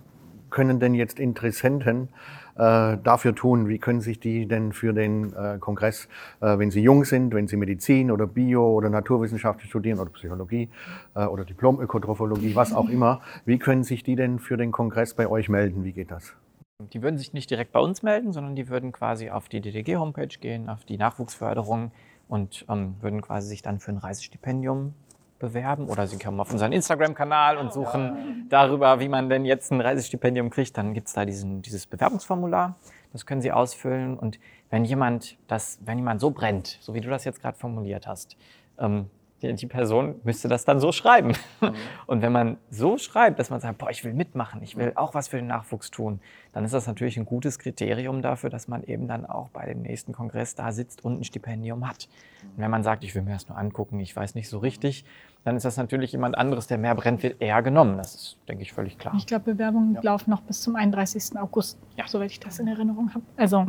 können 0.51 0.81
denn 0.81 0.95
jetzt 0.95 1.19
Interessenten 1.19 2.09
äh, 2.09 2.50
dafür 2.63 3.35
tun? 3.35 3.69
Wie 3.69 3.79
können 3.79 4.01
sich 4.01 4.21
die 4.21 4.47
denn 4.47 4.73
für 4.73 4.93
den 4.93 5.33
äh, 5.33 5.59
Kongress, 5.59 6.09
äh, 6.41 6.59
wenn 6.59 6.71
sie 6.71 6.83
jung 6.83 7.05
sind, 7.05 7.35
wenn 7.35 7.47
sie 7.47 7.57
Medizin 7.57 8.11
oder 8.11 8.27
Bio 8.27 8.73
oder 8.73 8.91
Naturwissenschaft 8.91 9.63
studieren 9.63 9.99
oder 9.99 10.11
Psychologie 10.11 10.69
äh, 11.15 11.25
oder 11.25 11.45
Diplom-Ökotrophologie, 11.45 12.55
was 12.55 12.73
auch 12.73 12.89
immer, 12.89 13.21
wie 13.45 13.59
können 13.59 13.85
sich 13.85 14.03
die 14.03 14.17
denn 14.17 14.39
für 14.39 14.57
den 14.57 14.73
Kongress 14.73 15.15
bei 15.15 15.29
euch 15.29 15.49
melden? 15.49 15.85
Wie 15.85 15.93
geht 15.93 16.11
das? 16.11 16.35
Die 16.93 17.03
würden 17.03 17.19
sich 17.19 17.33
nicht 17.33 17.51
direkt 17.51 17.73
bei 17.73 17.81
uns 17.81 18.03
melden, 18.03 18.33
sondern 18.33 18.57
die 18.57 18.69
würden 18.69 18.93
quasi 18.93 19.31
auf 19.31 19.49
die 19.49 19.61
DDG-Homepage 19.61 20.39
gehen, 20.41 20.69
auf 20.69 20.85
die 20.85 20.97
Nachwuchsförderung 20.97 21.93
und 22.29 22.65
ähm, 22.69 22.97
würden 23.01 23.21
quasi 23.21 23.49
sich 23.49 23.63
dann 23.63 23.81
für 23.81 23.93
ein 23.93 23.99
Reisestipendium 23.99 24.95
bewerben 25.41 25.89
oder 25.89 26.07
Sie 26.07 26.19
kommen 26.19 26.39
auf 26.39 26.53
unseren 26.53 26.71
Instagram-Kanal 26.71 27.57
und 27.59 27.73
suchen 27.73 28.47
darüber, 28.49 29.01
wie 29.01 29.09
man 29.09 29.29
denn 29.29 29.45
jetzt 29.45 29.73
ein 29.73 29.81
Reisestipendium 29.81 30.51
kriegt. 30.51 30.79
Dann 30.79 30.95
gibt 30.95 31.09
es 31.09 31.15
da 31.15 31.25
diesen, 31.25 31.63
dieses 31.63 31.87
Bewerbungsformular. 31.87 32.77
Das 33.13 33.27
können 33.27 33.41
Sie 33.41 33.51
ausfüllen. 33.51 34.17
Und 34.17 34.39
wenn 34.71 34.85
jemand 34.85 35.37
das, 35.49 35.81
wenn 35.85 35.99
jemand 35.99 36.21
so 36.21 36.31
brennt, 36.31 36.79
so 36.81 36.95
wie 36.95 37.01
du 37.01 37.11
das 37.11 37.25
jetzt 37.25 37.41
gerade 37.41 37.59
formuliert 37.59 38.07
hast, 38.07 38.37
ähm, 38.79 39.11
die, 39.43 39.55
die 39.55 39.67
Person 39.67 40.17
müsste 40.25 40.49
das 40.49 40.65
dann 40.65 40.81
so 40.81 40.93
schreiben. 40.93 41.35
Mhm. 41.61 41.75
Und 42.07 42.23
wenn 42.23 42.33
man 42.33 42.57
so 42.71 42.99
schreibt, 42.99 43.39
dass 43.39 43.51
man 43.51 43.61
sagt, 43.61 43.79
boah, 43.79 43.91
ich 43.91 44.05
will 44.05 44.15
mitmachen, 44.15 44.63
ich 44.63 44.77
will 44.77 44.93
auch 44.95 45.15
was 45.15 45.29
für 45.29 45.37
den 45.37 45.47
Nachwuchs 45.47 45.91
tun, 45.91 46.21
dann 46.53 46.65
ist 46.65 46.75
das 46.75 46.87
natürlich 46.87 47.17
ein 47.17 47.25
gutes 47.25 47.59
Kriterium 47.59 48.23
dafür, 48.23 48.51
dass 48.51 48.69
man 48.69 48.83
eben 48.83 49.07
dann 49.09 49.27
auch 49.27 49.49
bei 49.51 49.67
dem 49.67 49.83
nächsten 49.83 50.13
Kongress 50.13 50.55
da 50.55 50.73
sitzt 50.73 51.05
und 51.05 51.21
ein 51.21 51.25
Stipendium 51.25 51.89
hat. 51.89 52.09
Und 52.43 52.63
wenn 52.63 52.71
man 52.71 52.83
sagt, 52.83 53.05
ich 53.05 53.15
will 53.15 53.23
mir 53.23 53.33
das 53.33 53.49
nur 53.49 53.57
angucken, 53.57 54.01
ich 54.01 54.15
weiß 54.15 54.35
nicht 54.35 54.49
so 54.49 54.59
richtig, 54.59 55.05
dann 55.45 55.57
ist 55.57 55.65
das 55.65 55.77
natürlich 55.77 56.13
jemand 56.13 56.37
anderes, 56.37 56.67
der 56.67 56.79
mehr 56.79 56.95
brennt, 56.95 57.23
wird 57.23 57.41
eher 57.41 57.63
genommen. 57.63 57.97
Das 57.97 58.15
ist, 58.15 58.39
denke 58.49 58.63
ich, 58.63 58.73
völlig 58.73 58.99
klar. 58.99 59.15
Ich 59.17 59.27
glaube, 59.27 59.53
Bewerbungen 59.53 59.95
ja. 59.95 60.01
laufen 60.03 60.31
noch 60.31 60.43
bis 60.43 60.61
zum 60.61 60.77
31. 60.77 61.39
August, 61.39 61.79
ja. 61.97 62.07
soweit 62.07 62.31
ich 62.31 62.41
das 62.41 62.59
in 62.59 62.69
Erinnerung 62.69 63.15
habe. 63.15 63.25
Also 63.37 63.67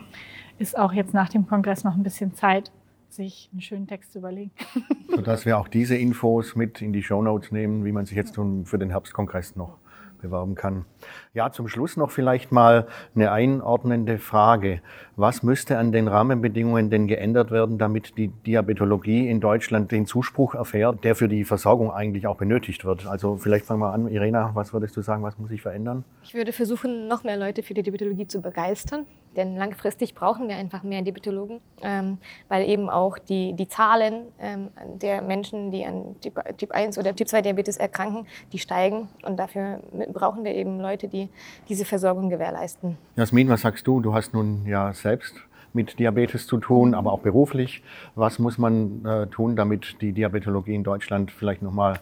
ist 0.58 0.78
auch 0.78 0.94
jetzt 0.94 1.14
nach 1.14 1.30
dem 1.30 1.48
Kongress 1.48 1.84
noch 1.84 1.96
ein 1.96 2.04
bisschen 2.04 2.34
Zeit, 2.36 2.72
sich 3.14 3.50
einen 3.52 3.62
schönen 3.62 3.88
Text 3.88 4.14
zu 4.14 4.20
überlegen. 4.20 4.52
Sodass 5.16 5.46
wir 5.46 5.58
auch 5.58 5.68
diese 5.68 5.96
Infos 5.96 6.56
mit 6.56 6.82
in 6.82 6.94
die 6.94 7.04
Shownotes 7.04 7.52
nehmen, 7.52 7.86
wie 7.86 7.92
man 7.92 8.06
sich 8.06 8.16
jetzt 8.16 8.36
für 8.36 8.78
den 8.78 8.90
Herbstkongress 8.90 9.56
noch 9.56 9.78
bewerben 10.22 10.56
kann. 10.56 10.86
Ja, 11.34 11.52
zum 11.52 11.68
Schluss 11.68 11.98
noch 11.98 12.12
vielleicht 12.12 12.52
mal 12.52 12.88
eine 13.16 13.32
einordnende 13.32 14.20
Frage. 14.20 14.82
Was 15.16 15.44
müsste 15.44 15.78
an 15.78 15.92
den 15.92 16.08
Rahmenbedingungen 16.08 16.90
denn 16.90 17.08
geändert 17.08 17.52
werden, 17.52 17.78
damit 17.78 18.18
die 18.18 18.30
Diabetologie 18.30 19.28
in 19.28 19.40
Deutschland 19.40 19.92
den 19.92 20.06
Zuspruch 20.06 20.56
erfährt, 20.56 21.04
der 21.04 21.16
für 21.16 21.28
die 21.28 21.44
Versorgung 21.44 21.92
eigentlich 21.92 22.28
auch 22.28 22.38
benötigt 22.38 22.86
wird? 22.86 23.08
Also 23.08 23.38
vielleicht 23.38 23.66
fangen 23.66 23.82
wir 23.82 23.94
an, 23.94 24.08
Irena, 24.08 24.52
was 24.54 24.74
würdest 24.74 24.96
du 24.96 25.02
sagen, 25.02 25.24
was 25.24 25.38
muss 25.38 25.50
sich 25.50 25.62
verändern? 25.62 26.06
Ich 26.24 26.34
würde 26.34 26.54
versuchen, 26.54 27.08
noch 27.08 27.24
mehr 27.24 27.38
Leute 27.38 27.64
für 27.64 27.74
die 27.74 27.84
Diabetologie 27.84 28.28
zu 28.28 28.42
begeistern, 28.42 29.06
denn 29.36 29.56
langfristig 29.56 30.16
brauchen 30.16 30.48
wir 30.48 30.56
einfach 30.56 30.84
mehr 30.84 31.02
Diabetologen, 31.02 31.62
ähm, 31.82 32.18
weil 32.50 32.68
eben 32.68 32.90
auch 32.90 33.18
die, 33.18 33.54
die 33.54 33.68
Zahlen 33.68 34.26
ähm, 34.40 34.70
der 35.02 35.22
Menschen, 35.22 35.72
die 35.72 35.86
an 35.86 36.16
Typ, 36.22 36.40
typ 36.58 36.72
1 36.72 36.98
oder 36.98 37.16
Typ 37.16 37.28
2 37.28 37.42
Diabetes 37.42 37.78
erkranken, 37.78 38.28
die 38.52 38.60
steigen 38.60 39.10
und 39.24 39.38
dafür 39.38 39.80
brauchen 40.14 40.44
wir 40.44 40.54
eben 40.54 40.80
Leute, 40.80 41.08
die 41.08 41.30
diese 41.70 41.86
Versorgung 41.86 42.30
gewährleisten. 42.30 42.98
Jasmin, 43.16 43.50
was 43.50 43.62
sagst 43.62 43.88
du? 43.88 44.02
Du 44.02 44.14
hast 44.14 44.34
nun 44.34 44.66
ja 44.66 44.94
selbst 44.94 45.36
mit 45.74 46.00
Diabetes 46.00 46.48
zu 46.48 46.58
tun, 46.58 46.94
aber 46.94 47.14
auch 47.14 47.20
beruflich. 47.20 47.84
Was 48.16 48.40
muss 48.40 48.58
man 48.58 49.06
äh, 49.06 49.28
tun, 49.28 49.56
damit 49.56 50.02
die 50.02 50.12
Diabetologie 50.12 50.76
in 50.76 50.84
Deutschland 50.84 51.32
vielleicht 51.32 51.62
nochmal 51.62 52.00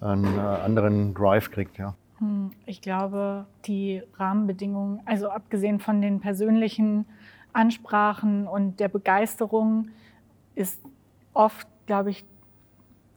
einen 0.00 0.36
äh, 0.36 0.40
anderen 0.40 1.14
Drive 1.14 1.50
kriegt? 1.50 1.78
Ja? 1.78 1.94
Hm, 2.18 2.50
ich 2.66 2.80
glaube, 2.80 3.46
die 3.66 4.02
Rahmenbedingungen, 4.14 5.00
also 5.04 5.30
abgesehen 5.30 5.80
von 5.80 6.00
den 6.00 6.20
persönlichen 6.20 7.06
Ansprachen 7.52 8.46
und 8.46 8.80
der 8.80 8.88
Begeisterung, 8.88 9.88
ist 10.54 10.80
oft, 11.32 11.68
glaube 11.86 12.10
ich, 12.10 12.24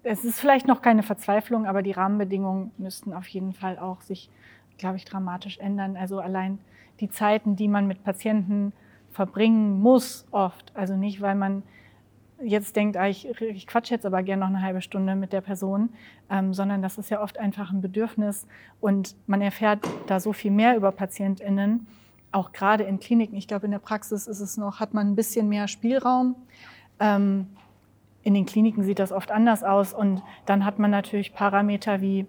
es 0.04 0.24
ist 0.24 0.40
vielleicht 0.40 0.68
noch 0.68 0.82
keine 0.82 1.04
Verzweiflung, 1.04 1.66
aber 1.66 1.82
die 1.82 1.92
Rahmenbedingungen 1.92 2.72
müssten 2.78 3.14
auf 3.14 3.28
jeden 3.28 3.54
Fall 3.54 3.78
auch 3.78 4.02
sich, 4.02 4.30
glaube 4.78 4.98
ich, 4.98 5.06
dramatisch 5.06 5.60
ändern. 5.60 5.96
Also 5.96 6.20
allein 6.20 6.60
die 7.00 7.10
Zeiten, 7.10 7.56
die 7.56 7.68
man 7.68 7.88
mit 7.88 8.04
Patienten 8.04 8.74
verbringen 9.12 9.80
muss, 9.80 10.26
oft. 10.32 10.76
Also 10.76 10.96
nicht, 10.96 11.22
weil 11.22 11.36
man 11.36 11.64
jetzt 12.44 12.76
denkt, 12.76 12.98
ah, 12.98 13.08
ich, 13.08 13.28
ich 13.42 13.68
quatsche 13.68 13.94
jetzt 13.94 14.06
aber 14.06 14.24
gerne 14.24 14.42
noch 14.42 14.50
eine 14.50 14.62
halbe 14.62 14.82
Stunde 14.82 15.16
mit 15.16 15.34
der 15.34 15.42
Person, 15.42 15.90
ähm, 16.30 16.54
sondern 16.54 16.82
das 16.82 16.98
ist 16.98 17.10
ja 17.10 17.22
oft 17.22 17.40
einfach 17.40 17.72
ein 17.72 17.82
Bedürfnis 17.82 18.48
und 18.80 19.16
man 19.28 19.42
erfährt 19.42 19.80
da 20.08 20.20
so 20.20 20.34
viel 20.34 20.52
mehr 20.52 20.76
über 20.76 20.92
PatientInnen, 20.92 21.88
auch 22.32 22.52
gerade 22.52 22.84
in 22.84 23.00
Kliniken. 23.00 23.36
Ich 23.36 23.48
glaube, 23.48 23.66
in 23.66 23.72
der 23.72 23.80
Praxis 23.80 24.28
ist 24.28 24.40
es 24.40 24.58
noch, 24.58 24.80
hat 24.80 24.94
man 24.94 25.08
ein 25.08 25.16
bisschen 25.16 25.50
mehr 25.50 25.68
Spielraum. 25.68 26.36
Ähm, 27.00 27.48
in 28.24 28.34
den 28.34 28.46
Kliniken 28.46 28.84
sieht 28.84 29.00
das 29.00 29.12
oft 29.12 29.32
anders 29.32 29.64
aus 29.64 29.94
und 29.94 30.22
dann 30.46 30.64
hat 30.64 30.80
man 30.80 30.92
natürlich 30.92 31.34
Parameter 31.34 32.02
wie 32.02 32.28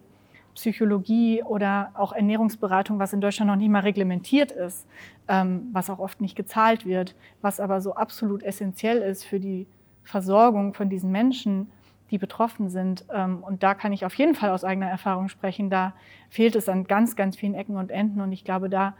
Psychologie 0.54 1.42
oder 1.42 1.90
auch 1.94 2.12
Ernährungsberatung, 2.12 2.98
was 2.98 3.12
in 3.12 3.20
Deutschland 3.20 3.50
noch 3.50 3.56
nicht 3.56 3.70
mal 3.70 3.80
reglementiert 3.80 4.52
ist, 4.52 4.86
ähm, 5.28 5.68
was 5.72 5.88
auch 5.88 5.98
oft 5.98 6.20
nicht 6.20 6.36
gezahlt 6.36 6.84
wird, 6.84 7.14
was 7.40 7.60
aber 7.60 7.80
so 7.80 7.94
absolut 7.94 8.42
essentiell 8.42 8.98
ist 8.98 9.24
für 9.24 9.40
die 9.40 9.66
Versorgung 10.04 10.74
von 10.74 10.88
diesen 10.88 11.10
Menschen, 11.10 11.70
die 12.10 12.18
betroffen 12.18 12.68
sind. 12.68 13.04
Ähm, 13.12 13.42
und 13.42 13.62
da 13.62 13.74
kann 13.74 13.92
ich 13.92 14.04
auf 14.04 14.14
jeden 14.14 14.34
Fall 14.34 14.50
aus 14.50 14.64
eigener 14.64 14.88
Erfahrung 14.88 15.28
sprechen. 15.28 15.70
Da 15.70 15.94
fehlt 16.28 16.56
es 16.56 16.68
an 16.68 16.84
ganz, 16.84 17.16
ganz 17.16 17.36
vielen 17.36 17.54
Ecken 17.54 17.76
und 17.76 17.90
Enden. 17.90 18.20
Und 18.20 18.32
ich 18.32 18.44
glaube, 18.44 18.68
da 18.68 18.94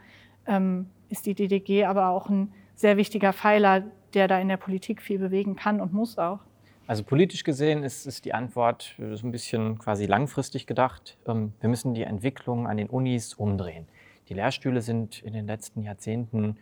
ähm, 0.47 0.87
ist 1.09 1.25
die 1.25 1.35
DDG 1.35 1.85
aber 1.85 2.09
auch 2.09 2.29
ein 2.29 2.51
sehr 2.75 2.97
wichtiger 2.97 3.33
Pfeiler, 3.33 3.83
der 4.13 4.27
da 4.27 4.39
in 4.39 4.47
der 4.47 4.57
Politik 4.57 5.01
viel 5.01 5.19
bewegen 5.19 5.55
kann 5.55 5.79
und 5.79 5.93
muss 5.93 6.17
auch. 6.17 6.39
Also 6.85 7.03
politisch 7.03 7.43
gesehen 7.43 7.83
ist, 7.83 8.05
ist 8.05 8.25
die 8.25 8.33
Antwort 8.33 8.95
so 9.13 9.25
ein 9.25 9.31
bisschen 9.31 9.79
quasi 9.79 10.05
langfristig 10.05 10.67
gedacht. 10.67 11.17
Ähm, 11.27 11.53
wir 11.59 11.69
müssen 11.69 11.93
die 11.93 12.03
Entwicklung 12.03 12.67
an 12.67 12.77
den 12.77 12.89
Unis 12.89 13.33
umdrehen. 13.35 13.87
Die 14.29 14.33
Lehrstühle 14.33 14.81
sind 14.81 15.21
in 15.21 15.33
den 15.33 15.47
letzten 15.47 15.83
Jahrzehnten 15.83 16.57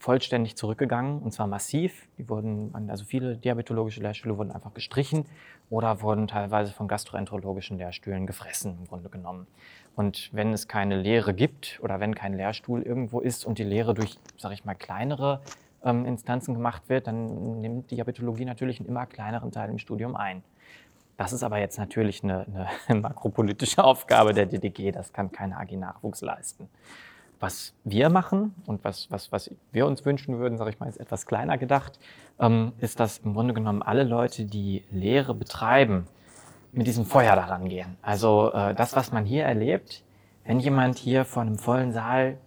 vollständig 0.00 0.56
zurückgegangen 0.56 1.20
und 1.20 1.32
zwar 1.32 1.46
massiv. 1.46 2.08
Die 2.16 2.28
wurden, 2.28 2.74
also 2.88 3.04
viele 3.04 3.36
diabetologische 3.36 4.00
Lehrstühle 4.00 4.36
wurden 4.38 4.50
einfach 4.50 4.72
gestrichen 4.72 5.26
oder 5.68 6.00
wurden 6.00 6.26
teilweise 6.26 6.72
von 6.72 6.88
gastroenterologischen 6.88 7.76
Lehrstühlen 7.76 8.26
gefressen 8.26 8.78
im 8.80 8.86
Grunde 8.86 9.10
genommen. 9.10 9.46
Und 9.94 10.30
wenn 10.32 10.54
es 10.54 10.68
keine 10.68 10.96
Lehre 11.00 11.34
gibt 11.34 11.78
oder 11.82 12.00
wenn 12.00 12.14
kein 12.14 12.32
Lehrstuhl 12.32 12.82
irgendwo 12.82 13.20
ist 13.20 13.44
und 13.44 13.58
die 13.58 13.64
Lehre 13.64 13.92
durch, 13.92 14.18
sage 14.38 14.54
ich 14.54 14.64
mal, 14.64 14.74
kleinere 14.74 15.42
ähm, 15.84 16.06
Instanzen 16.06 16.54
gemacht 16.54 16.88
wird, 16.88 17.06
dann 17.06 17.60
nimmt 17.60 17.90
Diabetologie 17.90 18.46
natürlich 18.46 18.80
einen 18.80 18.88
immer 18.88 19.04
kleineren 19.04 19.52
Teil 19.52 19.68
im 19.68 19.78
Studium 19.78 20.16
ein. 20.16 20.42
Das 21.18 21.34
ist 21.34 21.42
aber 21.42 21.58
jetzt 21.58 21.78
natürlich 21.78 22.24
eine, 22.24 22.68
eine 22.88 23.00
makropolitische 23.02 23.84
Aufgabe 23.84 24.32
der 24.32 24.46
DDG. 24.46 24.92
Das 24.92 25.12
kann 25.12 25.30
keine 25.30 25.58
AG 25.58 25.72
Nachwuchs 25.72 26.22
leisten. 26.22 26.70
Was 27.40 27.74
wir 27.84 28.10
machen 28.10 28.54
und 28.66 28.84
was, 28.84 29.10
was, 29.10 29.32
was 29.32 29.50
wir 29.72 29.86
uns 29.86 30.04
wünschen 30.04 30.38
würden, 30.38 30.58
sage 30.58 30.70
ich 30.70 30.78
mal, 30.78 30.88
ist 30.88 31.00
etwas 31.00 31.26
kleiner 31.26 31.58
gedacht, 31.58 31.98
ähm, 32.38 32.72
ist, 32.78 33.00
dass 33.00 33.18
im 33.18 33.32
Grunde 33.32 33.54
genommen 33.54 33.82
alle 33.82 34.04
Leute, 34.04 34.44
die 34.44 34.84
Lehre 34.90 35.34
betreiben, 35.34 36.06
mit 36.72 36.86
diesem 36.86 37.04
Feuer 37.04 37.34
daran 37.34 37.68
gehen. 37.68 37.96
Also 38.02 38.52
äh, 38.52 38.74
das, 38.74 38.94
was 38.94 39.10
man 39.10 39.24
hier 39.24 39.44
erlebt, 39.44 40.04
wenn 40.44 40.60
jemand 40.60 40.98
hier 40.98 41.24
vor 41.24 41.42
einem 41.42 41.58
vollen 41.58 41.92
Saal 41.92 42.38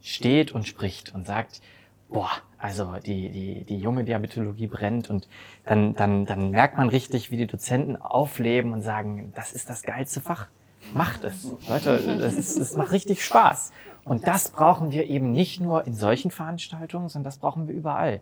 steht 0.00 0.52
und 0.52 0.66
spricht 0.66 1.14
und 1.14 1.26
sagt, 1.26 1.60
boah, 2.08 2.30
also 2.58 2.94
die, 3.04 3.30
die, 3.30 3.64
die 3.64 3.78
junge 3.78 4.04
Diabetologie 4.04 4.66
brennt 4.66 5.08
und 5.08 5.28
dann, 5.64 5.94
dann, 5.94 6.26
dann 6.26 6.50
merkt 6.50 6.76
man 6.76 6.88
richtig, 6.88 7.30
wie 7.30 7.36
die 7.36 7.46
Dozenten 7.46 7.96
aufleben 7.96 8.72
und 8.72 8.82
sagen, 8.82 9.32
das 9.34 9.52
ist 9.52 9.70
das 9.70 9.82
geilste 9.82 10.20
Fach. 10.20 10.48
Macht 10.94 11.24
es. 11.24 11.48
Leute, 11.68 12.18
das 12.18 12.76
macht 12.76 12.92
richtig 12.92 13.24
Spaß. 13.24 13.72
Und 14.04 14.26
das 14.26 14.50
brauchen 14.50 14.92
wir 14.92 15.08
eben 15.08 15.32
nicht 15.32 15.60
nur 15.60 15.86
in 15.86 15.94
solchen 15.94 16.30
Veranstaltungen, 16.30 17.08
sondern 17.08 17.24
das 17.24 17.38
brauchen 17.38 17.68
wir 17.68 17.74
überall. 17.74 18.20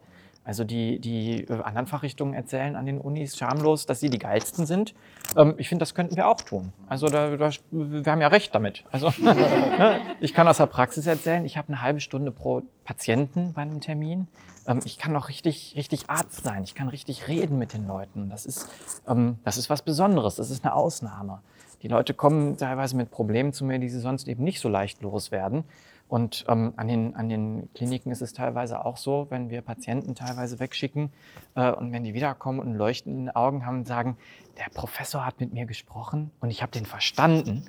Also 0.48 0.64
die, 0.64 0.98
die 0.98 1.46
anderen 1.48 1.86
Fachrichtungen 1.86 2.32
erzählen 2.32 2.74
an 2.74 2.86
den 2.86 3.02
Unis 3.02 3.36
schamlos, 3.36 3.84
dass 3.84 4.00
sie 4.00 4.08
die 4.08 4.18
geilsten 4.18 4.64
sind. 4.64 4.94
Ähm, 5.36 5.54
ich 5.58 5.68
finde, 5.68 5.82
das 5.82 5.94
könnten 5.94 6.16
wir 6.16 6.26
auch 6.26 6.40
tun. 6.40 6.72
Also 6.88 7.08
da, 7.08 7.36
da, 7.36 7.50
wir 7.70 8.10
haben 8.10 8.22
ja 8.22 8.28
recht 8.28 8.54
damit. 8.54 8.84
Also 8.90 9.12
ne, 9.20 10.00
ich 10.20 10.32
kann 10.32 10.48
aus 10.48 10.56
der 10.56 10.64
Praxis 10.64 11.06
erzählen, 11.06 11.44
ich 11.44 11.58
habe 11.58 11.68
eine 11.68 11.82
halbe 11.82 12.00
Stunde 12.00 12.30
pro 12.30 12.62
Patienten 12.84 13.52
bei 13.52 13.60
einem 13.60 13.82
Termin. 13.82 14.26
Ähm, 14.66 14.80
ich 14.86 14.96
kann 14.96 15.14
auch 15.16 15.28
richtig, 15.28 15.74
richtig 15.76 16.08
Arzt 16.08 16.44
sein. 16.44 16.64
Ich 16.64 16.74
kann 16.74 16.88
richtig 16.88 17.28
reden 17.28 17.58
mit 17.58 17.74
den 17.74 17.86
Leuten. 17.86 18.30
Das 18.30 18.46
ist, 18.46 18.70
ähm, 19.06 19.38
das 19.44 19.58
ist 19.58 19.68
was 19.68 19.82
Besonderes. 19.82 20.36
Das 20.36 20.48
ist 20.50 20.64
eine 20.64 20.72
Ausnahme. 20.72 21.40
Die 21.82 21.88
Leute 21.88 22.14
kommen 22.14 22.56
teilweise 22.56 22.96
mit 22.96 23.10
Problemen 23.10 23.52
zu 23.52 23.64
mir, 23.64 23.78
die 23.78 23.88
sie 23.88 24.00
sonst 24.00 24.28
eben 24.28 24.44
nicht 24.44 24.60
so 24.60 24.68
leicht 24.68 25.02
loswerden. 25.02 25.64
Und 26.08 26.46
ähm, 26.48 26.72
an, 26.76 26.88
den, 26.88 27.14
an 27.16 27.28
den 27.28 27.68
Kliniken 27.74 28.10
ist 28.10 28.22
es 28.22 28.32
teilweise 28.32 28.84
auch 28.84 28.96
so, 28.96 29.26
wenn 29.28 29.50
wir 29.50 29.60
Patienten 29.60 30.14
teilweise 30.14 30.58
wegschicken 30.58 31.10
äh, 31.54 31.70
und 31.70 31.92
wenn 31.92 32.02
die 32.02 32.14
wiederkommen 32.14 32.60
und 32.60 32.74
leuchtende 32.74 33.36
Augen 33.36 33.66
haben 33.66 33.80
und 33.80 33.86
sagen, 33.86 34.16
der 34.56 34.70
Professor 34.72 35.26
hat 35.26 35.38
mit 35.38 35.52
mir 35.52 35.66
gesprochen 35.66 36.30
und 36.40 36.50
ich 36.50 36.62
habe 36.62 36.72
den 36.72 36.86
verstanden. 36.86 37.64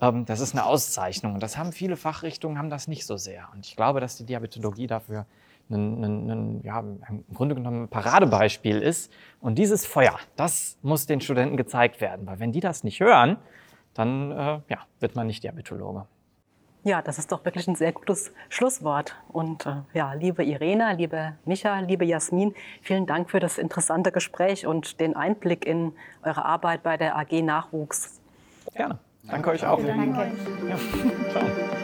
Ähm, 0.00 0.24
das 0.24 0.38
ist 0.38 0.54
eine 0.54 0.66
Auszeichnung. 0.66 1.34
Und 1.34 1.42
das 1.42 1.58
haben 1.58 1.72
viele 1.72 1.96
Fachrichtungen, 1.96 2.58
haben 2.58 2.70
das 2.70 2.86
nicht 2.86 3.06
so 3.06 3.16
sehr. 3.16 3.48
Und 3.52 3.66
ich 3.66 3.74
glaube, 3.74 4.00
dass 4.00 4.16
die 4.16 4.24
Diabetologie 4.24 4.86
dafür 4.86 5.26
ein, 5.70 6.04
ein, 6.04 6.30
ein, 6.30 6.60
ja, 6.62 6.80
im 6.80 7.24
Grunde 7.34 7.54
genommen 7.54 7.84
ein 7.84 7.88
Paradebeispiel 7.88 8.80
ist. 8.80 9.12
Und 9.40 9.56
dieses 9.56 9.86
Feuer, 9.86 10.18
das 10.36 10.78
muss 10.82 11.06
den 11.06 11.20
Studenten 11.20 11.56
gezeigt 11.56 12.00
werden. 12.00 12.26
Weil 12.26 12.40
wenn 12.40 12.52
die 12.52 12.60
das 12.60 12.84
nicht 12.84 13.00
hören, 13.00 13.36
dann 13.94 14.30
äh, 14.32 14.60
ja, 14.68 14.86
wird 15.00 15.16
man 15.16 15.26
nicht 15.26 15.42
Diabetologe. 15.42 16.06
Ja, 16.82 17.02
das 17.02 17.18
ist 17.18 17.30
doch 17.30 17.44
wirklich 17.44 17.68
ein 17.68 17.74
sehr 17.74 17.92
gutes 17.92 18.32
Schlusswort. 18.48 19.14
Und 19.28 19.66
äh, 19.66 19.82
ja, 19.92 20.14
liebe 20.14 20.42
Irena, 20.42 20.92
liebe 20.92 21.34
Micha, 21.44 21.80
liebe 21.80 22.06
Jasmin, 22.06 22.54
vielen 22.80 23.06
Dank 23.06 23.30
für 23.30 23.38
das 23.40 23.58
interessante 23.58 24.12
Gespräch 24.12 24.66
und 24.66 24.98
den 24.98 25.14
Einblick 25.14 25.66
in 25.66 25.92
eure 26.22 26.44
Arbeit 26.44 26.82
bei 26.82 26.96
der 26.96 27.16
AG 27.18 27.42
Nachwuchs. 27.42 28.20
Gerne. 28.74 28.98
Danke 29.24 29.50
euch 29.50 29.66
auch. 29.66 29.80
Danke. 29.82 30.32
Ja, 30.68 30.76
ciao. 31.30 31.79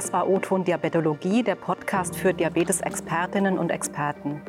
Das 0.00 0.14
war 0.14 0.30
O-Ton 0.30 0.64
Diabetologie, 0.64 1.42
der 1.42 1.56
Podcast 1.56 2.16
für 2.16 2.32
Diabetes-Expertinnen 2.32 3.58
und 3.58 3.68
Experten. 3.68 4.40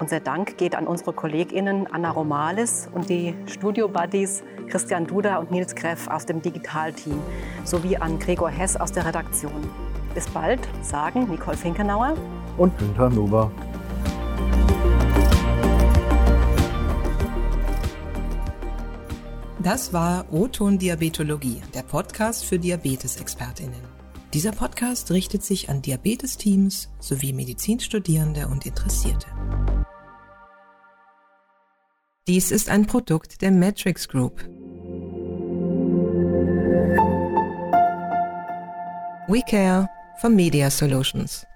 Unser 0.00 0.18
Dank 0.18 0.58
geht 0.58 0.74
an 0.74 0.88
unsere 0.88 1.12
KollegInnen 1.12 1.86
Anna 1.92 2.10
Romalis 2.10 2.88
und 2.92 3.08
die 3.08 3.32
Studio-Buddies 3.46 4.42
Christian 4.68 5.06
Duda 5.06 5.36
und 5.36 5.52
Nils 5.52 5.76
Greff 5.76 6.08
aus 6.08 6.26
dem 6.26 6.42
Digitalteam 6.42 7.22
sowie 7.62 7.96
an 7.96 8.18
Gregor 8.18 8.50
Hess 8.50 8.76
aus 8.76 8.90
der 8.90 9.06
Redaktion. 9.06 9.70
Bis 10.12 10.26
bald, 10.26 10.58
sagen 10.82 11.30
Nicole 11.30 11.56
Finkenauer 11.56 12.16
Und 12.56 12.76
Günther 12.76 13.08
Nuber. 13.08 13.52
Das 19.60 19.92
war 19.92 20.24
O-Ton 20.32 20.78
Diabetologie, 20.78 21.62
der 21.74 21.84
Podcast 21.84 22.44
für 22.44 22.58
Diabetesexpertinnen. 22.58 23.85
Dieser 24.36 24.52
Podcast 24.52 25.10
richtet 25.12 25.42
sich 25.42 25.70
an 25.70 25.80
Diabetesteams 25.80 26.90
sowie 27.00 27.32
Medizinstudierende 27.32 28.48
und 28.48 28.66
Interessierte. 28.66 29.28
Dies 32.28 32.50
ist 32.50 32.68
ein 32.68 32.84
Produkt 32.86 33.40
der 33.40 33.50
Matrix 33.50 34.06
Group. 34.06 34.42
We 39.26 39.40
Care 39.48 39.88
for 40.20 40.28
Media 40.28 40.68
Solutions. 40.68 41.46